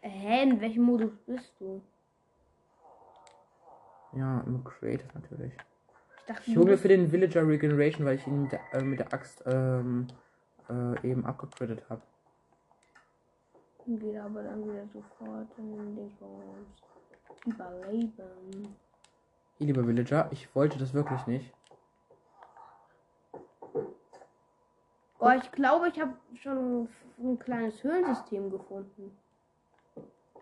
[0.00, 1.82] Hä, in welchem Modus bist du?
[4.12, 5.52] ja, im Creative natürlich.
[6.18, 8.82] Ich dachte, Ich hole mir für den Villager Regeneration, weil ich ihn mit der, äh,
[8.82, 10.06] mit der Axt, ähm,
[10.70, 12.02] äh, eben abgecrittet habe.
[13.86, 16.66] Geht aber dann wieder sofort in den Dingsbums.
[17.44, 18.76] Überleben.
[19.58, 21.52] Hier, lieber Villager, ich wollte das wirklich nicht.
[25.20, 29.16] Oh, ich glaube, ich habe schon ein kleines Höhlensystem gefunden.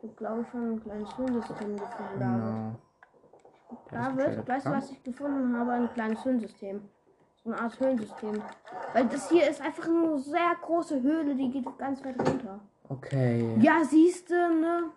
[0.03, 2.45] Ich glaube schon ein kleines Höhlensystem gefunden, David.
[2.49, 2.75] Genau.
[3.91, 4.77] Der ist David, weißt du, ja?
[4.77, 5.73] was ich gefunden habe?
[5.73, 6.81] Ein kleines Höhlensystem.
[7.43, 8.43] So eine Art Höhlensystem.
[8.95, 12.61] Weil das hier ist einfach eine sehr große Höhle, die geht ganz weit runter.
[12.89, 13.57] Okay.
[13.61, 14.91] Ja, siehst du, ne?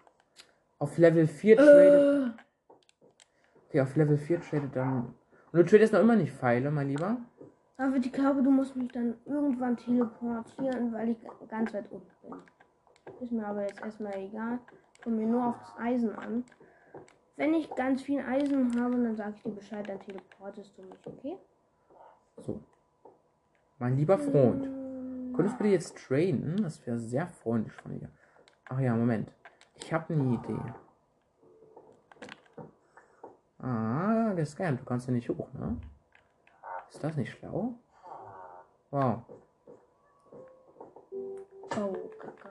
[0.79, 2.33] Auf Level 4 tradet.
[2.37, 2.43] Äh,
[3.69, 5.13] Okay, auf Level 4 tradet dann.
[5.51, 7.17] Und du tradest noch immer nicht Pfeile, mein Lieber.
[7.77, 11.17] David, ich glaube, du musst mich dann irgendwann teleportieren, weil ich
[11.49, 12.35] ganz weit unten bin.
[13.19, 14.59] Ist mir aber jetzt erstmal egal.
[15.03, 16.43] Kommt mir nur auf das Eisen an.
[17.35, 21.05] Wenn ich ganz viel Eisen habe, dann sage ich dir Bescheid, dann teleportest du mich,
[21.05, 21.37] okay?
[22.37, 22.59] So.
[23.79, 24.65] Mein lieber Freund.
[24.65, 24.86] Mm,
[25.37, 26.63] Könntest du bitte jetzt traden?
[26.63, 28.09] Das wäre sehr freundlich von dir.
[28.69, 29.31] Ach ja, Moment.
[29.75, 30.73] Ich habe eine Idee.
[33.59, 35.77] Ah, Scam, du kannst ja nicht hoch, ne?
[36.89, 37.75] Ist das nicht schlau?
[38.89, 39.21] Wow.
[41.11, 42.49] Oh, Kacke.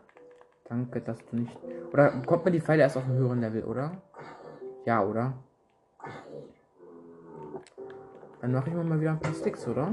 [0.69, 1.59] Danke, dass du nicht.
[1.93, 4.01] Oder kommt man die Pfeile erst auf einem höheren Level, oder?
[4.85, 5.35] Ja, oder?
[8.41, 9.93] Dann mache ich mir mal wieder ein paar Sticks, oder?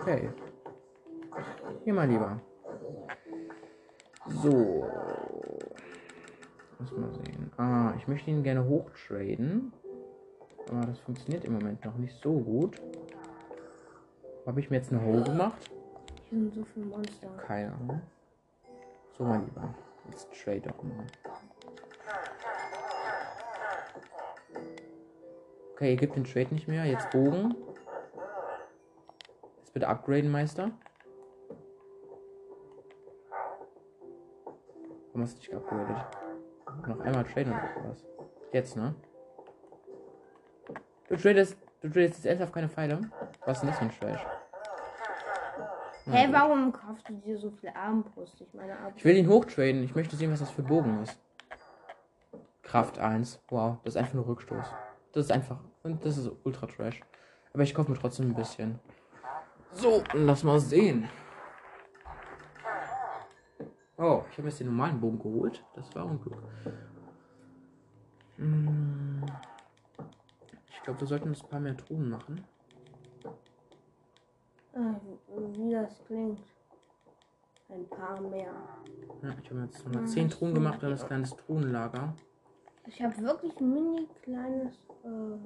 [0.00, 0.30] Okay.
[1.84, 2.40] Hier mal lieber.
[4.42, 4.86] So.
[6.78, 7.50] Muss mal sehen.
[7.56, 9.72] Ah, ich möchte ihn gerne hochtraden.
[10.70, 12.80] Aber das funktioniert im Moment noch nicht so gut.
[14.46, 15.70] Habe ich mir jetzt eine Hole gemacht?
[16.30, 17.28] Hier sind so viele Monster.
[17.46, 18.00] Keine Ahnung.
[19.16, 19.74] So, mein Lieber.
[20.08, 21.06] Jetzt trade doch mal.
[25.72, 26.84] Okay, ihr gebt den Trade nicht mehr.
[26.84, 27.54] Jetzt Bogen.
[29.78, 30.72] Bitte upgraden, Meister.
[35.06, 36.04] Warum hast du nicht geupgradet?
[36.88, 38.04] Noch einmal traden oder was?
[38.52, 38.96] Jetzt, ne?
[41.06, 43.08] Du tradest, du tradest jetzt ernsthaft keine Pfeile?
[43.46, 44.26] Was ist denn das für ein Trash?
[46.06, 46.34] Hä, gut.
[46.34, 48.40] warum kaufst du dir so viel Armbrust?
[48.40, 48.96] Ich meine, Armbrust.
[48.96, 49.84] Ich will ihn hochtraden.
[49.84, 51.16] Ich möchte sehen, was das für Bogen ist.
[52.62, 53.40] Kraft 1.
[53.48, 54.66] Wow, das ist einfach nur Rückstoß.
[55.12, 55.60] Das ist einfach.
[55.84, 57.00] Und das ist ultra trash.
[57.52, 58.80] Aber ich kaufe mir trotzdem ein bisschen.
[59.72, 61.08] So, lass mal sehen.
[63.96, 65.64] Oh, ich habe jetzt den normalen Bogen geholt.
[65.74, 66.42] Das war Unglück.
[68.36, 69.24] Hm.
[70.70, 72.44] Ich glaube, wir sollten uns ein paar mehr Truhen machen.
[74.72, 74.94] Ah,
[75.52, 76.40] wie das klingt.
[77.68, 78.54] Ein paar mehr.
[79.22, 80.82] Ja, ich habe jetzt 110 Truhen gemacht.
[80.82, 82.14] Haben das kleines Truhenlager.
[82.86, 85.38] Ich habe wirklich ein mini kleines äh.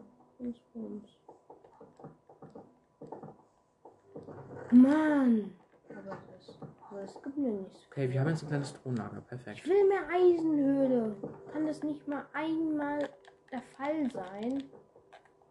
[4.73, 5.53] Mann!
[5.91, 6.59] Aber das,
[6.91, 7.87] aber das gibt mir nichts.
[7.91, 9.21] Okay, wir haben jetzt ein kleines Thronlager.
[9.21, 9.59] Perfekt.
[9.59, 11.17] Ich will mehr Eisenhöhle.
[11.53, 13.09] Kann das nicht mal einmal
[13.51, 14.65] der Fall sein?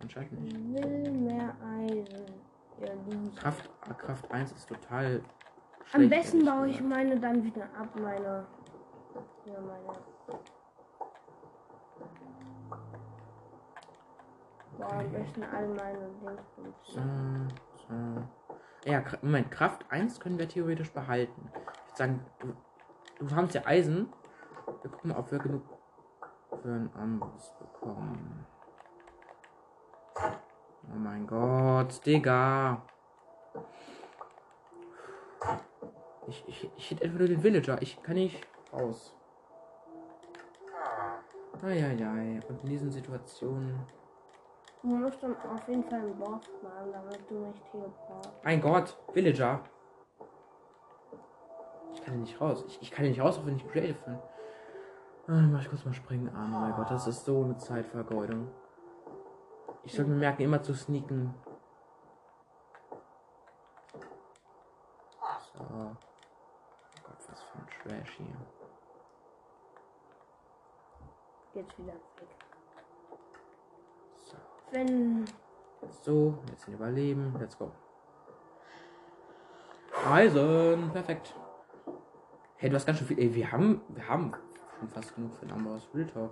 [0.01, 0.83] Anscheinend Ich nicht.
[0.83, 2.25] will mehr Eisen.
[2.79, 3.35] Loser.
[3.39, 5.21] Kraft, äh, Kraft 1 ist total
[5.85, 5.93] schlecht.
[5.93, 8.47] Am besten baue ich meine dann wieder ab, meine.
[9.45, 9.99] Ja, meine.
[14.77, 16.75] Boah, am besten all meine Dingsbums.
[16.87, 17.01] So,
[17.87, 18.40] so.
[18.85, 21.51] Ja, Moment, Kraft 1 können wir theoretisch behalten.
[21.53, 22.55] Ich würde sagen, du,
[23.19, 24.11] du hast ja Eisen.
[24.81, 25.63] Wir gucken mal, ob wir genug
[26.61, 28.45] für ein anderes bekommen.
[30.15, 32.81] Oh mein Gott, Digga.
[36.27, 37.81] Ich, ich, ich hätte einfach nur den Villager.
[37.81, 38.41] Ich kann nicht
[38.73, 39.15] raus.
[41.61, 42.39] Eieiei.
[42.47, 43.79] Und in diesen Situationen.
[44.81, 48.31] Du musst dann auf jeden Fall ein Dorf machen, damit du nicht teleportst.
[48.43, 49.59] Mein Gott, Villager.
[51.93, 52.63] Ich kann hier nicht raus.
[52.67, 54.19] Ich, ich kann hier nicht raus, auch wenn ich Creative bin.
[55.27, 56.51] Ah, mach ich kurz mal springen an.
[56.55, 58.49] Oh mein Gott, das ist so eine Zeitvergeudung.
[59.83, 61.33] Ich sollte mir merken, immer zu sneaken.
[65.53, 65.63] So.
[65.63, 65.95] Oh
[67.03, 68.37] Gott, was für ein Trash hier.
[71.53, 72.40] Jetzt wieder weg.
[74.71, 74.77] So.
[74.77, 75.25] Wenn.
[76.01, 77.35] So, jetzt ein Überleben.
[77.39, 77.71] Let's go.
[80.09, 81.35] Eisen, perfekt.
[82.55, 83.19] Hey, du hast ganz schön viel.
[83.19, 84.33] Ey, wir haben, wir haben
[84.79, 86.31] schon fast genug für den Amboss Real Talk.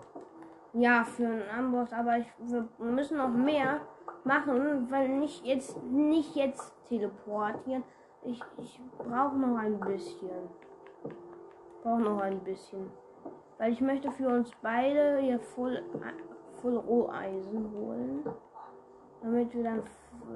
[0.73, 3.81] Ja, für einen Amboss, aber ich, wir müssen noch mehr
[4.23, 7.83] machen, weil nicht jetzt nicht jetzt teleportieren.
[8.23, 10.29] Ich, ich brauche noch ein bisschen.
[11.81, 12.91] Brauche noch ein bisschen.
[13.57, 15.83] Weil ich möchte für uns beide hier voll,
[16.62, 18.24] voll Roheisen holen.
[19.22, 19.84] Damit wir dann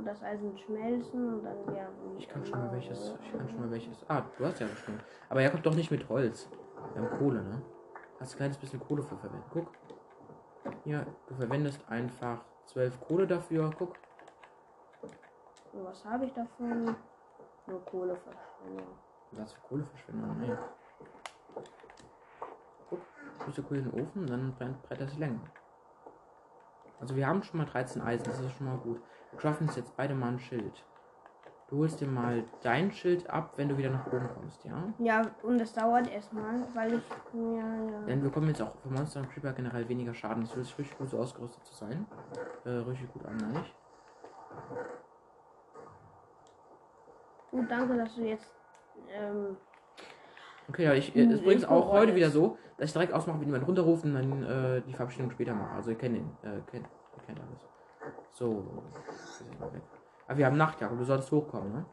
[0.03, 3.15] das Eisen schmelzen und dann werden Ich kann schon mal welches.
[3.24, 3.97] Ich kann schon mal welches.
[4.09, 4.99] Ah, du hast ja schon.
[5.30, 6.49] Aber er kommt doch nicht mit Holz.
[6.93, 7.61] Wir haben Kohle, ne?
[8.19, 9.47] Hast ein kleines bisschen Kohle für verwendet.
[9.51, 9.67] Guck.
[10.86, 13.71] Ja, du verwendest einfach 12 Kohle dafür.
[13.78, 13.93] Guck.
[15.71, 16.95] Und was habe ich davon?
[17.65, 18.88] Nur Kohleverschwendung.
[19.32, 20.57] Was für Kohleverschwendung, ne?
[22.89, 25.39] Guck, du Kohle in den Ofen, dann brennt, brennt das länger.
[27.03, 28.97] Also wir haben schon mal 13 Eisen, das ist schon mal gut.
[29.31, 30.85] Wir craften uns jetzt beide mal ein Schild.
[31.67, 34.93] Du holst dir mal dein Schild ab, wenn du wieder nach oben kommst, ja?
[34.99, 37.09] Ja, und es dauert erstmal, weil ich.
[37.33, 38.01] Ja, ja.
[38.07, 40.43] Denn wir bekommen jetzt auch für Monster und Creeper generell weniger Schaden.
[40.43, 42.05] Es fühlt sich richtig gut so ausgerüstet zu sein.
[42.63, 43.75] Äh, richtig gut an, meine ich.
[47.51, 48.49] Gut, danke, dass du jetzt.
[49.09, 49.57] Ähm,
[50.70, 53.14] Okay, ja, ich, äh, ist Hm, übrigens auch heute ist- wieder so, dass ich direkt
[53.14, 55.76] ausmache, wenn jemand runterruft und dann äh, die Verabschiedung später mache.
[55.76, 56.88] Also ihr kennt ihn, äh, kennt,
[57.18, 57.68] ihr kennt alles.
[58.32, 58.64] So.
[60.28, 61.86] Aber wir haben Nachtjagd und du solltest hochkommen, ne?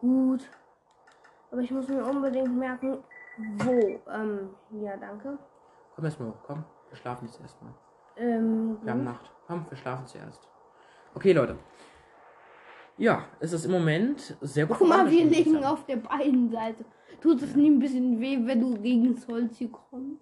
[0.00, 0.48] gut.
[1.50, 2.98] Aber ich muss mir unbedingt merken,
[3.58, 4.00] wo.
[4.10, 5.38] Ähm, ja, danke.
[5.94, 6.64] Komm erstmal hoch, komm.
[6.88, 7.72] Wir schlafen jetzt erstmal.
[8.16, 9.04] Ähm, Wir haben.
[9.04, 9.30] Nacht.
[9.46, 10.48] Komm, wir schlafen zuerst.
[11.14, 11.58] Okay, Leute.
[12.96, 16.84] Ja, es ist im Moment sehr gut Guck mal, wir liegen auf der beiden Seite.
[17.22, 20.20] Tut es nie ein bisschen weh, wenn du gegen das Holz hier kommst?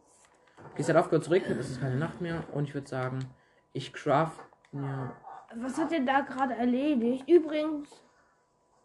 [0.72, 3.20] Okay, es hat aufgehört zu regnen, es ist keine Nacht mehr und ich würde sagen,
[3.72, 4.38] ich craft
[4.70, 5.16] mir.
[5.54, 7.26] Was hat er da gerade erledigt?
[7.26, 7.88] Übrigens.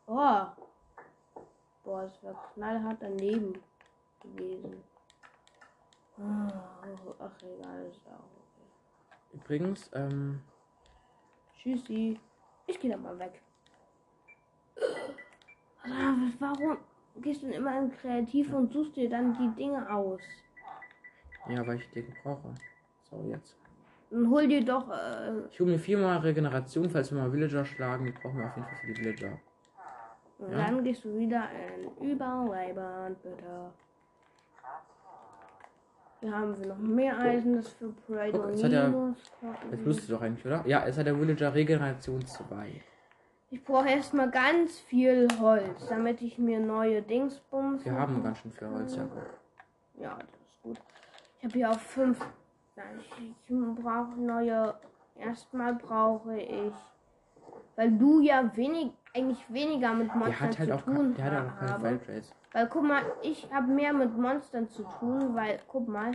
[0.07, 0.45] Oh.
[1.83, 3.59] Boah, es wäre knallhart daneben
[4.23, 4.81] gewesen.
[6.17, 6.23] Oh,
[7.19, 9.33] ach, egal, ist auch okay.
[9.33, 10.41] Übrigens, ähm,
[11.57, 12.17] Tschüssi.
[12.65, 13.41] Ich gehe da mal weg.
[15.83, 16.77] Ah, Warum
[17.21, 20.21] gehst du denn immer in Kreativ und suchst dir dann die Dinge aus?
[21.47, 22.53] ja, weil ich die brauche.
[23.09, 23.55] So, jetzt.
[24.09, 24.89] Dann hol dir doch.
[24.89, 28.05] Äh, Ich hole mir viermal Regeneration, falls wir mal Villager schlagen.
[28.05, 29.37] Die brauchen wir auf jeden Fall für die Villager.
[30.39, 30.57] und Ja.
[30.65, 31.43] dann gehst du wieder
[32.01, 33.71] in Überleben, bitte.
[36.21, 39.15] Hier haben wir noch mehr Eisen, das für Pride Guck, und jetzt hat er-.
[39.71, 40.63] Jetzt müsste doch eigentlich, oder?
[40.65, 42.81] Ja, es hat der Villager Regeneration 2.
[43.49, 47.85] Ich brauche erstmal ganz viel Holz, damit ich mir neue Dingsbums.
[47.85, 49.07] Wir haben ganz schön viel Holz, ja.
[49.97, 50.81] Ja, das ist gut.
[51.39, 52.19] Ich habe hier auch fünf.
[52.75, 54.73] Nein, ich, ich brauche neue.
[55.17, 56.73] Erstmal brauche ich.
[57.77, 61.21] Weil du ja wenig, eigentlich weniger mit Der Monstern hat halt zu auch, tun ke-
[61.21, 61.99] der hat halt auch keine habe.
[62.51, 66.11] Weil guck mal, ich habe mehr mit Monstern zu tun, weil guck mal.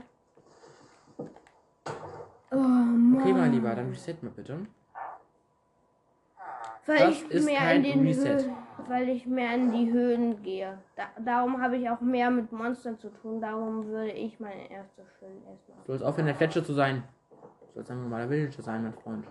[2.52, 2.56] Oh.
[2.56, 4.66] Okay, mein Lieber, dann reset mal bitte.
[6.86, 8.44] Weil Das ich mehr in den Reset.
[8.44, 8.56] Höhen,
[8.88, 10.78] weil ich mehr in die Höhen gehe.
[10.96, 13.40] Da, darum habe ich auch mehr mit Monstern zu tun.
[13.40, 15.78] Darum würde ich meine erste Schild erstmal.
[15.78, 17.04] Du sollst aufhören, der Fletsche zu sein.
[17.30, 19.26] Du sollst ein normaler Villager sein, mein Freund.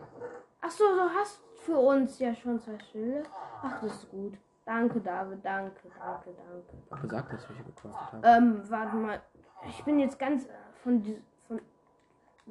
[0.62, 3.24] Ach so, du hast für uns ja schon zwei Schilde.
[3.62, 4.34] Ach, das ist gut.
[4.66, 5.43] Danke, David.
[5.43, 6.64] Danke, danke, danke.
[6.86, 8.28] Ich hab gesagt, dass ich hier gecraftet habe.
[8.28, 9.22] Ähm, warte mal.
[9.68, 10.47] Ich bin jetzt ganz
[10.84, 11.24] von diesem.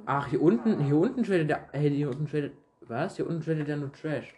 [0.05, 1.68] Ach, hier unten, hier unten tradet der.
[1.72, 2.53] Hey, hier unten tradet.
[2.82, 3.16] Was?
[3.16, 4.34] Hier unten tradet der nur Trash.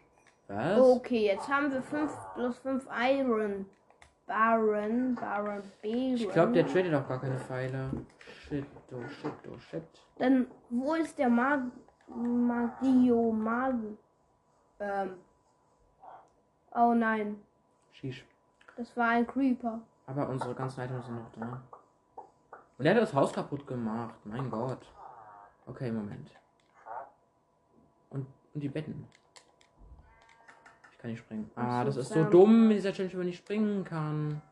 [0.52, 0.80] Was?
[0.80, 3.66] okay, jetzt haben wir 5 plus 5 Iron.
[4.26, 6.14] Baron, Baron, Baron.
[6.14, 7.90] Ich glaube, der tradet auch gar keine Pfeile.
[8.48, 9.82] Shit, oh shit, oh shit.
[10.18, 11.62] Dann, wo ist der Mag
[12.06, 13.74] Magio Mag?
[14.78, 15.16] Ähm.
[16.72, 17.36] Oh nein,
[17.92, 18.24] Sheesh.
[18.76, 19.80] das war ein Creeper.
[20.06, 21.62] Aber unsere ganzen Items sind noch da.
[22.78, 24.14] Und er hat das Haus kaputt gemacht.
[24.24, 24.86] Mein Gott.
[25.66, 26.30] Okay, Moment.
[28.10, 29.06] Und, und die Betten.
[31.00, 31.50] Ich kann nicht springen.
[31.54, 34.42] Ah, das ist so dumm mit dieser Challenge, wenn man nicht springen kann.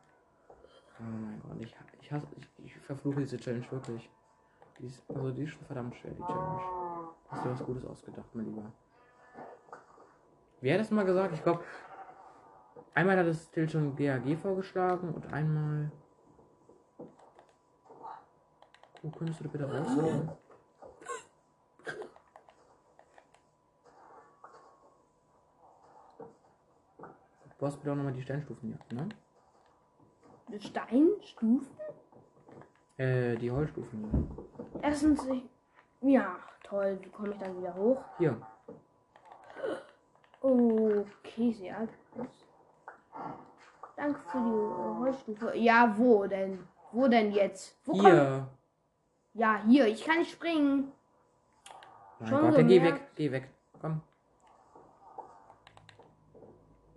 [0.99, 4.09] Oh mein Gott, ich, ich hasse, ich, ich verfluche diese Challenge wirklich.
[4.79, 6.59] Die ist, also die ist schon verdammt schwer, die Challenge.
[7.27, 8.71] Hast du was Gutes ausgedacht, mein Lieber?
[10.61, 11.35] Wer hat das mal gesagt?
[11.35, 11.63] Ich glaube,
[12.95, 15.91] einmal hat es Till schon GAG vorgeschlagen und einmal.
[19.03, 20.31] Wo könntest du da bitte rausgehen?
[27.59, 29.09] Du hast bitte auch nochmal die Sternstufen hier, ne?
[30.59, 31.67] Steinstufen?
[32.97, 34.81] Äh, die Heulstufen hier.
[34.81, 35.43] Erstens, ich,
[36.01, 36.97] ja, toll.
[37.01, 38.01] Wie komme ich dann wieder hoch?
[38.17, 38.41] Hier.
[40.41, 42.29] Okay, sehr gut.
[43.97, 45.57] Danke für die Holzstufe.
[45.57, 46.65] Ja, wo denn?
[46.93, 47.77] Wo denn jetzt?
[47.85, 48.47] Wo komm- Hier.
[49.33, 49.87] Ja, hier.
[49.87, 50.91] Ich kann nicht springen.
[52.19, 53.49] Mein Schon Gott, dann geh weg, geh weg.
[53.81, 54.01] Komm.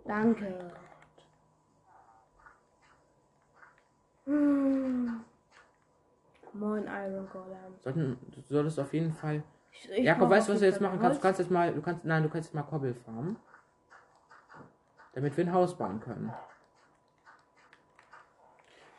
[0.05, 0.71] Danke.
[4.25, 5.21] Hm.
[6.53, 7.73] Moin, Iron Golem.
[7.79, 9.43] Sollten, du solltest auf jeden Fall.
[9.71, 11.17] Ich, ich Jakob, weißt du, was du jetzt machen kannst?
[11.17, 13.37] Du kannst jetzt mal, du kannst, nein, du kannst jetzt mal Kobbel farmen.
[15.13, 16.31] Damit wir ein Haus bauen können.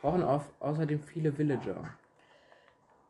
[0.01, 1.83] Brauchen auf, außerdem viele Villager.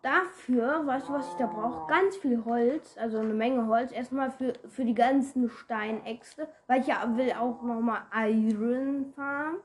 [0.05, 1.87] Dafür, weißt du, was ich da brauche?
[1.87, 3.91] Ganz viel Holz, also eine Menge Holz.
[3.91, 9.61] Erstmal für, für die ganzen Steinäxte, weil ich ja will auch nochmal Iron farmen.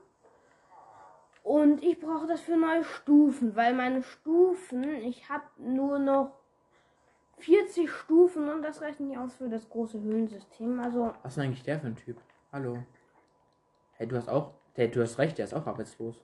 [1.43, 6.31] Und ich brauche das für neue Stufen, weil meine Stufen, ich habe nur noch
[7.37, 10.79] 40 Stufen und das reicht nicht aus für das große Höhlensystem.
[10.79, 12.17] Also, Was ist denn eigentlich der für ein Typ?
[12.51, 12.79] Hallo.
[13.93, 14.55] Hey, du hast auch.
[14.73, 16.15] Hey, du hast recht, der ist auch arbeitslos.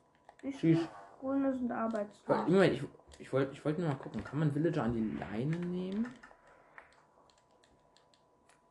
[0.42, 0.80] die Tschüss.
[1.20, 2.48] Grüne sind arbeitslos.
[2.48, 2.84] Moment, ich,
[3.20, 4.24] ich wollte ich wollte nur mal gucken.
[4.24, 6.14] Kann man Villager an die Leine nehmen?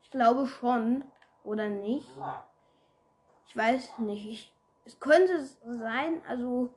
[0.02, 1.04] Ich glaube schon.
[1.44, 2.08] Oder nicht?
[3.48, 4.26] Ich weiß nicht.
[4.28, 4.52] Ich,
[4.84, 6.70] es könnte sein, also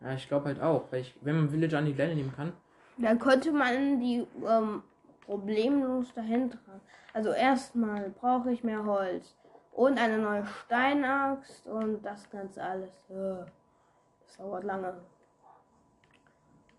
[0.00, 0.90] Ja, ich glaube halt auch.
[0.90, 2.52] Weil ich, wenn man Villager an die Leine nehmen kann.
[2.96, 4.82] dann könnte man die ähm,
[5.22, 6.80] problemlos dahin tragen.
[7.12, 9.36] Also erstmal brauche ich mehr Holz
[9.72, 12.90] und eine neue Steinaxt und das Ganze alles.
[13.08, 15.00] Das dauert lange.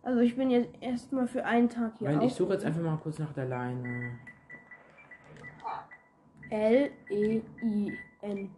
[0.05, 2.09] Also ich bin jetzt erstmal für einen Tag hier.
[2.09, 4.11] Moment, ich suche jetzt einfach mal kurz nach der Leine.
[6.51, 8.49] L-E-I-N.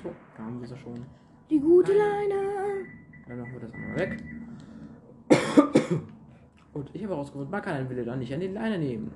[0.00, 1.04] So, da haben wir sie schon.
[1.50, 2.86] Die gute Leine.
[3.26, 4.22] Dann machen wir das einmal weg.
[6.72, 9.10] Und ich habe herausgefunden, man kann einen Villager nicht an die Leine nehmen.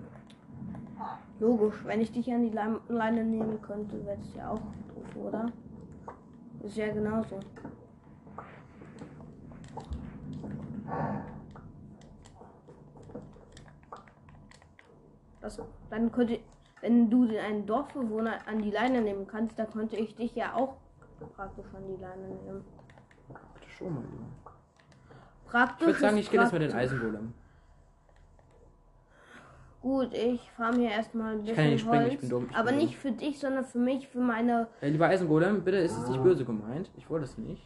[1.39, 2.57] Logisch, wenn ich dich an die
[2.89, 5.53] Leine nehmen könnte, wäre es ja auch doof, oder?
[6.65, 7.39] Ist ja genauso.
[15.41, 15.61] Das,
[15.91, 16.41] dann könnte,
[16.81, 20.55] wenn du den einen Dorfbewohner an die Leine nehmen kannst, dann könnte ich dich ja
[20.55, 20.77] auch
[21.37, 22.65] praktisch an die Leine nehmen.
[23.55, 24.03] Bitte schon mal.
[24.03, 24.27] Junge.
[25.47, 25.81] Praktisch.
[25.81, 26.73] Ich würde sagen, ich gehe jetzt mal den.
[26.73, 27.33] Eisengolem.
[29.81, 32.47] Gut, ich farm hier erstmal ein bisschen kann ja nicht springen, Holz, ich bin dumm,
[32.51, 34.67] ich aber bin nicht für dich, sondern für mich, für meine.
[34.81, 36.91] Äh, lieber Eisengolem, bitte ist es nicht böse gemeint.
[36.97, 37.63] Ich wollte es nicht.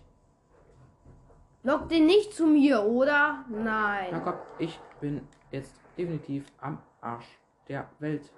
[1.65, 3.45] Lock den nicht zu mir, oder?
[3.49, 4.11] Nein.
[4.11, 7.39] Jakob, ich bin jetzt definitiv am Arsch
[7.69, 8.33] der Welt.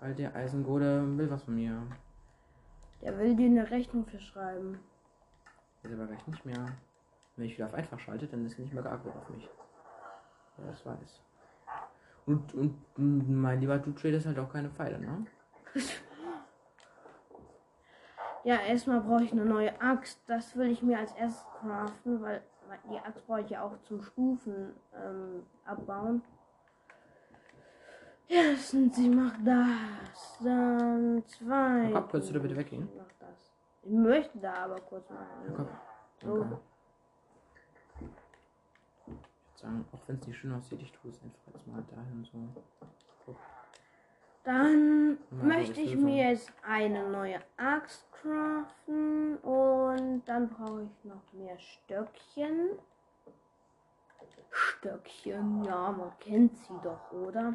[0.00, 1.82] Weil der Eisengolem will was von mir.
[3.02, 4.78] Der will dir eine Rechnung verschreiben.
[5.82, 6.72] Jetzt aber gleich nicht mehr.
[7.36, 9.44] Wenn ich wieder auf einfach schalte, dann ist er nicht mehr geackert auf mich.
[10.56, 11.20] Ja, das weiß.
[12.26, 15.26] Und, und mm, mein lieber, du tradest halt auch keine Pfeile, ne?
[18.48, 20.22] Ja, erstmal brauche ich eine neue Axt.
[20.26, 22.40] Das will ich mir als erstes craften, weil
[22.90, 26.22] die Axt brauche ich ja auch zum Stufen ähm, abbauen.
[28.26, 30.38] Erstens, ich mach das.
[30.40, 31.90] dann zwei.
[31.90, 32.88] Jakob, könntest du da bitte weggehen?
[32.96, 33.52] Noch das.
[33.82, 35.26] Ich möchte da aber kurz mal.
[35.46, 35.68] Jakob,
[36.22, 36.58] So.
[37.98, 41.82] Ich würde sagen, auch wenn es nicht schön aussieht, ich tue es einfach jetzt mal
[41.82, 42.38] dahin so.
[44.48, 51.20] Dann Ja, möchte ich mir jetzt eine neue Axt craften und dann brauche ich noch
[51.34, 52.70] mehr Stöckchen.
[54.50, 57.52] Stöckchen, ja, man kennt sie doch, oder?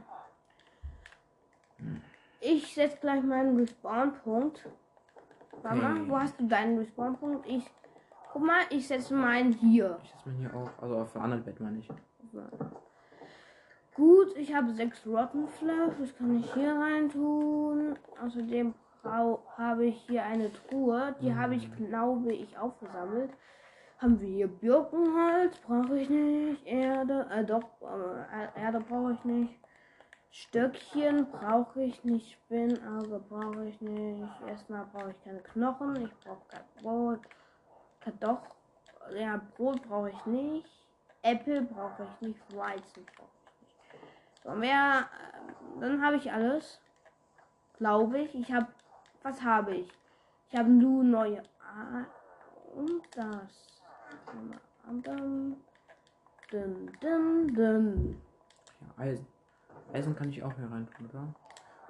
[2.39, 4.69] Ich setze gleich meinen Respawn-Punkt.
[5.63, 6.09] Warte mal, Okay.
[6.09, 7.47] wo hast du deinen Respawn-Punkt?
[7.47, 7.65] Ich,
[8.31, 9.97] guck mal, ich setze meinen hier.
[10.03, 11.89] Ich setze mal hier auch, also auf ein anderes Bett meine ich.
[13.95, 17.95] Gut, ich habe sechs Rotten Flash, das kann ich hier rein tun.
[18.23, 18.73] Außerdem
[19.03, 23.29] habe ich hier eine Truhe, die habe ich, glaube ich, aufgesammelt.
[23.99, 26.65] Haben wir hier Birkenholz, brauche ich nicht.
[26.65, 29.53] Erde, äh doch, äh, Erde brauche ich nicht.
[30.31, 32.31] Stöckchen brauche ich nicht.
[32.31, 34.27] Spinnauge brauche ich nicht.
[34.47, 37.19] Erstmal brauche ich keine Knochen, ich brauche kein Brot.
[37.99, 38.41] Kartoff,
[39.15, 40.83] ja, Brot brauche ich nicht.
[41.21, 42.57] Äpfel brauche ich nicht.
[42.57, 43.42] Weizen brauche ich nicht.
[44.43, 46.79] So, mehr, äh, dann habe ich alles.
[47.77, 48.35] Glaube ich.
[48.35, 48.67] Ich habe,
[49.23, 49.91] was habe ich?
[50.49, 51.41] Ich habe nur neue.
[51.61, 52.05] Ah,
[52.75, 53.81] und das.
[54.89, 55.55] Und dann.
[56.51, 58.21] Dun, dun, dun.
[58.97, 59.25] Ja, Eisen.
[59.91, 61.27] Eisen kann ich auch hier rein tun, oder?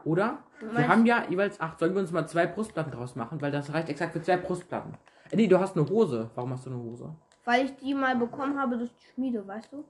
[0.06, 0.38] Oder?
[0.60, 1.80] Wir meinst- haben ja jeweils acht.
[1.80, 3.42] Sollen wir uns mal zwei Brustplatten draus machen?
[3.42, 4.94] Weil das reicht exakt für zwei Brustplatten.
[5.32, 6.30] Äh, nee, du hast eine Hose.
[6.36, 7.14] Warum hast du eine Hose?
[7.46, 9.84] Weil ich die mal bekommen habe durch die Schmiede, weißt du?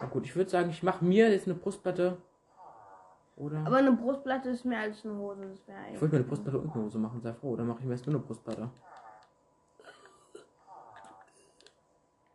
[0.00, 2.16] Na gut, ich würde sagen, ich mache mir jetzt eine Brustplatte.
[3.36, 3.58] Oder?
[3.66, 5.42] Aber eine Brustplatte ist mehr als eine Hose.
[5.42, 7.54] Das wäre ich wollte mir eine Brustplatte und eine Hose machen, sei froh.
[7.56, 8.70] Dann mache ich mir erst nur eine Brustplatte.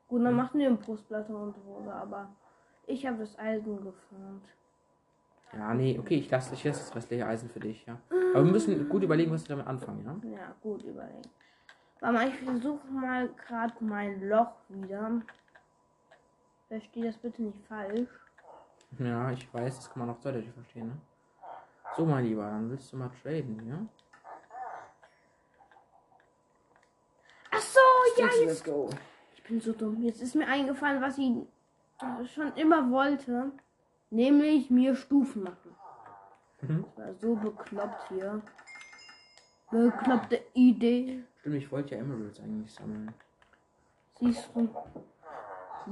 [0.08, 2.30] Gut, dann machen wir eine Brustplatte und Hose, aber
[2.86, 4.46] ich habe das Eisen geformt.
[5.54, 7.98] Ja, nee, okay, ich lasse ich lass das restliche Eisen für dich, ja.
[8.34, 10.16] Aber wir müssen gut überlegen, was wir damit anfangen, ja?
[10.30, 11.22] Ja, gut überlegen.
[12.00, 15.22] Warte mal, ich versuche mal gerade mein Loch wieder.
[16.72, 18.08] Verstehe das bitte nicht falsch.
[18.98, 20.98] Ja, ich weiß, das kann man auch deutlich verstehen, ne?
[21.98, 23.86] So, mein Lieber, dann willst du mal traden, ja?
[27.52, 27.80] Ach so,
[28.18, 28.96] ja, Let's jetzt.
[29.36, 30.02] Ich bin so dumm.
[30.02, 31.46] Jetzt ist mir eingefallen, was ich
[32.34, 33.52] schon immer wollte.
[34.10, 35.76] Nämlich mir Stufen machen.
[36.62, 36.86] Mhm.
[36.96, 38.42] Das war so bekloppt hier.
[39.70, 41.26] Bekloppte Idee.
[41.42, 43.14] Stimmt, ich wollte ja Emeralds eigentlich sammeln.
[44.18, 44.70] Siehst du?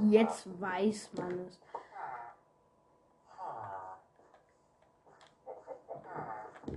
[0.08, 1.60] Jetzt weiß man es.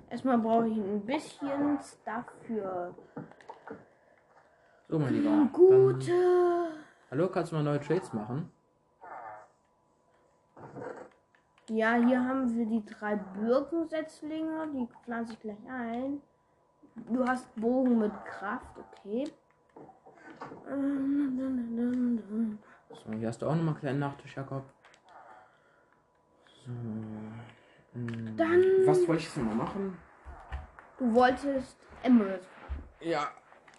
[0.09, 2.93] Erstmal brauche ich ein bisschen Stuff für
[4.87, 5.29] So, mein Lieber.
[5.29, 6.71] Dann, gute.
[7.09, 8.51] hallo, kannst du mal neue Trades machen?
[11.69, 14.67] Ja, hier haben wir die drei Birkensetzlinge.
[14.73, 16.21] Die pflanze ich gleich ein.
[16.95, 19.31] Du hast Bogen mit Kraft, okay.
[22.93, 24.63] So, hier hast du auch nochmal einen kleinen Nachtisch, Jakob.
[26.65, 26.71] So.
[26.71, 29.97] mm, Dann- Was wollte ich jetzt mal machen?
[30.97, 32.47] Du wolltest Emerald.
[33.01, 33.27] Ja,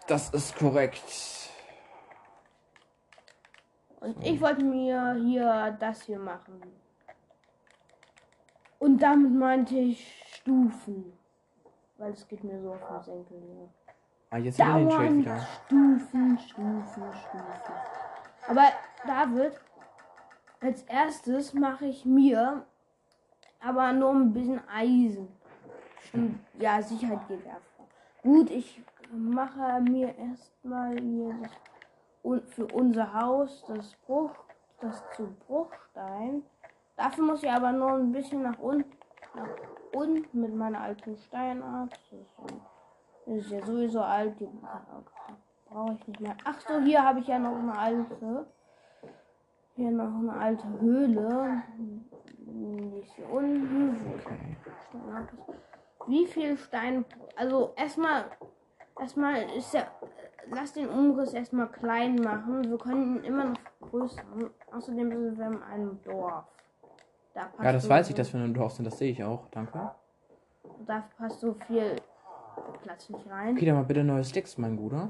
[0.07, 1.01] das ist korrekt.
[4.01, 6.61] Und ich wollte mir hier das hier machen.
[8.77, 11.13] Und damit meinte ich Stufen.
[11.97, 13.69] Weil es geht mir so auf den Senkel hier.
[14.29, 15.39] Ah, jetzt haben wir den Trade Dauernd wieder.
[15.65, 17.73] Stufen, Stufen, Stufen.
[18.47, 18.63] Aber
[19.05, 19.53] David,
[20.61, 22.65] als erstes mache ich mir
[23.59, 25.27] aber nur ein bisschen Eisen.
[25.99, 27.87] Stu- Ja, Sicherheit geht erstmal.
[28.23, 28.81] Gut, ich
[29.11, 31.51] mache mir erstmal hier das,
[32.23, 34.31] und für unser Haus das Bruch,
[34.81, 36.43] das zu Bruchstein.
[36.95, 38.91] Dafür muss ich aber nur ein bisschen nach unten,
[39.35, 39.49] nach
[39.93, 41.99] unten mit meiner alten Steinart.
[43.25, 44.49] Das ist ja sowieso alt, die
[45.69, 46.35] brauche ich nicht mehr.
[46.45, 48.47] Ach so, hier habe ich ja noch eine alte.
[49.75, 51.61] Hier noch eine alte Höhle.
[53.01, 53.95] Ist hier unten.
[56.07, 57.05] Wie viel Stein.
[57.35, 58.25] Also erstmal.
[58.99, 59.87] Erstmal ist ja.
[60.51, 62.63] Lass den Umriss erstmal klein machen.
[62.69, 64.49] Wir können ihn immer noch vergrößern.
[64.71, 66.45] Außerdem sind wir in einem Dorf.
[67.33, 69.11] Da passt Ja, das so- weiß ich, dass wir in einem Dorf sind, das sehe
[69.11, 69.47] ich auch.
[69.49, 69.91] Danke.
[70.85, 71.95] Da passt so viel
[72.83, 73.55] Platz nicht rein.
[73.55, 75.09] Okay, dann mal bitte neue Sticks, mein Guter.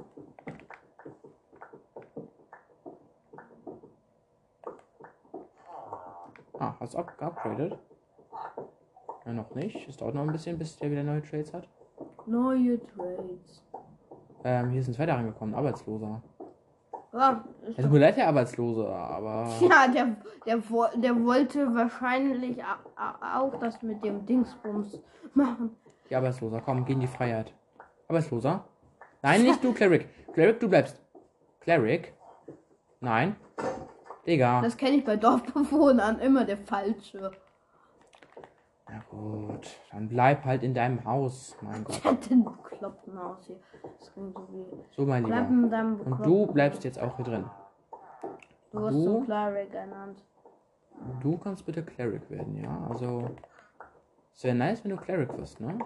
[6.60, 7.78] Ah, hast du up geupgradet?
[9.26, 9.88] Ja, noch nicht.
[9.88, 11.68] Es dauert noch ein bisschen, bis der wieder neue Trades hat.
[12.26, 13.64] Neue Trades.
[14.43, 16.22] Ähm, hier sind zwei da reingekommen, Arbeitsloser.
[17.14, 19.49] Ja, ist Es tut mir leid, der Arbeitslose, aber.
[19.62, 20.62] Ja, der, der,
[20.95, 22.62] der wollte wahrscheinlich
[22.95, 24.99] auch das mit dem Dingsbums
[25.34, 25.76] machen.
[26.10, 27.53] Die Arbeitsloser, komm, geh in die Freiheit.
[28.08, 28.66] Arbeitsloser?
[29.22, 30.08] Nein, nicht du, Cleric.
[30.34, 31.01] Cleric, du bleibst.
[31.62, 32.14] Cleric?
[32.99, 33.36] Nein.
[34.26, 34.61] Digga.
[34.61, 37.32] Das kenne ich bei Dorfbewohnern immer der falsche.
[38.88, 42.03] Na gut, dann bleib halt in deinem Haus, mein Gott.
[42.03, 43.59] Der hat den bekloppten Haus hier.
[43.99, 44.65] Das klingt so wie.
[44.95, 45.97] So, mein Bleib Lieber.
[46.05, 47.45] Und du bleibst jetzt auch hier drin.
[48.71, 50.23] Du wirst so Cleric ernannt.
[51.21, 52.88] Du kannst bitte Cleric werden, ja?
[52.89, 53.32] Also,
[54.34, 55.80] es wäre nice, wenn du Cleric wirst, ne?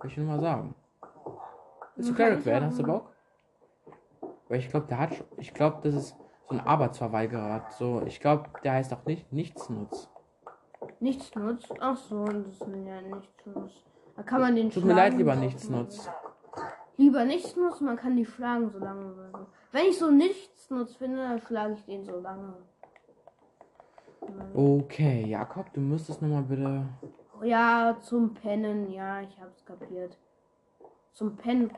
[0.00, 0.74] Will ich nur mal sagen.
[1.94, 2.66] Willst du Cleric ich werden?
[2.66, 2.84] Hast du.
[2.84, 3.12] Bock?
[4.48, 6.16] Weil ich glaube, der hat schon, ich glaube, das ist
[6.48, 7.66] so ein Arbeitsverweigerer.
[7.78, 10.08] So, ich glaube, der heißt auch nicht Nichtsnutz.
[11.00, 11.72] Nichts nutzt.
[11.80, 13.84] Ach so, das ist ja nichts nutzt.
[14.16, 16.08] Da kann man den Tut mir leid, lieber Nichtsnutz.
[16.96, 19.46] Lieber nichts nutzt, man kann die schlagen, solange man will.
[19.70, 22.54] Wenn ich so nichts nutzt finde, dann schlage ich den so lange.
[24.54, 26.84] Okay, Jakob, du müsstest nochmal bitte.
[27.42, 30.18] Ja, zum Pennen, ja, ich hab's kapiert.
[31.12, 31.70] Zum Pennen.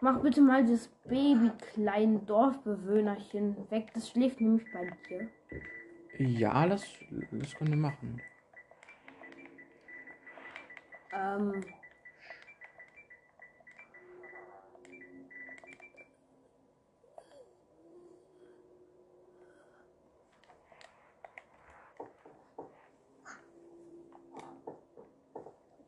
[0.00, 3.90] Mach bitte mal das Baby kleinen Dorfbewohnerchen weg.
[3.94, 5.28] Das schläft nämlich bei dir.
[6.18, 6.86] Ja, das,
[7.32, 8.20] das können wir machen.
[11.12, 11.64] Ähm.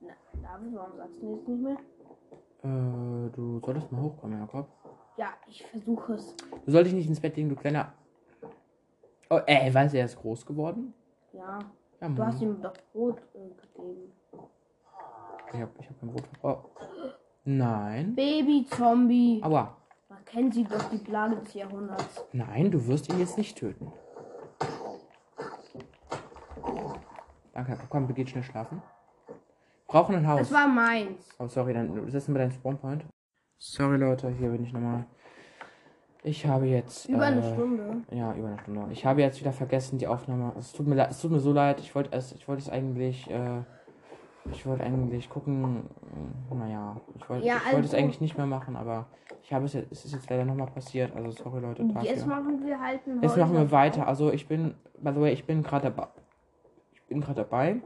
[0.00, 0.12] Na,
[0.42, 1.76] David, warum sagst du jetzt nicht mehr?
[2.62, 4.68] Äh, du solltest mal hochkommen, Jakob.
[5.16, 6.36] Ja, ich versuche es.
[6.64, 7.92] Du solltest nicht ins Bett legen, du kleiner.
[9.30, 10.94] Oh, ey, weißt du, er ist groß geworden?
[11.32, 11.58] Ja,
[12.00, 14.12] Ja, du hast ihm doch Brot äh, gegeben.
[15.52, 16.70] Ich hab, ich hab kein Brot verbraucht.
[17.44, 18.14] Nein.
[18.14, 19.40] Baby-Zombie.
[19.42, 19.76] Aua.
[20.08, 22.24] Man kennt sie doch, die Plage des Jahrhunderts.
[22.32, 23.92] Nein, du wirst ihn jetzt nicht töten.
[27.52, 28.82] Danke, komm, wir gehen schnell schlafen.
[29.92, 30.38] Brauchen ein Haus.
[30.40, 31.28] Das war meins.
[31.38, 33.04] Oh, sorry, dann setzen wir deinen Spawnpoint.
[33.58, 35.04] Sorry, Leute, hier bin ich nochmal.
[36.24, 37.08] Ich habe jetzt.
[37.10, 38.02] Über eine äh, Stunde.
[38.10, 38.86] Ja, über eine Stunde.
[38.90, 40.54] Ich habe jetzt wieder vergessen, die Aufnahme.
[40.58, 41.78] Es tut mir, leid- es tut mir so leid.
[41.80, 43.60] Ich wollte es, ich wollte es eigentlich, äh,
[44.50, 45.82] ich wollte eigentlich gucken.
[46.50, 49.08] Naja, ich wollte, Ja, ich wollte es also- eigentlich nicht mehr machen, aber
[49.42, 51.14] ich habe es jetzt, es ist jetzt leider nochmal passiert.
[51.14, 52.08] Also sorry, Leute, dafür.
[52.10, 54.06] jetzt machen wir halt Jetzt machen wir weiter.
[54.08, 56.08] Also ich bin, by the way, ich bin gerade dabei.
[56.94, 57.82] Ich bin gerade dabei,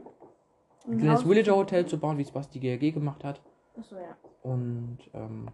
[0.87, 3.41] ein ein kleines Haus- Villager Hotel zu bauen, wie es Basti GRG gemacht hat.
[3.77, 4.15] Achso, ja.
[4.43, 5.47] Und ähm,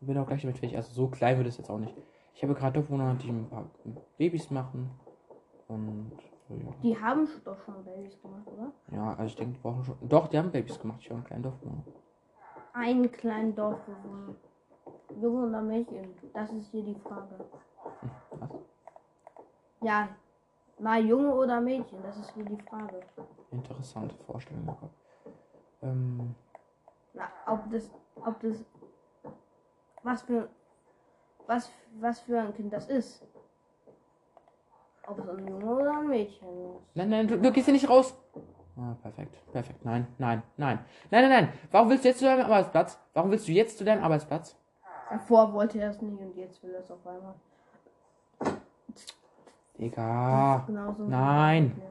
[0.00, 0.76] bin auch gleich damit fertig.
[0.76, 1.94] Also so klein wird es jetzt auch nicht.
[2.34, 3.64] Ich habe gerade Dorfbewohner, die ein paar
[4.18, 4.90] Babys machen.
[5.68, 6.12] Und
[6.48, 6.56] ja.
[6.82, 8.72] Die haben doch schon Babys gemacht, oder?
[8.92, 9.96] ja, also ich denke, die brauchen schon.
[10.02, 10.98] Doch, die haben Babys gemacht.
[11.00, 11.82] Ich war ein kleiner Dorfbewohner.
[12.72, 14.34] Einen kleinen Dorfbewohner.
[15.20, 16.08] Junge oder Mädchen?
[16.34, 17.34] Das ist hier die Frage.
[18.38, 18.50] Was?
[19.82, 20.08] Ja.
[20.78, 22.02] Mal Junge oder Mädchen?
[22.02, 23.00] Das ist hier die Frage.
[23.50, 24.76] Interessante Vorstellung.
[25.82, 26.34] Ähm,
[27.14, 28.64] Na, ob das, ob das,
[30.02, 30.48] was für,
[31.46, 33.26] was, was für ein Kind das ist.
[35.06, 36.80] Ob es ein Junge oder ein Mädchen ist.
[36.94, 38.14] Nein, nein, du, du gehst hier nicht raus.
[38.76, 39.82] Ah, perfekt, perfekt.
[39.84, 40.78] Nein, nein, nein.
[41.10, 41.52] Nein, nein, nein.
[41.70, 42.98] Warum willst du jetzt zu deinem Arbeitsplatz?
[43.14, 44.54] Warum willst du jetzt zu deinem Arbeitsplatz?
[45.08, 47.34] Davor wollte er es nicht und jetzt will er es auf einmal.
[49.78, 50.64] Digga.
[50.66, 51.82] Wie nein.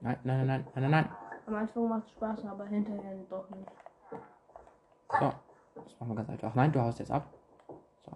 [0.00, 1.08] Nein, nein, nein, nein, nein, nein, nein.
[1.46, 3.70] Am Anfang macht es Spaß, aber hinterher doch nicht.
[5.18, 5.32] So.
[5.74, 6.54] Das machen wir ganz einfach.
[6.54, 7.26] Nein, du haust jetzt ab.
[8.04, 8.12] So.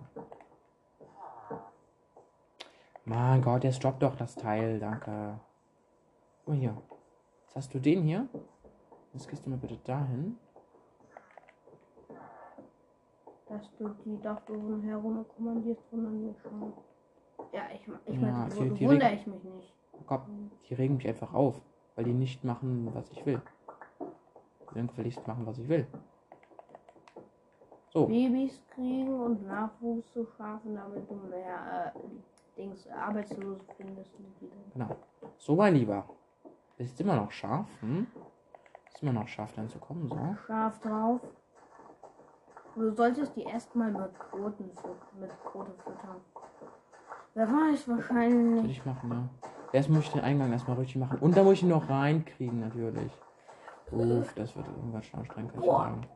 [3.05, 4.79] Mein Gott, jetzt droppt doch das Teil.
[4.79, 5.39] Danke.
[6.47, 6.77] Mal hier.
[7.45, 8.29] Jetzt hast du den hier.
[9.13, 10.39] Jetzt gehst du mal bitte dahin.
[13.49, 16.73] Dass du die Dachbewohner herumkommandierst, wundert mich schon.
[17.53, 19.75] Ja, ich, ich Ja, meine, die- wo- die wundere ich mich nicht.
[20.07, 21.61] Komm, die regen mich einfach auf.
[21.95, 23.43] Weil die nicht machen, was ich will.
[24.75, 25.87] Die gefälligst machen, was ich will.
[27.91, 28.07] So.
[28.07, 31.99] Babys kriegen und Nachwuchs zu schaffen, damit du mehr äh,
[32.57, 34.11] Dings, Arbeitslose findest.
[34.73, 34.97] Genau.
[35.37, 36.09] So, mein Lieber.
[36.79, 38.07] Ist immer noch scharf, hm?
[38.89, 40.17] Ist immer noch scharf, dann zu kommen, so.
[40.47, 41.21] scharf drauf.
[42.75, 44.65] Du solltest die erstmal mit Brote
[45.85, 46.21] füttern.
[47.35, 48.79] Wer weiß, Würde wahrscheinlich.
[48.79, 49.49] ich machen, ja.
[49.73, 51.19] Erst muss ich den Eingang erstmal richtig machen.
[51.19, 53.11] Und dann muss ich ihn noch reinkriegen, natürlich.
[53.91, 55.85] Uff, das wird irgendwann schon anstrengend, kann ich dir Boah.
[55.85, 56.07] sagen.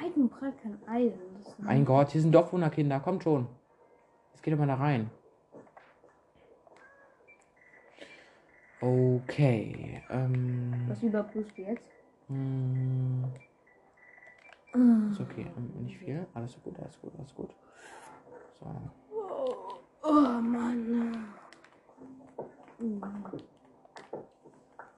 [0.00, 1.20] Weidenbreit kein Eisen.
[1.58, 3.46] Mein Gott, hier sind Dorfwunderkinder, kommt schon.
[4.32, 5.10] Jetzt geht doch mal da rein.
[8.80, 10.02] Okay.
[10.08, 10.86] Ähm.
[10.88, 11.84] Was überprüfst du jetzt?
[12.28, 13.24] Hm,
[14.74, 15.50] ist okay.
[15.56, 16.26] Ähm, nicht viel.
[16.34, 17.54] Alles gut, alles gut, alles gut.
[18.58, 18.66] So.
[20.02, 21.34] Oh Mann.
[22.78, 23.24] Mhm.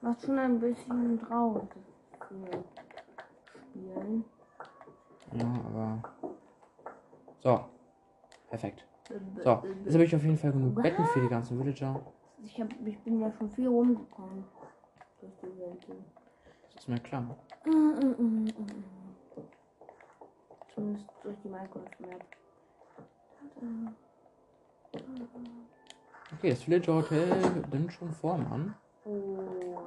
[0.01, 1.69] Macht schon ein bisschen traurig
[3.71, 4.25] Spielen.
[5.33, 6.03] Ja, aber.
[7.41, 7.65] So.
[8.49, 8.85] Perfekt.
[9.43, 11.99] So, jetzt habe ich auf jeden Fall genug Betten für die ganzen Villager.
[12.43, 14.45] Ich, hab, ich bin ja schon viel rumgekommen.
[15.21, 15.31] Das
[16.75, 17.21] ist mir klar.
[17.65, 19.02] Mm, mm, mm, mm.
[20.73, 22.25] Zumindest durch die Minecraft-Map.
[26.37, 28.75] Okay, das Villager Hotel nimmt schon Form an.
[29.05, 29.83] Oh,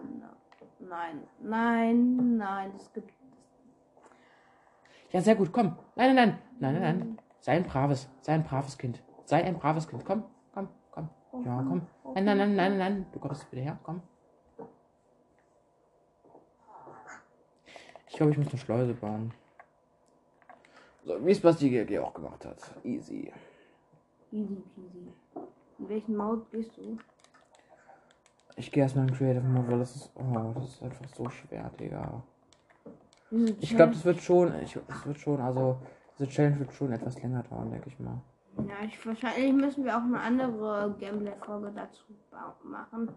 [0.78, 3.12] nein, nein, nein, es gibt.
[5.10, 5.76] Ja, sehr gut, komm.
[5.96, 6.38] Nein, nein, nein.
[6.58, 7.18] Nein, nein, nein.
[7.40, 9.02] Sei ein braves, sei ein braves Kind.
[9.24, 10.04] Sei ein braves Kind.
[10.04, 11.08] Komm, komm, komm.
[11.44, 11.86] Ja, komm.
[12.14, 13.06] Nein, nein, nein, nein, nein.
[13.12, 14.02] Du kommst wieder her, komm.
[18.08, 19.32] Ich glaube, ich muss eine Schleuse bauen.
[21.06, 22.58] So, wie es Basti GG auch gemacht hat.
[22.82, 23.32] Easy.
[24.32, 25.12] Easy peasy.
[25.78, 26.98] In welchen Maut gehst du?
[28.56, 30.10] Ich gehe erstmal in Creative Mode, weil das ist.
[30.16, 32.24] Oh, das ist einfach so schwer, Digga.
[33.60, 34.52] Ich glaube, das wird schon.
[34.62, 35.78] Ich, das wird schon, also.
[36.18, 38.18] Diese Challenge wird schon etwas länger dauern, denke ich mal.
[38.66, 42.04] Ja, ich, wahrscheinlich müssen wir auch eine andere Gameplay-Folge dazu
[42.64, 43.10] machen,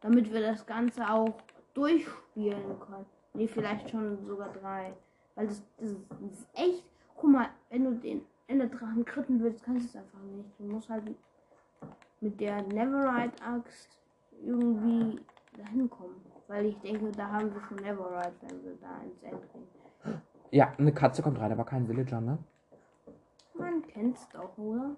[0.00, 1.34] damit wir das Ganze auch
[1.74, 3.06] durchspielen können.
[3.34, 4.94] Nee, vielleicht schon sogar drei.
[5.34, 6.87] Weil das, das ist echt.
[7.20, 10.48] Guck mal, wenn du den Enderdrachen kritten willst, kannst du es einfach nicht.
[10.58, 11.02] Du musst halt
[12.20, 13.88] mit der Neverite-Axt
[14.44, 15.20] irgendwie
[15.56, 16.24] dahin kommen.
[16.46, 20.22] Weil ich denke, da haben wir schon Neverite, wenn wir da ins End gehen.
[20.50, 22.38] Ja, eine Katze kommt rein, aber kein Villager, ne?
[23.54, 24.96] Man kennt's doch, oder?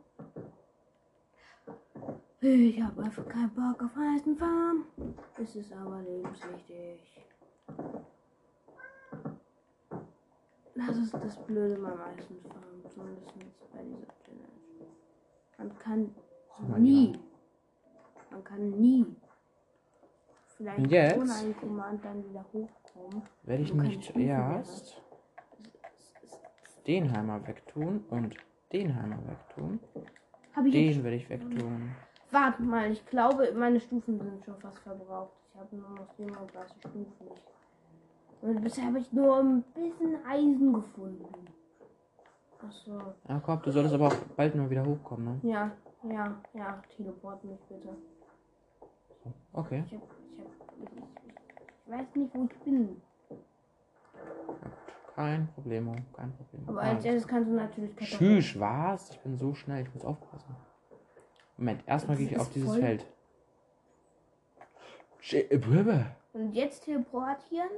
[2.43, 4.85] Ich habe einfach keinen Bock auf Eisenfarm.
[5.39, 7.27] Es ist aber lebenswichtig.
[10.75, 13.27] Das ist das Blöde beim Eisenfarm, zumindest
[13.73, 14.91] bei dieser Challenge.
[15.59, 16.14] Man kann
[16.68, 17.18] mein nie.
[18.31, 19.16] Man kann nie.
[20.57, 21.18] Vielleicht jetzt?
[21.18, 23.23] ohne einen Command dann wieder hochkommen.
[23.43, 25.03] Werde ich nicht kannst rufen, erst
[26.87, 28.37] den Heimer wegtun und
[28.73, 29.81] den Heimer wegtun.
[30.55, 31.95] Habe ich Den werde ich wegtun.
[32.31, 35.33] Warte mal, ich glaube, meine Stufen sind schon fast verbraucht.
[35.53, 37.07] Ich habe nur noch 37 Stufen.
[38.43, 41.26] Und bisher habe ich nur ein bisschen Eisen gefunden.
[42.66, 43.14] Achso.
[43.28, 45.51] Ja, komm, du solltest aber auch bald mal wieder hochkommen, ne?
[45.51, 45.70] Ja,
[46.03, 46.82] ja, ja.
[46.97, 47.97] Teleport mich bitte.
[49.53, 49.84] Okay.
[49.86, 50.49] Ich, hab, ich, hab,
[50.82, 51.03] ich,
[51.86, 53.03] ich, weiß nicht, wo ich bin.
[55.14, 56.68] Kein Problem, kein Problem.
[56.68, 57.95] Aber als erstes kannst du natürlich.
[57.97, 59.11] Tschüss, was?
[59.11, 60.57] Ich bin so schnell, ich muss aufpassen.
[61.59, 63.07] Moment, erstmal gehe ich auf dieses voll- Feld.
[65.32, 66.05] Äh.
[66.32, 67.68] Und jetzt teleportieren.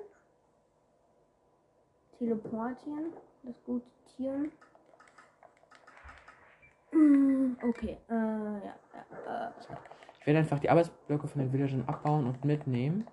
[2.27, 3.12] Teleportieren.
[3.43, 4.53] Das gute Tieren.
[6.93, 8.62] Mm, Okay, äh, ja,
[8.95, 9.51] ja, äh.
[10.20, 13.07] Ich werde einfach die Arbeitsblöcke von den Villagern abbauen und mitnehmen.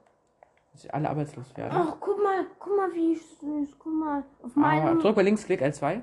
[0.71, 1.71] Dass sie alle arbeitslos werden.
[1.75, 3.79] Ach, guck mal, guck mal, wie süß.
[3.79, 4.99] Guck mal, auf Ah, meinem.
[4.99, 6.01] drück mal Linksklick L2.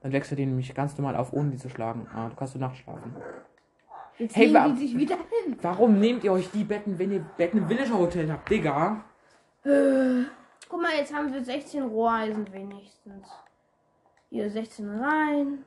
[0.00, 2.06] Dann wechselt die nämlich ganz normal auf, ohne die zu schlagen.
[2.14, 3.14] Ah, du kannst du nachts schlafen.
[4.16, 5.58] Jetzt Hey, wa- sich wieder hin.
[5.60, 9.04] Warum nehmt ihr euch die Betten, wenn ihr Betten im Villager Hotel habt, Digga?
[10.68, 13.28] Guck mal, jetzt haben wir 16 Roheisen wenigstens.
[14.30, 15.64] Hier 16 rein.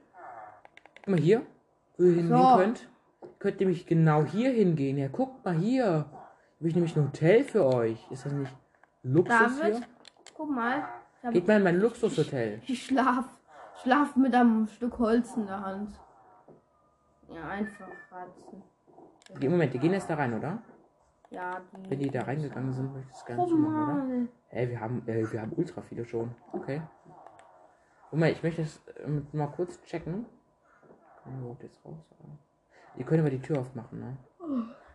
[0.98, 1.42] Guck mal hier,
[1.98, 2.56] wo ihr hingehen So.
[2.58, 2.90] könnt.
[3.40, 4.98] Könnt nämlich genau hier hingehen.
[4.98, 6.06] Ja, guckt mal hier.
[6.60, 8.00] Habe ich nämlich ein Hotel für euch.
[8.12, 8.56] Ist das nicht
[9.02, 9.88] Luxus David, hier?
[10.36, 10.88] guck mal.
[11.24, 12.62] Ich, Geht mal in mein Luxushotel.
[12.68, 13.26] ich schlaf,
[13.82, 16.00] schlaf mit einem Stück Holz in der Hand.
[17.30, 18.62] Ja, einfach ratzen.
[19.50, 20.62] Moment, die gehen jetzt da rein, oder?
[21.32, 21.90] Ja, die.
[21.90, 24.28] Wenn die da reingegangen sind, möchte ich das gerne Guck zumachen, oder?
[24.52, 24.58] Mal.
[24.58, 26.34] Ey, wir haben, äh, wir haben ultra viele schon.
[26.54, 26.82] Okay.
[28.12, 30.26] Moment, ich möchte es äh, mal kurz checken.
[31.24, 31.98] Kann ich jetzt raus?
[32.20, 32.38] oder?
[32.98, 34.18] Ihr könnt aber die Tür aufmachen, ne?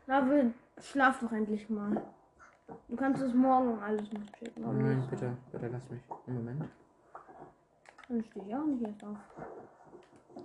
[0.07, 2.03] David, schlaf doch endlich mal.
[2.89, 4.65] Du kannst es morgen alles noch checken.
[4.65, 6.03] Oh nein, bitte, bitte lass mich.
[6.27, 6.65] Moment.
[8.09, 9.16] Dann stehe ich auch nicht erst auf.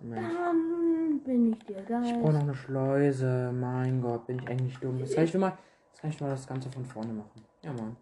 [0.01, 0.33] Moment.
[0.33, 2.03] Dann bin ich dir geil.
[2.05, 3.51] Ich brauche noch eine Schleuse.
[3.53, 4.97] Mein Gott, bin ich eigentlich dumm.
[4.97, 5.57] Jetzt kann ich mal,
[5.91, 7.43] jetzt kann ich mal das Ganze von vorne machen.
[7.63, 7.97] Ja, Mann.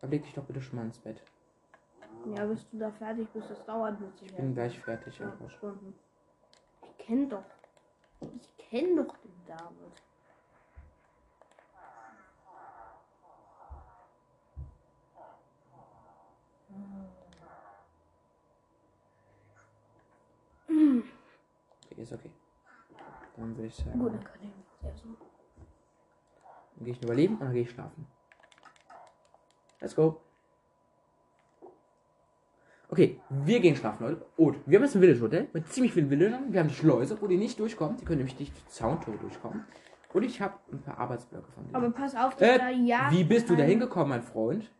[0.00, 1.22] Aber leg dich doch bitte schon mal ins Bett.
[2.34, 5.18] Ja, bis du da fertig bist, das dauert mit Ich bin gleich fertig.
[5.18, 5.32] Ja.
[5.48, 5.94] Stunden.
[6.82, 7.44] Ich kenn doch.
[8.20, 10.02] Ich kenn doch den David.
[21.90, 22.30] Okay, ist okay.
[23.36, 23.98] Dann würde ich sagen.
[23.98, 25.08] Gut, dann kann ich sehr so.
[26.76, 28.06] Dann gehe ich überleben und dann gehe ich schlafen.
[29.80, 30.20] Let's go.
[32.90, 34.24] Okay, wir gehen schlafen, Leute.
[34.36, 36.52] Und wir haben jetzt ein Village Hotel mit ziemlich vielen Villagern.
[36.52, 37.98] Wir haben die Schleuse, wo die nicht durchkommen.
[37.98, 39.66] Die können nämlich nicht durch die Zauntore durchkommen.
[40.14, 41.76] Und ich habe ein paar Arbeitsblöcke von denen.
[41.76, 43.08] Aber pass auf, dass da äh, ja.
[43.10, 44.70] wie bist du da hingekommen, mein Freund?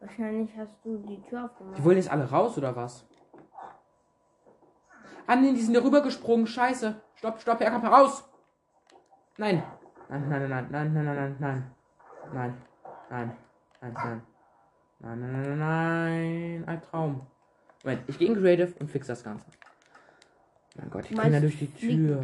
[0.00, 1.78] Wahrscheinlich hast du die Tür aufgemacht.
[1.78, 3.06] Die wollen jetzt alle raus, oder was?
[5.26, 6.46] Ah, nee, die sind da rübergesprungen.
[6.46, 7.00] Scheiße.
[7.14, 8.24] Stopp, stopp, er kommt raus.
[9.38, 9.62] Nein.
[10.08, 11.70] Nein, nein, nein, nein, nein, nein, nein, nein.
[12.32, 12.56] Nein.
[13.10, 13.36] Nein.
[13.84, 14.22] Nein, nein.
[15.00, 16.64] Nein, nein, nein, nein.
[16.66, 17.26] Ein Traum.
[17.82, 19.46] Moment, ich gehe in Creative und fix das Ganze.
[20.76, 22.22] Mein Gott, ich kann da meinst durch die Tür.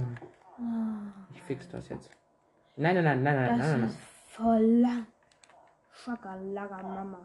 [1.34, 2.10] Ich fix das jetzt.
[2.76, 3.90] Nein, nein, nein, nein, nein, Das nein, nein.
[3.90, 5.06] ist voll lang.
[5.92, 7.20] Schakalaga Mama.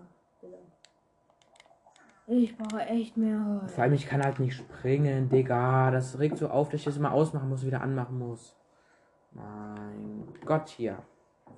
[2.27, 3.61] Ich brauche echt mehr.
[3.67, 5.91] Vor allem, ich kann halt nicht springen, Digga.
[5.91, 8.57] Das regt so auf, dass ich das immer ausmachen muss, wieder anmachen muss.
[9.31, 10.97] Mein Gott hier.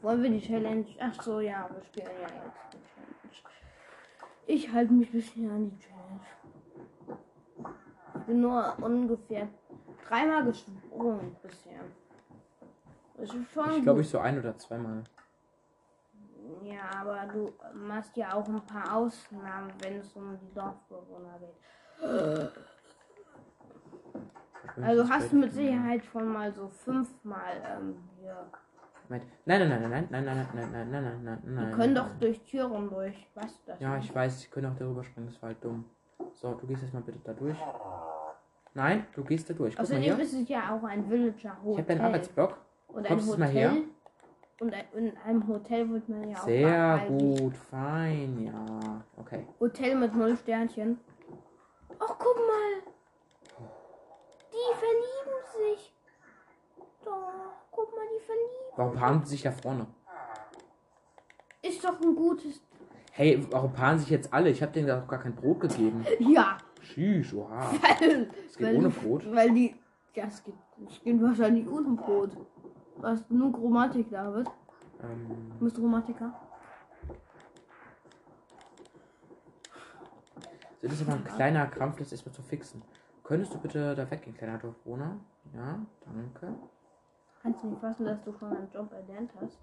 [0.02, 0.86] Wollen wir die Challenge?
[1.00, 3.48] Ach so, ja, wir spielen ja jetzt die Challenge.
[4.46, 6.22] Ich halte mich bisher an die Challenge.
[8.16, 9.48] Ich bin nur ungefähr
[10.08, 11.82] dreimal gesprungen bisher.
[13.20, 15.04] Ich glaube, ich so ein oder zweimal.
[16.64, 21.56] Ja, aber du machst ja auch ein paar Ausnahmen, wenn es um die Dorfbewohner geht.
[24.84, 28.52] Also hast du mit Sicherheit schon mal so fünfmal ähm, hier.
[29.10, 29.30] Moment.
[29.46, 31.66] Nein, nein, nein, nein, nein, nein, nein, nein, nein, nein, nein, nein.
[31.66, 31.96] Die können nein.
[31.96, 33.28] doch durch Türen durch.
[33.36, 33.80] Weißt du das?
[33.80, 34.10] Ja, nicht?
[34.10, 35.86] ich weiß, sie können auch darüber springen, das war halt dumm.
[36.34, 37.58] So, du gehst jetzt mal bitte da durch.
[38.74, 39.76] Nein, du gehst da durch.
[39.76, 41.72] Mal Außerdem ist es ja auch ein Villager Hotel.
[41.72, 42.58] Ich habe deinen Arbeitsblock.
[42.88, 43.72] und ein kommst mal Hotel.
[43.72, 43.84] her?
[44.60, 49.04] Und ein, in einem Hotel wird man ja auch Sehr gut, fein, ja.
[49.18, 49.48] Okay.
[49.60, 51.00] Hotel mit null Sternchen.
[52.00, 52.82] Oh, guck mal.
[54.52, 55.94] Die verlieben sich.
[57.04, 58.76] Doch, guck mal, die verlieben.
[58.76, 59.88] Warum paaren sie sich da vorne?
[61.62, 62.62] Ist doch ein gutes.
[63.12, 64.50] Hey, warum paaren sich jetzt alle?
[64.50, 66.06] Ich habe denen doch gar kein Brot gegeben.
[66.20, 66.58] Ja.
[66.84, 67.72] Tschüss, oha.
[68.00, 69.26] Weil, Es geht ohne Brot.
[69.34, 69.76] Weil die.
[70.14, 70.54] Ja, es geht,
[70.88, 72.32] es geht wahrscheinlich ohne Brot.
[73.02, 74.48] Hast nur Grammatik, David.
[75.04, 76.34] Ähm, Du bist Grammatiker.
[80.82, 82.82] das ist aber ein kleiner Krampf, das erstmal zu fixen.
[83.24, 85.20] Könntest du bitte da weggehen, kleiner Dorfbewohner?
[85.54, 86.56] Ja, danke.
[87.48, 89.58] Kannst du nicht fassen, dass du schon einen Job erlernt hast?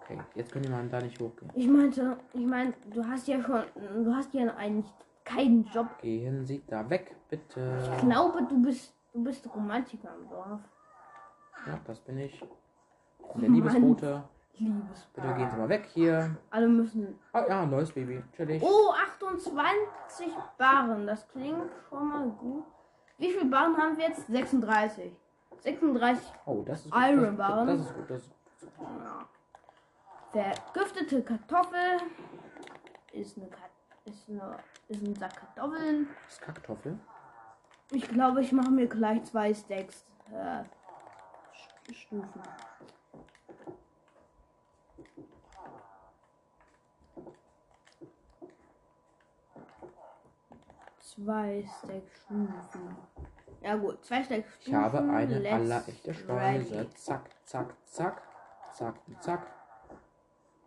[0.00, 1.50] Okay, jetzt können mal da nicht hochgehen.
[1.52, 4.86] Ich meinte, ich meine, du hast ja schon, du hast ja eigentlich
[5.24, 5.98] keinen Job.
[6.00, 7.76] Gehen Sie da weg, bitte.
[7.92, 10.60] Ich glaube, du bist, du bist Romantiker im Dorf.
[11.66, 12.46] Ja, das bin ich.
[13.34, 14.22] Der Liebesbote.
[14.58, 15.08] Liebes.
[15.12, 16.36] Bitte gehen Sie mal weg hier.
[16.50, 17.18] Alle müssen.
[17.32, 18.22] Oh ja, neues Baby.
[18.36, 18.62] Chillig.
[18.62, 21.04] Oh, 28 Barren.
[21.04, 22.64] Das klingt schon mal gut.
[23.18, 24.26] Wie viele Barren haben wir jetzt?
[24.26, 25.12] 36.
[25.60, 26.24] 36.
[26.46, 27.66] Oh, das ist Iron Das, Barren.
[27.68, 28.10] das ist gut.
[28.10, 28.30] Das ist
[30.34, 30.48] Ja.
[30.72, 31.98] Vergiftete Kartoffel
[33.12, 33.70] ist eine, Kat
[34.04, 34.56] ist eine
[34.88, 36.08] ist ein Sack Kartoffeln.
[36.24, 36.98] das ist Kacktoffel.
[37.92, 40.64] Ich glaube, ich mache mir gleich zwei Stacks äh,
[41.54, 42.42] St- Stufen.
[51.14, 52.96] Zwei Stacks Stufen.
[53.62, 54.70] Ja gut, zwei Stacks Stufen.
[54.70, 56.40] Ich habe eine let's allerechte Schleuse.
[56.40, 56.94] ready.
[56.94, 58.22] Zack, zack, zack.
[58.74, 59.46] Zack, zack.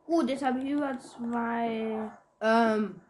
[0.06, 2.10] Gut, jetzt habe ich über zwei.
[2.40, 3.02] Ähm,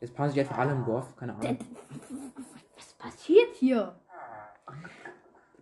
[0.00, 1.14] Jetzt paaren sich einfach alle im Dorf.
[1.16, 1.58] Keine Ahnung.
[2.76, 3.94] was passiert hier?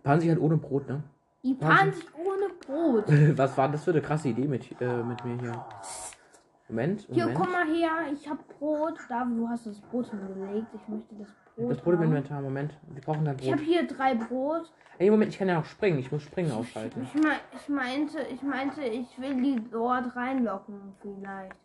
[0.03, 1.03] Paaren sich halt ohne Brot, ne?
[1.43, 3.05] Die paaren sich ohne Brot.
[3.37, 5.65] Was war das für eine krasse Idee mit, äh, mit mir hier?
[6.69, 7.39] Moment, Hier, Moment.
[7.39, 8.99] komm mal her, ich hab Brot.
[9.07, 10.67] David, du hast das Brot hingelegt.
[10.73, 11.71] Ich möchte das Brot.
[11.71, 12.07] Das Brot im haben.
[12.09, 12.77] Inventar, Moment.
[12.89, 13.65] Wir brauchen dann Ich habe Brot.
[13.71, 14.73] hier drei Brot.
[14.97, 15.99] Ey, Moment, ich kann ja noch springen.
[15.99, 17.03] Ich muss springen ausschalten.
[17.03, 21.55] Ich, mein, ich meinte, ich meinte, ich will die dort reinlocken vielleicht.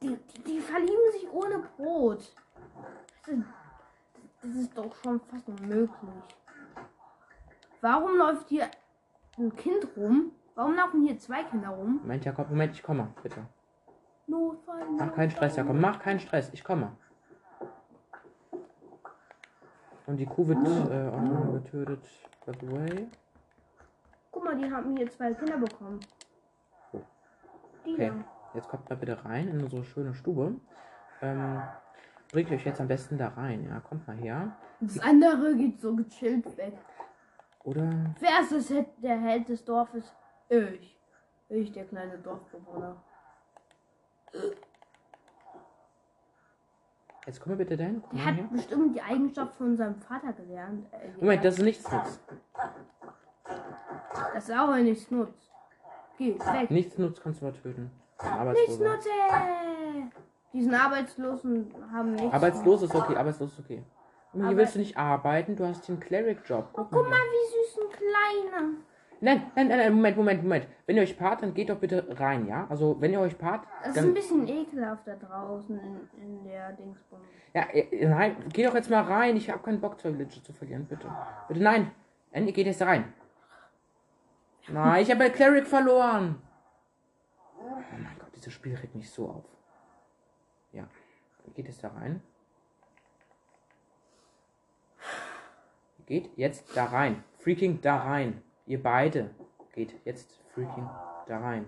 [0.00, 2.32] Die, die, die verlieben sich ohne Brot.
[3.26, 3.44] Das ist,
[4.42, 5.90] das ist doch schon fast unmöglich.
[7.82, 8.66] Warum läuft hier
[9.38, 10.32] ein Kind rum?
[10.54, 11.98] Warum laufen hier zwei Kinder rum?
[12.02, 13.44] Moment, Jakob, Moment, ich komme, bitte.
[14.26, 14.84] Notfall.
[14.98, 16.92] Mach keinen Stress, Jakob, mach keinen Stress, ich komme.
[20.06, 22.04] Und die Kuh wird äh, auch noch mal getötet.
[22.44, 23.08] By the way.
[24.30, 26.00] Guck mal, die haben hier zwei Kinder bekommen.
[27.86, 28.12] Die Okay,
[28.54, 30.54] jetzt kommt mal bitte rein in unsere schöne Stube.
[31.22, 31.62] Ähm,
[32.32, 34.56] bringt euch jetzt am besten da rein, ja, kommt mal her.
[34.80, 36.74] Das andere geht so gechillt weg.
[37.62, 37.90] Oder
[38.20, 40.12] Wer ist das, der Held des Dorfes?
[40.48, 40.98] Ich.
[41.48, 42.96] Ich, der kleine Dorfbewohner.
[47.26, 48.02] Jetzt komm mal bitte dahin.
[48.08, 50.86] Komm Der hat bestimmt die Eigenschaft von seinem Vater gelernt.
[50.92, 52.20] Äh, Moment, das ist nichts nix.
[54.34, 55.50] Das ist auch nichts nutzt.
[56.18, 56.70] Geh, weg.
[56.70, 57.90] Nichts nutzt, kannst du mal töten.
[58.52, 59.08] Nichts nutze!
[60.52, 62.32] Diesen Arbeitslosen haben nichts.
[62.32, 63.82] Arbeitslos ist okay, arbeitslos ist okay.
[64.32, 66.68] Aber hier willst du nicht arbeiten, du hast den Cleric-Job.
[66.72, 67.10] Guck, Guck mal.
[67.10, 68.68] mal, wie süß ein kleiner.
[69.20, 70.68] Nein, nein, nein, nein, Moment, Moment, Moment.
[70.86, 72.66] Wenn ihr euch paart, dann geht doch bitte rein, ja?
[72.68, 76.72] Also, wenn ihr euch paart, Es ist ein bisschen ekelhaft da draußen in, in der
[76.72, 77.20] Dingsbum.
[77.54, 79.36] Ja, äh, nein, geh doch jetzt mal rein.
[79.36, 81.10] Ich habe keinen Bock, zwei Villager zu verlieren, bitte.
[81.48, 81.90] Bitte, nein.
[82.34, 83.12] Ihr geht jetzt rein.
[84.68, 86.42] Nein, ich habe bei Cleric verloren.
[87.58, 89.44] Oh mein Gott, dieses Spiel regt mich so auf.
[90.72, 90.88] Ja,
[91.54, 92.22] geht jetzt da rein.
[96.06, 97.24] Geht jetzt da rein.
[97.38, 98.42] Freaking da rein.
[98.66, 99.30] Ihr beide
[99.72, 100.88] geht jetzt freaking
[101.26, 101.66] da rein.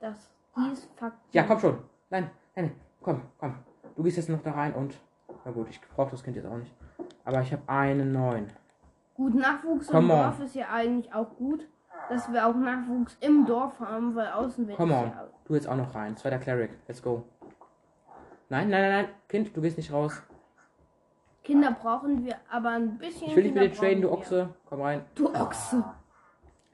[0.00, 1.18] Das, dies Fakt.
[1.32, 1.78] Ja, komm schon.
[2.10, 2.72] Nein, nein,
[3.02, 3.54] komm, komm.
[3.94, 4.94] Du gehst jetzt noch da rein und.
[5.44, 6.74] Na gut, ich brauche das Kind jetzt auch nicht.
[7.24, 8.52] Aber ich habe einen neuen.
[9.14, 10.20] Gut, Nachwuchs im Come on.
[10.20, 11.66] Dorf ist ja eigentlich auch gut,
[12.08, 15.12] dass wir auch Nachwuchs im Dorf haben, weil außen wird Come on.
[15.44, 16.16] Du jetzt auch noch rein.
[16.16, 16.70] Zweiter Cleric.
[16.88, 17.24] Let's go.
[18.48, 19.14] Nein, nein, nein, nein.
[19.28, 20.22] Kind, du gehst nicht raus.
[21.46, 23.28] Kinder brauchen wir, aber ein bisschen.
[23.28, 24.38] Ich will Kinder mit dir traden, du brauchen wir.
[24.42, 24.54] Ochse.
[24.68, 25.04] Komm rein.
[25.14, 25.84] Du Ochse.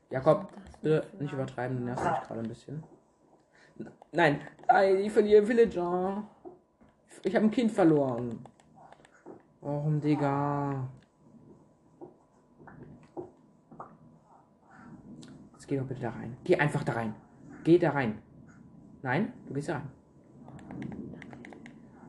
[0.09, 0.49] Jakob,
[0.81, 2.83] bitte nicht übertreiben, du nervst mich gerade ein bisschen.
[4.13, 6.25] Nein, nein, ich verliere Villager.
[7.23, 8.43] Ich habe ein Kind verloren.
[9.61, 10.89] Warum, Digga?
[15.53, 16.39] Jetzt geh doch bitte da rein.
[16.45, 17.15] Geh einfach da rein.
[17.63, 18.23] Geh da rein.
[19.03, 19.91] Nein, du gehst da rein.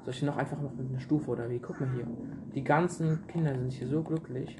[0.03, 1.59] Soll ich noch einfach noch mit einer Stufe oder wie?
[1.59, 2.05] Guck mal hier.
[2.53, 4.57] Die ganzen Kinder sind hier so glücklich.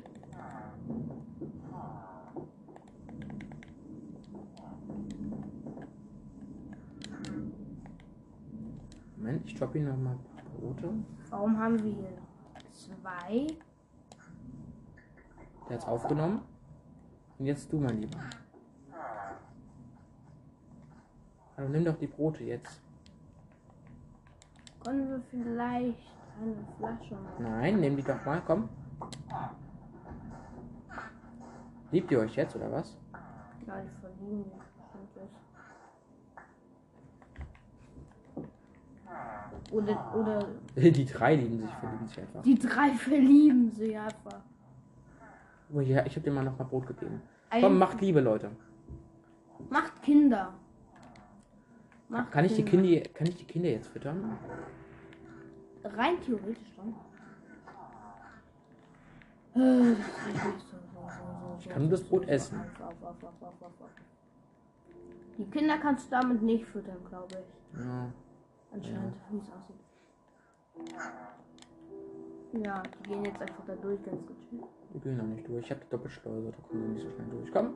[9.18, 10.94] Moment, ich droppe ihm noch mal ein paar Brote.
[11.30, 12.18] Warum haben wir hier
[12.72, 13.48] zwei?
[15.68, 16.42] Der hat's aufgenommen.
[17.38, 18.20] Und jetzt du, mein Lieber.
[21.58, 22.82] Also nimm doch die Brote jetzt.
[24.84, 25.98] Können wir vielleicht
[26.42, 27.44] eine Flasche machen?
[27.44, 28.70] Nein, nimm die doch mal, komm.
[31.92, 32.98] Liebt ihr euch jetzt, oder was?
[33.68, 34.48] Ja, sich bestimmt
[35.16, 35.30] jetzt.
[39.72, 40.46] Oder, oder
[40.76, 42.42] Die drei lieben sich, verlieben sich einfach.
[42.44, 44.42] die drei verlieben sich einfach.
[45.74, 47.22] Oh, ja, ich hab dir mal noch mal Brot gegeben.
[47.50, 48.52] Ein- Komm, macht Liebe, Leute.
[49.70, 50.54] Macht Kinder.
[52.10, 54.38] Macht Kann ich, die Kinder, kann ich die Kinder jetzt füttern?
[55.84, 56.96] Rein theoretisch schon.
[61.60, 62.60] Ich kann nur das Brot essen.
[65.38, 67.80] Die Kinder kannst du damit nicht füttern, glaube ich.
[67.80, 68.12] Ja.
[68.72, 69.76] Anscheinend, wie es aussieht.
[72.66, 74.64] Ja, die gehen jetzt einfach da durch, ganz gechillt.
[74.92, 75.66] Wir gehen noch nicht durch.
[75.66, 77.52] Ich habe die Doppelschleuse, da kommen wir nicht so schnell durch.
[77.52, 77.74] Komm.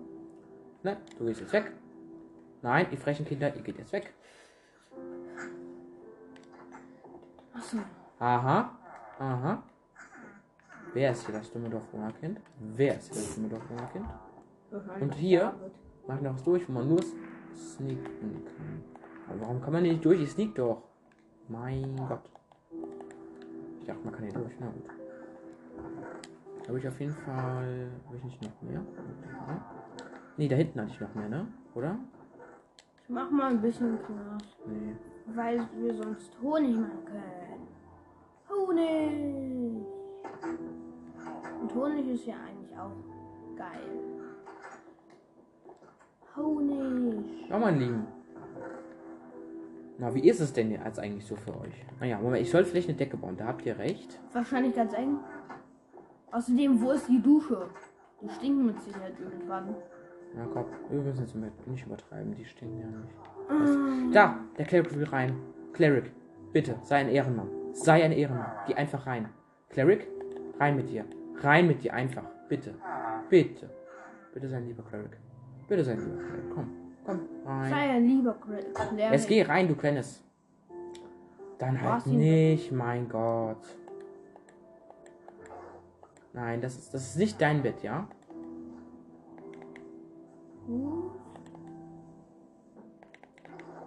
[0.84, 1.74] Nein, du gehst jetzt weg.
[2.62, 4.14] Nein, ihr frechen Kinder, ihr geht jetzt weg.
[7.54, 7.78] Achso,
[8.20, 8.78] Aha.
[9.20, 9.64] Aha.
[10.94, 12.40] Wer ist hier das dumme Dorfbewohnerkind?
[12.60, 14.06] Wer ist hier das dumme Dorfbewohnerkind?
[15.00, 15.54] Und hier?
[16.08, 17.02] Mach noch was durch, wo man nur
[17.54, 18.84] sneaken kann.
[19.30, 20.22] Aber warum kann man hier nicht durch?
[20.22, 20.84] Ich sneak doch.
[21.48, 22.30] Mein Gott.
[23.80, 24.54] Ich dachte, man kann hier durch.
[24.60, 24.90] Na gut.
[26.68, 27.88] Habe ich auf jeden Fall.
[28.06, 28.82] Habe ich nicht noch mehr?
[30.38, 31.48] Nee, da hinten hatte ich noch mehr, ne?
[31.76, 31.98] Oder?
[33.08, 34.94] Ich mach mal ein bisschen Knast, Nee.
[35.28, 37.68] weil wir sonst Honig machen können.
[38.50, 39.86] Honig!
[41.62, 42.92] Und Honig ist ja eigentlich auch
[43.56, 44.02] geil.
[46.36, 47.50] Honig!
[47.50, 48.08] Ja, mein Lieben.
[50.00, 51.86] Na, wie ist es denn jetzt eigentlich so für euch?
[52.02, 53.38] Naja, Moment, ich soll vielleicht eine Decke bauen.
[53.38, 54.20] Da habt ihr recht.
[54.34, 55.18] Wahrscheinlich ganz eng.
[56.32, 57.70] Außerdem, wo ist die Dusche?
[58.22, 59.76] Die stinken mit Sicherheit irgendwann.
[60.36, 62.36] Ja, komm, wir müssen jetzt nicht übertreiben.
[62.36, 63.16] Die stinken ja nicht.
[63.49, 65.36] Ah, Da, der Cleric will rein.
[65.74, 66.12] Cleric,
[66.54, 67.49] bitte, sei ein Ehrenmann.
[67.74, 68.52] Sei ein Ehrenmann.
[68.68, 69.30] Geh einfach rein.
[69.70, 70.08] Cleric,
[70.60, 71.06] rein mit dir.
[71.41, 72.24] Rein mit dir, einfach.
[72.49, 72.76] Bitte.
[73.30, 73.70] Bitte.
[74.34, 75.18] Bitte sei ein lieber Cleric.
[75.68, 76.49] Bitte sei ein lieber Cleric.
[76.54, 76.70] Komm,
[77.06, 77.70] komm, rein.
[77.70, 79.12] Sei ein lieber Claire.
[79.14, 80.24] Jetzt geh rein, du Kleines.
[81.58, 83.58] Dann halt nicht, mein Gott.
[86.34, 88.08] Nein, das ist, das ist nicht dein Bett, ja?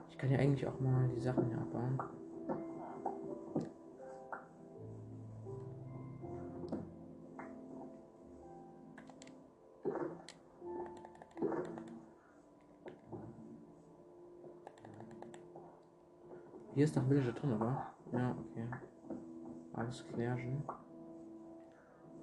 [0.08, 2.00] Ich kann ja eigentlich auch mal die Sachen hier abbauen.
[16.74, 17.86] Hier ist noch Villager drin, oder?
[18.12, 18.66] Ja, okay.
[19.74, 20.62] Alles klärchen.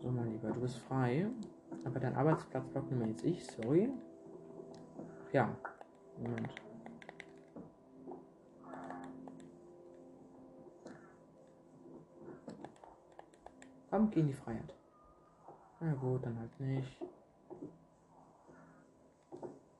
[0.01, 1.27] So, mein Lieber, du bist frei.
[1.85, 3.91] Aber dein Arbeitsplatzblock nehme jetzt ich, sorry.
[5.33, 5.55] Ja.
[6.17, 6.49] Moment.
[13.89, 14.73] Komm, geh in die Freiheit.
[15.79, 16.97] Na gut, dann halt nicht.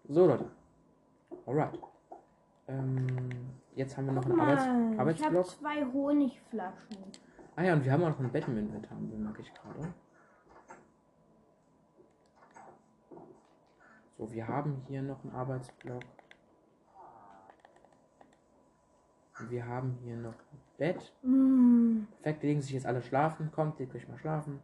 [0.07, 0.49] So, Leute.
[1.45, 1.77] Alright.
[2.67, 3.29] Ähm,
[3.75, 5.45] jetzt haben wir noch einen Arbeits mal, ich habe Arbeitsblock.
[5.47, 6.97] zwei Honigflaschen.
[7.55, 9.93] Ah ja, und wir haben auch noch ein Bett im Inventar, bemerke ich gerade.
[14.17, 16.01] So, wir haben hier noch einen Arbeitsblock.
[19.39, 21.13] Und wir haben hier noch ein Bett.
[21.21, 23.51] Hm, Perfekt, legen sich jetzt alle schlafen.
[23.51, 24.59] Kommt, legt euch mal schlafen.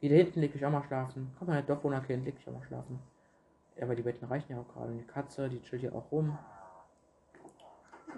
[0.00, 1.32] Hier da hinten legt euch auch mal schlafen.
[1.38, 2.98] Komm mal, Dorfwohnerkind, legt euch auch mal schlafen.
[3.76, 4.90] Ja, aber die Betten reichen ja auch gerade.
[4.90, 6.36] Und die Katze, die chillt hier auch rum.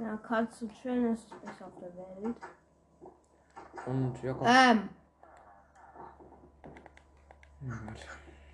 [0.00, 2.36] ja, Katze chillen ist Beste auf der Welt.
[3.86, 4.46] Und ja, komm.
[4.46, 4.88] Ähm,
[7.68, 8.06] Gott.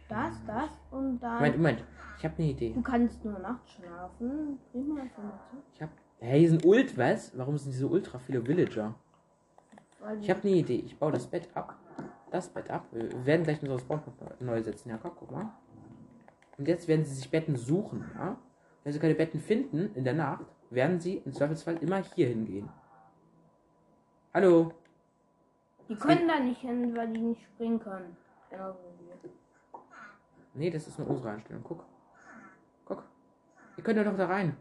[0.09, 1.37] Das, das und dann.
[1.37, 1.85] Moment, Moment.
[2.19, 2.73] Ich habe eine Idee.
[2.73, 4.59] Du kannst nur nachts schlafen.
[4.73, 5.63] Bring mal Information.
[5.75, 5.91] Ich hab.
[6.21, 7.37] Hey, hier sind Ult, was?
[7.37, 8.95] Warum sind hier so ultra viele Villager?
[10.01, 10.77] Weil Ich habe eine Idee.
[10.77, 11.77] Ich baue das Bett ab.
[12.31, 12.87] Das Bett ab.
[12.93, 14.01] Wir werden gleich unser Spawn
[14.41, 14.91] neu setzen.
[14.91, 15.53] Ja, guck, mal.
[16.57, 18.37] Und jetzt werden sie sich Betten suchen, ja?
[18.85, 22.69] Wenn sie keine Betten finden in der Nacht, werden sie im Zweifelsfall immer hier hingehen.
[24.33, 24.73] Hallo?
[25.89, 28.17] die können da nicht hin, weil die nicht springen können.
[28.51, 28.77] Wir.
[30.55, 31.63] Nee, das ist nur unsere Einstellung.
[31.65, 31.85] Guck.
[32.85, 33.05] Guck.
[33.77, 34.57] Ihr könnt ja doch da rein.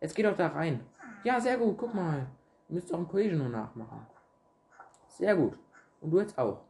[0.00, 0.80] Jetzt geht doch da rein.
[1.24, 1.76] Ja, sehr gut.
[1.78, 2.26] Guck mal.
[2.68, 4.06] Ihr müsst auch ein Cohesion nur nachmachen.
[5.06, 5.58] Sehr gut.
[6.00, 6.60] Und du jetzt auch.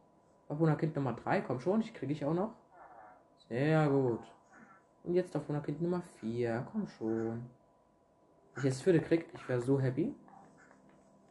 [0.47, 1.41] Auf Kind Nummer 3.
[1.41, 2.53] Komm schon, ich kriege ich auch noch.
[3.47, 4.21] Sehr gut.
[5.03, 6.65] Und jetzt auf Kind Nummer 4.
[6.71, 7.45] Komm schon.
[8.57, 10.13] Ich jetzt vierte krieg, ich wäre so happy.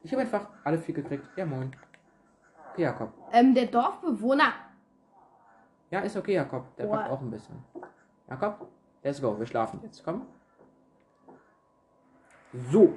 [0.03, 1.29] Ich habe einfach alle vier gekriegt.
[1.37, 1.75] Ja, moin.
[2.73, 3.13] Okay, Jakob.
[3.33, 4.53] Ähm, der Dorfbewohner.
[5.91, 6.75] Ja, ist okay, Jakob.
[6.77, 6.97] Der Boah.
[6.97, 7.57] packt auch ein bisschen.
[8.29, 8.69] Jakob,
[9.03, 9.39] let's go.
[9.39, 10.05] Wir schlafen jetzt.
[10.05, 10.27] Komm.
[12.71, 12.95] So.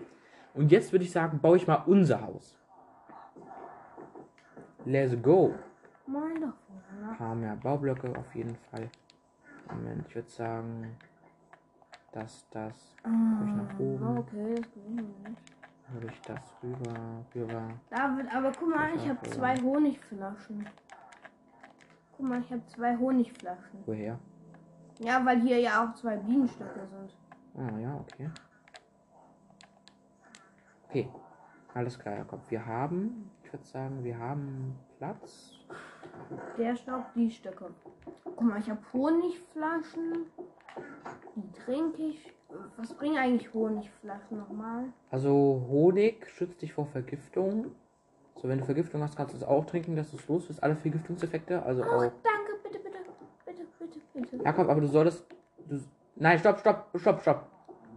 [0.54, 2.58] Und jetzt würde ich sagen, baue ich mal unser Haus.
[4.84, 5.54] Let's go.
[6.06, 7.12] Mein Dorfbewohner.
[7.12, 8.90] Ein paar mehr Baublöcke auf jeden Fall.
[9.70, 10.98] Moment, ich würde sagen,
[12.12, 12.96] das, das.
[13.06, 14.04] ich nach oben.
[14.04, 14.68] Ah, okay, das.
[15.94, 17.70] Hol ich das rüber, rüber.
[17.90, 20.66] David, aber guck mal, ich habe zwei Honigflaschen.
[22.22, 23.80] Guck mal, ich habe zwei Honigflaschen.
[23.88, 24.20] Woher?
[25.00, 27.18] Ja, weil hier ja auch zwei Bienenstöcke sind.
[27.56, 28.30] Ah, ja, okay.
[30.88, 31.10] Okay.
[31.74, 32.42] Alles klar, Jakob.
[32.52, 35.54] Wir haben, ich würde sagen, wir haben Platz.
[36.60, 37.74] Der Stock, die Stöcke.
[38.24, 40.28] Guck mal, ich habe Honigflaschen.
[41.36, 42.32] Die trinke ich.
[42.78, 44.94] Was bringen eigentlich Honigflaschen nochmal?
[45.10, 47.72] Also Honig schützt dich vor Vergiftung.
[48.42, 50.64] So, wenn du Vergiftung hast, kannst du es auch trinken, dass du es los bist.
[50.64, 52.00] Alle Vergiftungseffekte, also Oh, auch.
[52.02, 52.98] danke, bitte, bitte,
[53.46, 54.00] bitte, bitte,
[54.32, 54.44] bitte.
[54.44, 55.26] Jakob, aber du solltest.
[55.68, 55.80] Du,
[56.16, 57.48] nein, stopp, stopp, stopp, stopp.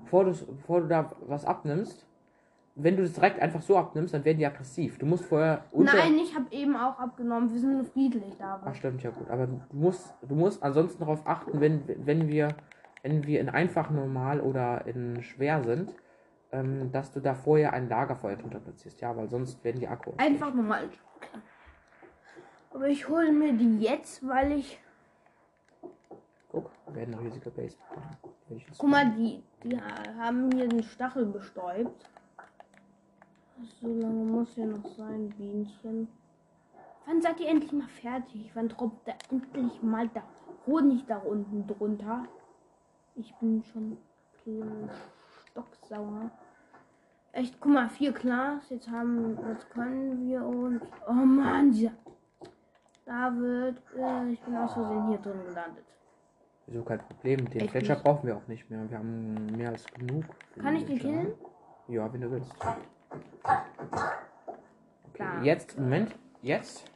[0.02, 2.06] Bevor du, bevor du da was abnimmst,
[2.74, 4.98] wenn du das direkt einfach so abnimmst, dann werden die aggressiv.
[4.98, 5.64] Du musst vorher.
[5.72, 7.50] Nein, ich habe eben auch abgenommen.
[7.50, 8.76] Wir sind friedlich, Ach, David.
[8.76, 9.30] stimmt, ja gut.
[9.30, 12.48] Aber du musst, du musst ansonsten darauf achten, wenn, wenn wir,
[13.02, 15.94] wenn wir in einfach normal oder in schwer sind,
[16.54, 19.00] ähm, dass du da vorher ein Lagerfeuer drunter platzierst.
[19.00, 20.12] Ja, weil sonst werden die Akku.
[20.16, 20.88] Einfach normal.
[22.72, 24.80] Aber ich hole mir die jetzt, weil ich.
[26.50, 27.76] Guck, wir werden riesige Base
[28.78, 32.08] Guck mal, die, die haben hier den Stachel bestäubt.
[33.80, 36.08] So lange muss ja noch sein, Bienchen.
[37.06, 38.50] Wann seid ihr endlich mal fertig?
[38.54, 40.24] Wann tropft da endlich mal der
[40.66, 42.24] Honig da unten drunter?
[43.16, 43.96] Ich bin schon
[45.50, 46.30] stocksauer.
[47.34, 48.70] Echt, guck mal, vier Glas.
[48.70, 50.80] Jetzt haben, jetzt können wir uns.
[51.08, 51.90] Oh Mann, dieser.
[53.04, 55.84] David, äh, ich bin aus Versehen hier drin gelandet.
[56.66, 57.50] Wieso kein Problem.
[57.50, 58.04] Den Echt Fletcher nicht?
[58.04, 58.88] brauchen wir auch nicht mehr.
[58.88, 60.24] Wir haben mehr als genug.
[60.58, 61.22] Kann ich den Fletcher.
[61.22, 61.34] killen?
[61.88, 62.54] Ja, wenn du willst.
[65.12, 66.90] Okay, jetzt, Moment, jetzt.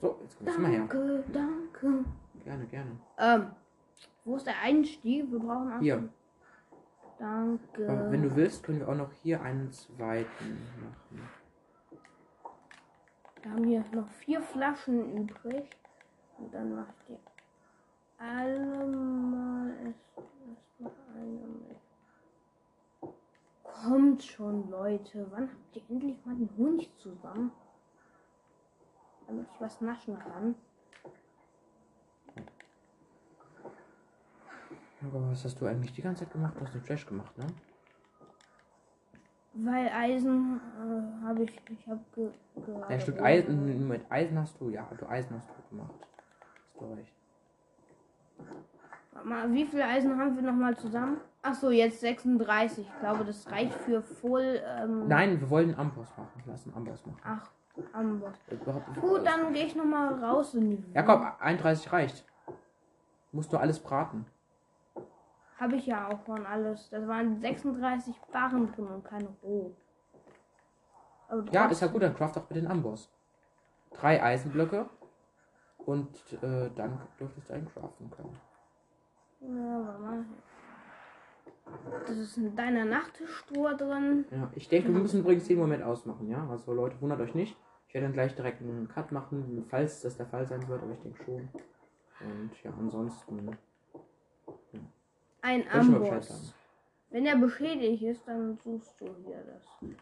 [0.00, 0.78] So, jetzt kommst du mal her.
[0.80, 2.04] Danke, danke.
[2.44, 2.90] Gerne, gerne.
[3.18, 3.46] Ähm,
[4.24, 5.30] wo ist der Einstieg?
[5.30, 5.80] Wir brauchen auch.
[5.80, 6.08] Hier.
[7.22, 7.86] Danke.
[8.10, 11.28] Wenn du willst, können wir auch noch hier einen zweiten machen.
[13.40, 15.70] Wir haben hier noch vier Flaschen übrig.
[16.38, 17.18] Und dann mache ich die
[18.18, 21.76] alle mal erst, erst mal eine mit.
[23.62, 25.24] Kommt schon, Leute.
[25.30, 27.52] Wann habt ihr endlich mal den Honig zusammen?
[29.28, 30.56] Damit ich was naschen kann.
[35.04, 36.54] Aber was hast du eigentlich die ganze Zeit gemacht?
[36.56, 37.46] Du hast den Trash gemacht, ne?
[39.54, 42.30] Weil Eisen äh, habe ich, ich habe ge
[42.64, 42.94] gerade.
[42.94, 43.22] Ja, Rohre.
[43.22, 45.92] Eisen, mit Eisen hast du, ja, du Eisen hast du gemacht.
[46.72, 47.12] Hast du recht.
[49.12, 51.18] Warte Mal, wie viele Eisen haben wir nochmal zusammen?
[51.42, 52.86] Ach so, jetzt 36.
[52.86, 54.60] Ich glaube, das reicht für voll.
[54.64, 56.42] Ähm, Nein, wir wollen Amboss machen.
[56.46, 57.20] Lass einen Amboss machen.
[57.24, 57.50] Ach,
[57.92, 58.34] Amboss.
[58.48, 62.24] Überhaupt- Gut, dann gehe ich nochmal raus in die Ja, komm, 31 reicht.
[63.32, 64.24] Musst du alles braten.
[65.62, 66.90] Habe ich ja auch schon alles.
[66.90, 69.70] Das waren 36 Barren drin und keine roh.
[71.28, 73.08] Aber Ja, ist ja gut, dann craft doch bitte den Amboss.
[73.92, 74.86] Drei Eisenblöcke.
[75.86, 76.10] Und
[76.42, 78.36] äh, dann dürftest du einen craften können.
[79.40, 80.24] Ja, warte mal.
[82.08, 84.24] Das ist in deiner Nachttischstruhe drin.
[84.32, 86.44] Ja, ich denke, wir müssen übrigens den Moment ausmachen, ja?
[86.50, 87.56] Also Leute, wundert euch nicht.
[87.86, 90.92] Ich werde dann gleich direkt einen Cut machen, falls das der Fall sein wird, aber
[90.92, 91.48] ich denke schon.
[92.20, 93.56] Und ja, ansonsten.
[95.42, 96.54] Ein Amboss.
[97.10, 99.92] Wenn er beschädigt ist, dann suchst du hier das.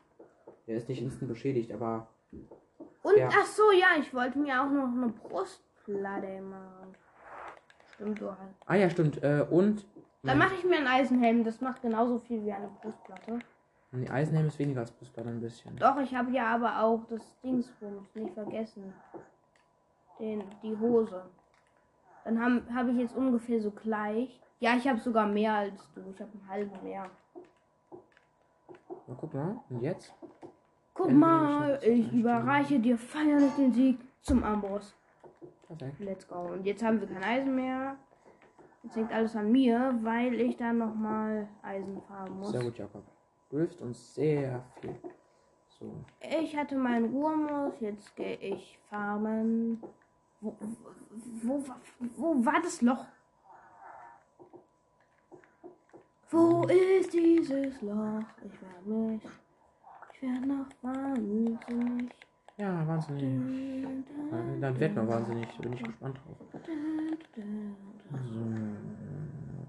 [0.66, 2.06] Der ist nicht instant beschädigt, aber
[3.02, 3.28] Und Ja.
[3.32, 6.94] ach so, ja, ich wollte mir auch noch eine Brustplatte machen.
[7.94, 8.54] Stimmt, du halt.
[8.66, 9.22] Ah ja, stimmt.
[9.22, 9.84] Äh, und.
[10.22, 11.42] Dann mache ich mir einen Eisenhelm.
[11.44, 13.38] Das macht genauso viel wie eine Brustplatte.
[13.92, 15.76] Die Eisenhelm ist weniger als Brustplatte ein bisschen.
[15.76, 18.92] Doch, ich habe ja aber auch das Dingsbums nicht vergessen.
[20.20, 21.24] Den, die Hose.
[22.24, 24.40] Dann habe hab ich jetzt ungefähr so gleich.
[24.60, 26.02] Ja, ich habe sogar mehr als du.
[26.14, 27.10] Ich habe einen halben mehr.
[29.06, 29.60] Na, guck mal.
[29.70, 30.14] Und jetzt?
[30.92, 34.94] Guck wir mal, ich überreiche dir feierlich den Sieg zum Amboss.
[35.66, 35.98] Perfekt.
[36.00, 36.40] Let's go.
[36.40, 37.96] Und jetzt haben wir kein Eisen mehr.
[38.82, 42.50] Jetzt hängt alles an mir, weil ich dann nochmal Eisen farmen muss.
[42.50, 43.04] Sehr gut, Jakob.
[43.48, 44.94] Du hilfst uns sehr viel.
[45.78, 46.04] So.
[46.20, 49.82] Ich hatte meinen Ruhemus, jetzt gehe ich farmen.
[50.40, 50.54] Wo,
[51.42, 51.74] wo, wo,
[52.16, 53.06] wo war das Loch?
[56.30, 58.22] Wo ist dieses Loch?
[58.44, 59.22] Ich werde mich.
[60.14, 61.58] Ich werde noch wahnsinnig.
[62.56, 63.84] Ja, wahnsinnig.
[64.32, 65.48] Äh, Dann wird noch wahnsinnig.
[65.56, 66.62] Da bin ich gespannt drauf.
[68.28, 68.40] So.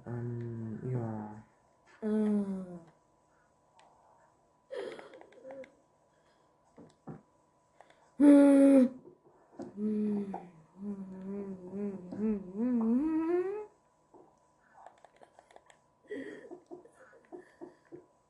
[0.07, 2.07] Ähm, ja.
[2.07, 2.79] Mm.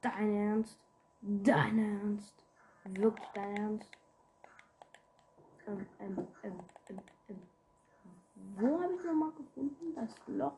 [0.01, 0.79] Dein Ernst?
[1.21, 2.33] Dein Ernst?
[2.85, 3.89] Wirklich dein Ernst?
[5.67, 6.53] Ähm, ähm, ähm,
[6.89, 6.99] ähm,
[7.29, 7.37] ähm.
[8.57, 9.93] Wo habe ich nochmal gefunden?
[9.95, 10.57] Das Loch.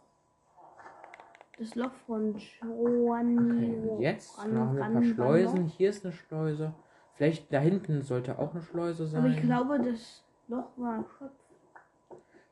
[1.60, 3.38] Das Loch von Giovanni.
[3.38, 5.66] Okay, jetzt Ran- machen wir ein paar Schleusen.
[5.66, 6.74] Hier ist eine Schleuse.
[7.16, 9.20] Vielleicht da hinten sollte auch eine Schleuse sein.
[9.22, 11.40] Aber ich glaube, das Loch war erschöpft.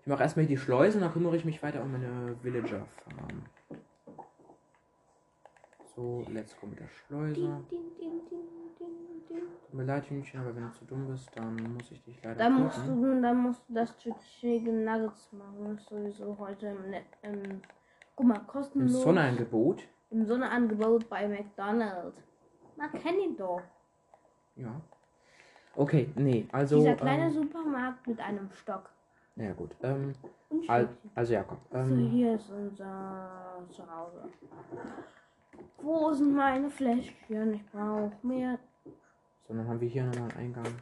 [0.01, 3.43] Ich mache erstmal die Schleusen, dann kümmere ich mich weiter um meine Villager Farm.
[5.95, 7.33] So, let's go mit der Schleuse.
[7.69, 8.41] Ding, ding, ding.
[9.71, 12.35] Tut mir leid, Hühnchen, aber wenn du zu dumm bist, dann muss ich dich leider
[12.39, 15.69] Dann musst du, dann musst du das Chicken Nuggets machen.
[15.69, 17.61] Das ist sowieso heute im, Net, im
[18.15, 19.01] guck mal, Im kostenlos.
[19.01, 19.87] Sonneangebot.
[20.09, 22.21] Im Sonneangebot bei McDonald's.
[22.75, 23.61] Na, kenn ich doch.
[24.55, 24.81] Ja.
[25.75, 26.79] Okay, nee, also.
[26.79, 28.89] Dieser kleine ähm, Supermarkt mit einem Stock.
[29.37, 29.71] ja, gut.
[29.83, 30.13] Ähm,
[30.67, 31.59] also, Jakob.
[31.71, 34.29] So, Ähm, hier ist unser Zuhause.
[35.81, 37.53] Wo sind meine Fläschchen?
[37.55, 38.59] Ich brauche mehr.
[39.47, 40.75] so, dann haben wir hier nochmal einen Eingang.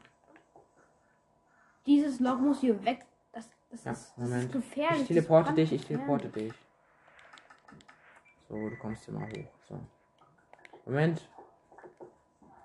[1.85, 3.05] Dieses Loch muss hier weg.
[3.31, 5.01] Das, das, Ja, ist, das ist gefährlich.
[5.01, 6.53] Ich teleporte dich, ich teleporte dich.
[8.47, 9.49] So, du kommst hier mal hoch.
[9.67, 9.79] So.
[10.85, 11.27] Moment.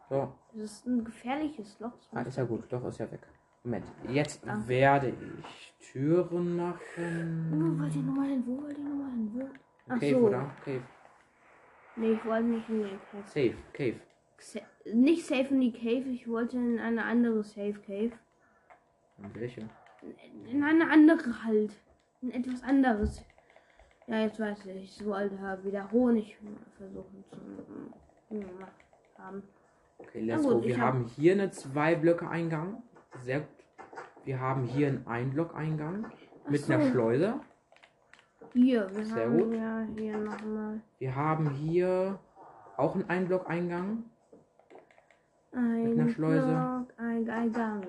[0.09, 0.33] So.
[0.53, 1.93] Das ist ein gefährliches Loch.
[2.13, 3.21] Ah, ist ja gut, doch ist ja weg.
[3.65, 4.69] Moment, jetzt Danke.
[4.69, 7.81] werde ich Türen Wo machen.
[7.81, 8.43] wollt ihr nochmal hin?
[8.47, 9.31] Wo wollt ihr nochmal hin?
[9.35, 9.49] Wo?
[9.89, 10.19] Ach Cave, so.
[10.19, 10.51] oder?
[10.65, 10.83] Cave.
[11.97, 13.23] Nee, ich wollte nicht in die Cave.
[13.27, 14.01] Safe, Cave.
[14.39, 14.61] Sa-
[14.93, 18.13] Nicht safe in die Cave, ich wollte in eine andere Safe Cave.
[19.19, 19.69] Und welche?
[20.51, 21.73] In eine andere halt.
[22.21, 23.25] In etwas anderes.
[24.07, 25.01] Ja, jetzt weiß ich.
[25.01, 26.37] Ich wollte wieder Honig
[26.77, 28.43] versuchen zu mm,
[29.19, 29.43] haben.
[29.99, 30.65] Okay, let's gut, go.
[30.65, 32.83] Wir hab- haben hier eine zwei Blöcke Eingang.
[33.23, 33.49] Sehr gut.
[34.25, 36.11] Wir haben hier einen Einblock Eingang
[36.49, 36.73] mit so.
[36.73, 37.41] einer Schleuse.
[38.55, 39.55] Hier, wir Sehr haben gut.
[39.55, 42.19] ja hier nochmal Wir haben hier
[42.77, 44.05] auch einen Einblock Eingang.
[45.53, 46.47] ein einer Schleuse.
[46.47, 47.85] Block, ein Eingang.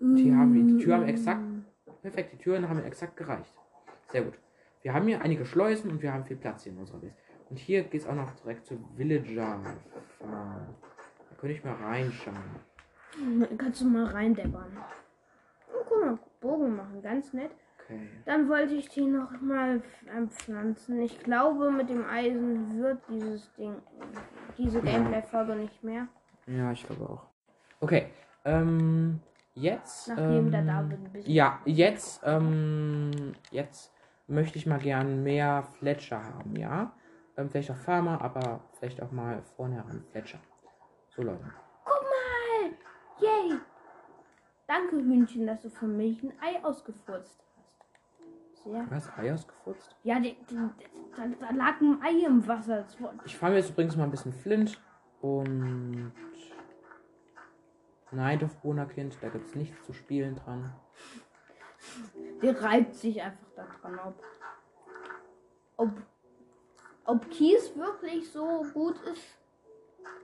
[0.00, 1.08] Und hier haben wir die Tür haben Mm.
[1.08, 1.40] exakt.
[2.02, 3.52] Perfekt, die Türen haben exakt gereicht.
[4.08, 4.38] Sehr gut.
[4.82, 7.14] Wir haben hier einige Schleusen und wir haben viel Platz hier in unserer Base.
[7.50, 9.58] Und hier geht es auch noch direkt zu Villager.
[10.20, 12.36] Da könnte ich mal reinschauen.
[13.58, 14.76] Kannst du mal reindeppern.
[16.40, 17.50] Bogen machen, ganz nett.
[17.84, 18.08] Okay.
[18.26, 21.00] Dann wollte ich die noch mal pflanzen.
[21.00, 23.76] Ich glaube, mit dem Eisen wird dieses Ding,
[24.58, 26.08] diese Gameplay-Folge nicht mehr.
[26.46, 27.26] Ja, ich glaube auch.
[27.80, 28.08] Okay.
[28.44, 29.20] Ähm,
[29.54, 30.08] jetzt.
[30.08, 31.32] Nachdem ähm, der David ein bisschen.
[31.32, 33.92] Ja, jetzt, ähm, jetzt
[34.26, 36.92] möchte ich mal gern mehr Fletcher haben, ja?
[37.36, 40.38] Ähm, vielleicht auch Farmer, aber vielleicht auch mal vornherein Fletcher.
[41.08, 41.52] So, Leute.
[41.84, 42.70] Guck mal!
[43.20, 43.58] Yay!
[44.68, 48.62] Danke, Hühnchen, dass du für mich ein Ei ausgefurzt hast.
[48.62, 48.86] Sehr.
[48.90, 49.10] Was?
[49.16, 49.96] Ei ausgefurzt?
[50.02, 50.56] Ja, die, die,
[51.16, 52.84] da, da lag ein Ei im Wasser.
[53.24, 54.78] Ich fahre mir jetzt übrigens mal ein bisschen Flint
[55.22, 56.12] und.
[58.10, 60.72] Nein, Dorfbewohnerkind, da gibt's nichts zu spielen dran.
[62.42, 64.22] Der reibt sich einfach daran, ob,
[65.76, 65.90] ob,
[67.04, 69.38] ob Kies wirklich so gut ist,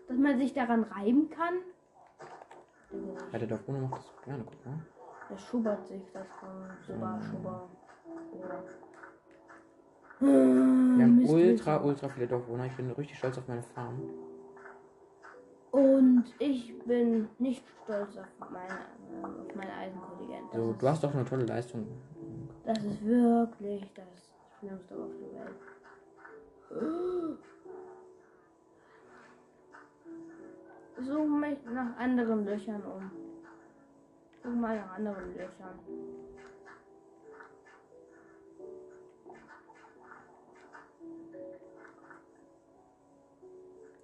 [0.07, 1.55] dass man sich daran reiben kann.
[3.33, 4.79] Ja, der Dorfbewohner macht das gerne, guck mal.
[5.31, 6.49] Der schubbert sich das von
[6.85, 7.69] Schubber, Schubber.
[10.21, 12.66] Wir haben ultra, ultra viele Dorfbewohner.
[12.66, 14.01] Ich bin richtig stolz auf meine Farm.
[15.73, 18.79] Und ich bin nicht stolz auf meine,
[19.23, 20.53] auf mein Eisenkontingent.
[20.53, 21.87] So, du hast doch eine tolle Leistung.
[22.65, 27.39] das ist wirklich das Schlimmste auf der Welt.
[30.97, 33.11] Such mich nach anderen Löchern um.
[34.43, 35.79] Such mal nach anderen Löchern.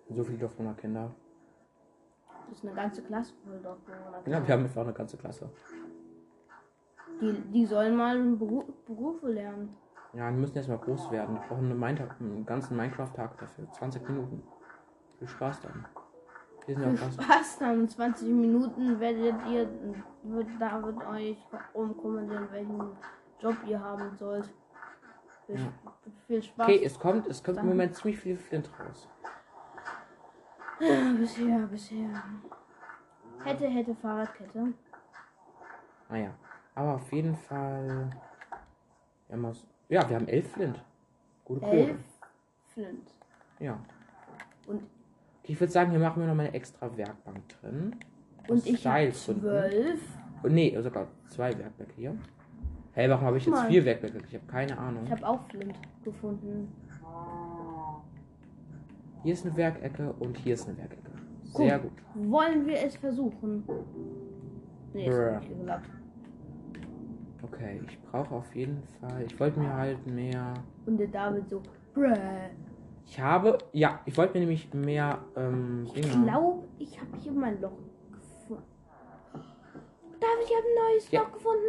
[0.08, 1.14] So viele Dorfbewohnerkinder.
[2.48, 4.22] Das ist eine ganze Klasse voll Dorfbewohner.
[4.26, 5.48] Ja, wir haben einfach eine ganze Klasse.
[7.20, 9.76] Die, die sollen mal Beru Berufe lernen.
[10.12, 11.36] Ja, die müssen erstmal groß werden.
[11.36, 13.70] Die brauchen eine Mine einen ganzen Minecraft-Tag dafür.
[13.70, 14.42] 20 Minuten.
[15.18, 15.86] Viel Spaß dann.
[16.66, 17.14] Hier sind ja was.
[17.24, 17.88] Spaß dann.
[17.88, 19.68] 20 Minuten werdet ihr,
[20.22, 21.38] wird David euch
[21.72, 22.80] umkommentieren, welchen
[23.40, 24.48] Job ihr haben sollt.
[25.46, 25.72] Viel, Ja.
[26.26, 26.66] viel Spaß.
[26.66, 29.08] Okay, es kommt, es kommt im Dann- Moment ziemlich viel Flint raus.
[30.80, 32.22] Ja, bisher, bisher.
[33.44, 34.74] Hätte, hätte Fahrradkette.
[36.08, 36.30] Naja.
[36.74, 38.10] Aber auf jeden Fall.
[39.26, 40.82] Wir haben aus, ja, wir haben elf Flint.
[41.44, 41.76] Gute Quote.
[41.76, 42.00] Elf
[42.74, 43.14] Flint.
[43.58, 43.78] Ja.
[44.66, 44.82] Und,
[45.50, 47.96] ich würde sagen, hier machen wir noch mal eine extra Werkbank drin.
[48.48, 50.00] und ich habe zwölf.
[50.44, 52.16] Und nee, sogar zwei Werkbänke hier.
[52.92, 54.18] Hey, warum habe ich jetzt vier Werkbänke?
[54.28, 55.02] Ich habe keine Ahnung.
[55.04, 55.74] Ich habe auch Flint
[56.04, 56.72] gefunden.
[59.24, 61.10] Hier ist eine Werkecke und hier ist eine Werkecke.
[61.42, 61.92] Sehr gut.
[62.14, 63.64] Wollen wir es versuchen?
[64.94, 65.90] Nee, ist nicht geklappt.
[67.42, 69.24] Okay, ich brauche auf jeden Fall.
[69.26, 70.54] Ich wollte mir halt mehr.
[70.86, 71.60] Und der David so,
[71.92, 72.14] bruh.
[73.10, 73.58] Ich habe.
[73.72, 77.76] Ja, ich wollte mir nämlich mehr ähm, Ich glaube, ich habe hier mein Loch
[78.12, 78.62] gefunden.
[80.20, 81.22] David, ich habe ein neues Ja.
[81.22, 81.64] Loch gefunden.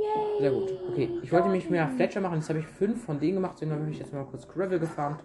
[0.00, 0.38] Yay.
[0.40, 0.72] Sehr gut.
[0.90, 2.36] Okay, ich wollte nämlich mehr Fletcher machen.
[2.36, 3.56] Jetzt habe ich fünf von denen gemacht.
[3.56, 5.22] Deswegen habe ich jetzt mal kurz Gravel gefarmt.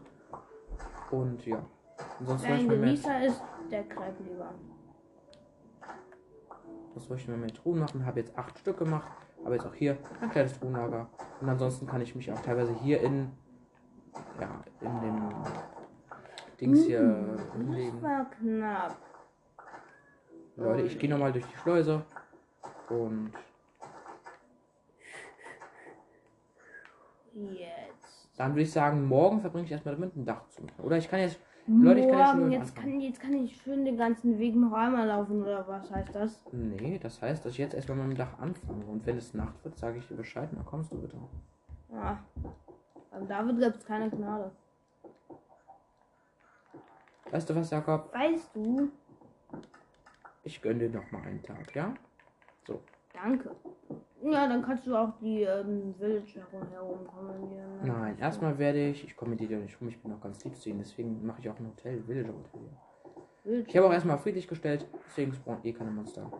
[1.09, 1.65] Und ja.
[2.19, 3.41] Sonst Wer wollte ich ein mir mehr, Genießer ist,
[3.71, 3.83] der
[4.27, 4.53] lieber.
[6.93, 8.05] sonst wollte ich mir mehr Truhen machen.
[8.05, 9.07] Habe jetzt acht Stück gemacht.
[9.45, 11.09] Aber jetzt auch hier ein kleines Truhenlager.
[11.39, 13.31] Und ansonsten kann ich mich auch teilweise hier in.
[14.39, 15.21] Ja, in den
[16.59, 17.01] Dings hier
[17.37, 18.01] Das hinlegen.
[18.01, 18.97] war knapp.
[20.55, 22.03] Leute, ich gehe nochmal durch die Schleuse.
[22.89, 23.31] Und
[27.33, 28.29] Jetzt.
[28.37, 30.81] dann würde ich sagen, morgen verbringe ich erstmal damit, ein Dach zu machen.
[30.83, 31.39] Oder ich kann jetzt.
[31.67, 34.55] Leute, ich kann schon Morgen, mit jetzt, kann, jetzt kann ich schön den ganzen Weg
[34.55, 36.41] noch einmal laufen, oder was heißt das?
[36.51, 38.83] Nee, das heißt, dass ich jetzt erstmal mit dem Dach anfange.
[38.85, 41.15] Und wenn es Nacht wird, sage ich dir Bescheid, dann kommst du bitte.
[41.93, 42.19] Ja.
[43.11, 44.51] Beim David gibt es keine Gnade.
[47.29, 48.13] Weißt du was, Jakob?
[48.13, 48.89] Weißt du?
[50.43, 51.93] Ich gönne dir noch mal einen Tag, ja?
[53.13, 53.55] Danke.
[54.23, 57.77] Ja, dann kannst du auch die ähm, Villager herum kommentieren.
[57.81, 57.87] ne?
[57.87, 60.55] Nein, erstmal werde ich, ich komme mit dir nicht rum, ich bin noch ganz lieb
[60.55, 62.69] zu ihnen, deswegen mache ich auch ein Hotel, Villager Hotel.
[63.43, 63.67] Villager.
[63.67, 66.31] Ich habe auch erstmal friedlich gestellt, deswegen spawnen eh keine Monster.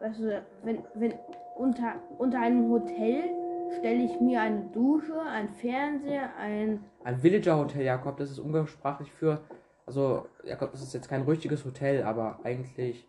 [0.00, 1.14] Weißt du, wenn, wenn
[1.56, 3.30] unter, unter einem Hotel
[3.78, 6.84] stelle ich mir eine Dusche, ein Fernseher, ein.
[7.04, 9.40] Ein Villager Hotel, Jakob, das ist umgangssprachlich für,
[9.86, 13.08] also, Jakob, das ist jetzt kein richtiges Hotel, aber eigentlich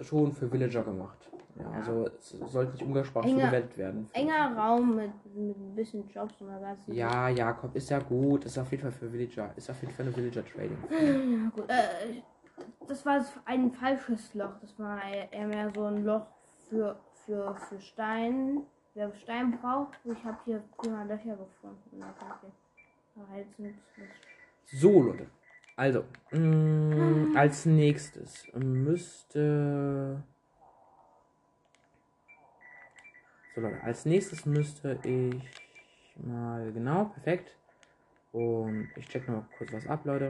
[0.00, 1.18] schon für Villager gemacht.
[1.58, 4.08] Ja, also, es sollte nicht umgangssprachlich gewertet werden.
[4.12, 6.92] Enger Raum mit, mit ein bisschen Jobs und ganzen.
[6.94, 10.06] Ja, Jakob, ist ja gut, ist auf jeden Fall für Villager, ist auf jeden Fall
[10.06, 10.78] eine Villager Trading.
[10.90, 11.68] Ja, gut.
[11.68, 12.22] Äh,
[12.86, 14.58] das war ein falsches Loch.
[14.60, 15.00] Das war
[15.32, 16.26] eher mehr so ein Loch
[16.68, 18.62] für, für, für Stein.
[18.98, 22.02] Wer Stein braucht, ich habe hier prima Löcher gefunden.
[23.14, 23.78] Verheizen.
[24.64, 25.28] So, Leute.
[25.76, 30.20] Also, mh, als nächstes müsste.
[33.54, 35.48] So Leute, als nächstes müsste ich
[36.16, 37.56] mal genau, perfekt.
[38.32, 40.28] Und ich check noch mal kurz was ab, Leute.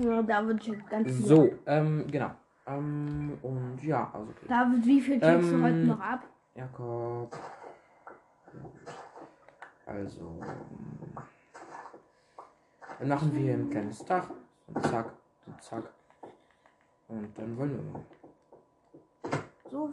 [0.00, 1.26] Ja, David checkt ganz viel.
[1.26, 2.30] So, ähm, genau.
[2.66, 4.46] Ähm, und ja, also okay.
[4.48, 6.20] David, wie viel checkst du Ähm, heute noch ab?
[6.54, 7.38] Jakob.
[9.86, 10.40] Also.
[12.98, 14.28] Dann machen wir ein kleines Dach.
[14.68, 15.12] Und zack,
[15.46, 15.84] und zack.
[17.08, 19.42] Und dann wollen wir mal.
[19.70, 19.92] So.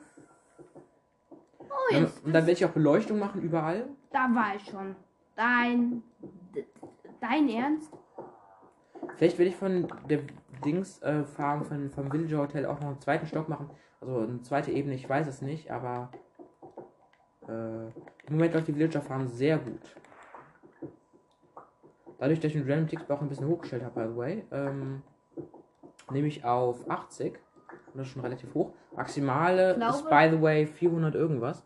[1.60, 2.24] Oh, Dann, jetzt.
[2.24, 3.88] und dann werde ich auch Beleuchtung machen überall.
[4.12, 4.96] Da war ich schon.
[5.36, 6.04] Dein.
[7.20, 7.92] Dein Ernst?
[9.18, 10.20] Vielleicht werde ich von der
[10.64, 13.70] Dings äh, Farm von, vom Villager Hotel auch noch einen zweiten Stock machen.
[14.02, 16.10] Also eine zweite Ebene, ich weiß es nicht, aber
[17.48, 19.96] äh, im Moment läuft die Villager Farm sehr gut.
[22.18, 25.02] Dadurch, dass ich den Random Ticks auch ein bisschen hochgestellt habe, by the way, ähm,
[26.12, 27.34] nehme ich auf 80.
[27.34, 28.74] Und das ist schon relativ hoch.
[28.96, 31.66] Maximale ist, by the way, 400 irgendwas.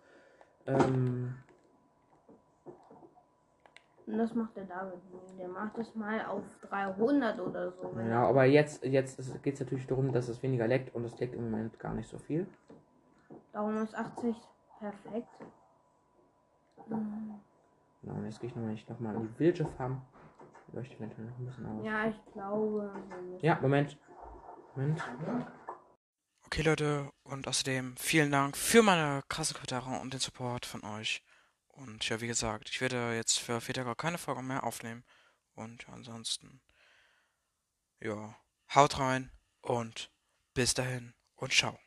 [0.68, 1.36] Ähm,
[4.06, 5.38] Und das macht der David nie.
[5.38, 7.92] Der macht das mal auf 300 oder so.
[8.00, 11.36] ja, aber jetzt, jetzt geht es natürlich darum, dass es weniger leckt und es leckt
[11.36, 12.46] im Moment gar nicht so viel.
[13.54, 14.36] Darum ist 80
[14.80, 15.28] perfekt.
[16.88, 17.40] Hm.
[18.02, 20.02] Genau, und jetzt gehe ich nochmal noch mal in die Villager Farm.
[20.74, 21.86] Leuchtet eventuell noch ein bisschen aus.
[21.86, 22.92] Ja, ich glaube.
[23.42, 23.98] Ja, Moment.
[24.76, 25.02] Moment.
[26.48, 31.24] Okay, Leute, und außerdem vielen Dank für meine krasse Kommentare und den Support von euch.
[31.74, 35.04] Und ja, wie gesagt, ich werde jetzt für Federgau keine Folge mehr aufnehmen.
[35.56, 36.62] Und ansonsten,
[38.00, 38.36] ja,
[38.74, 39.32] haut rein
[39.62, 40.12] und
[40.54, 41.83] bis dahin und ciao.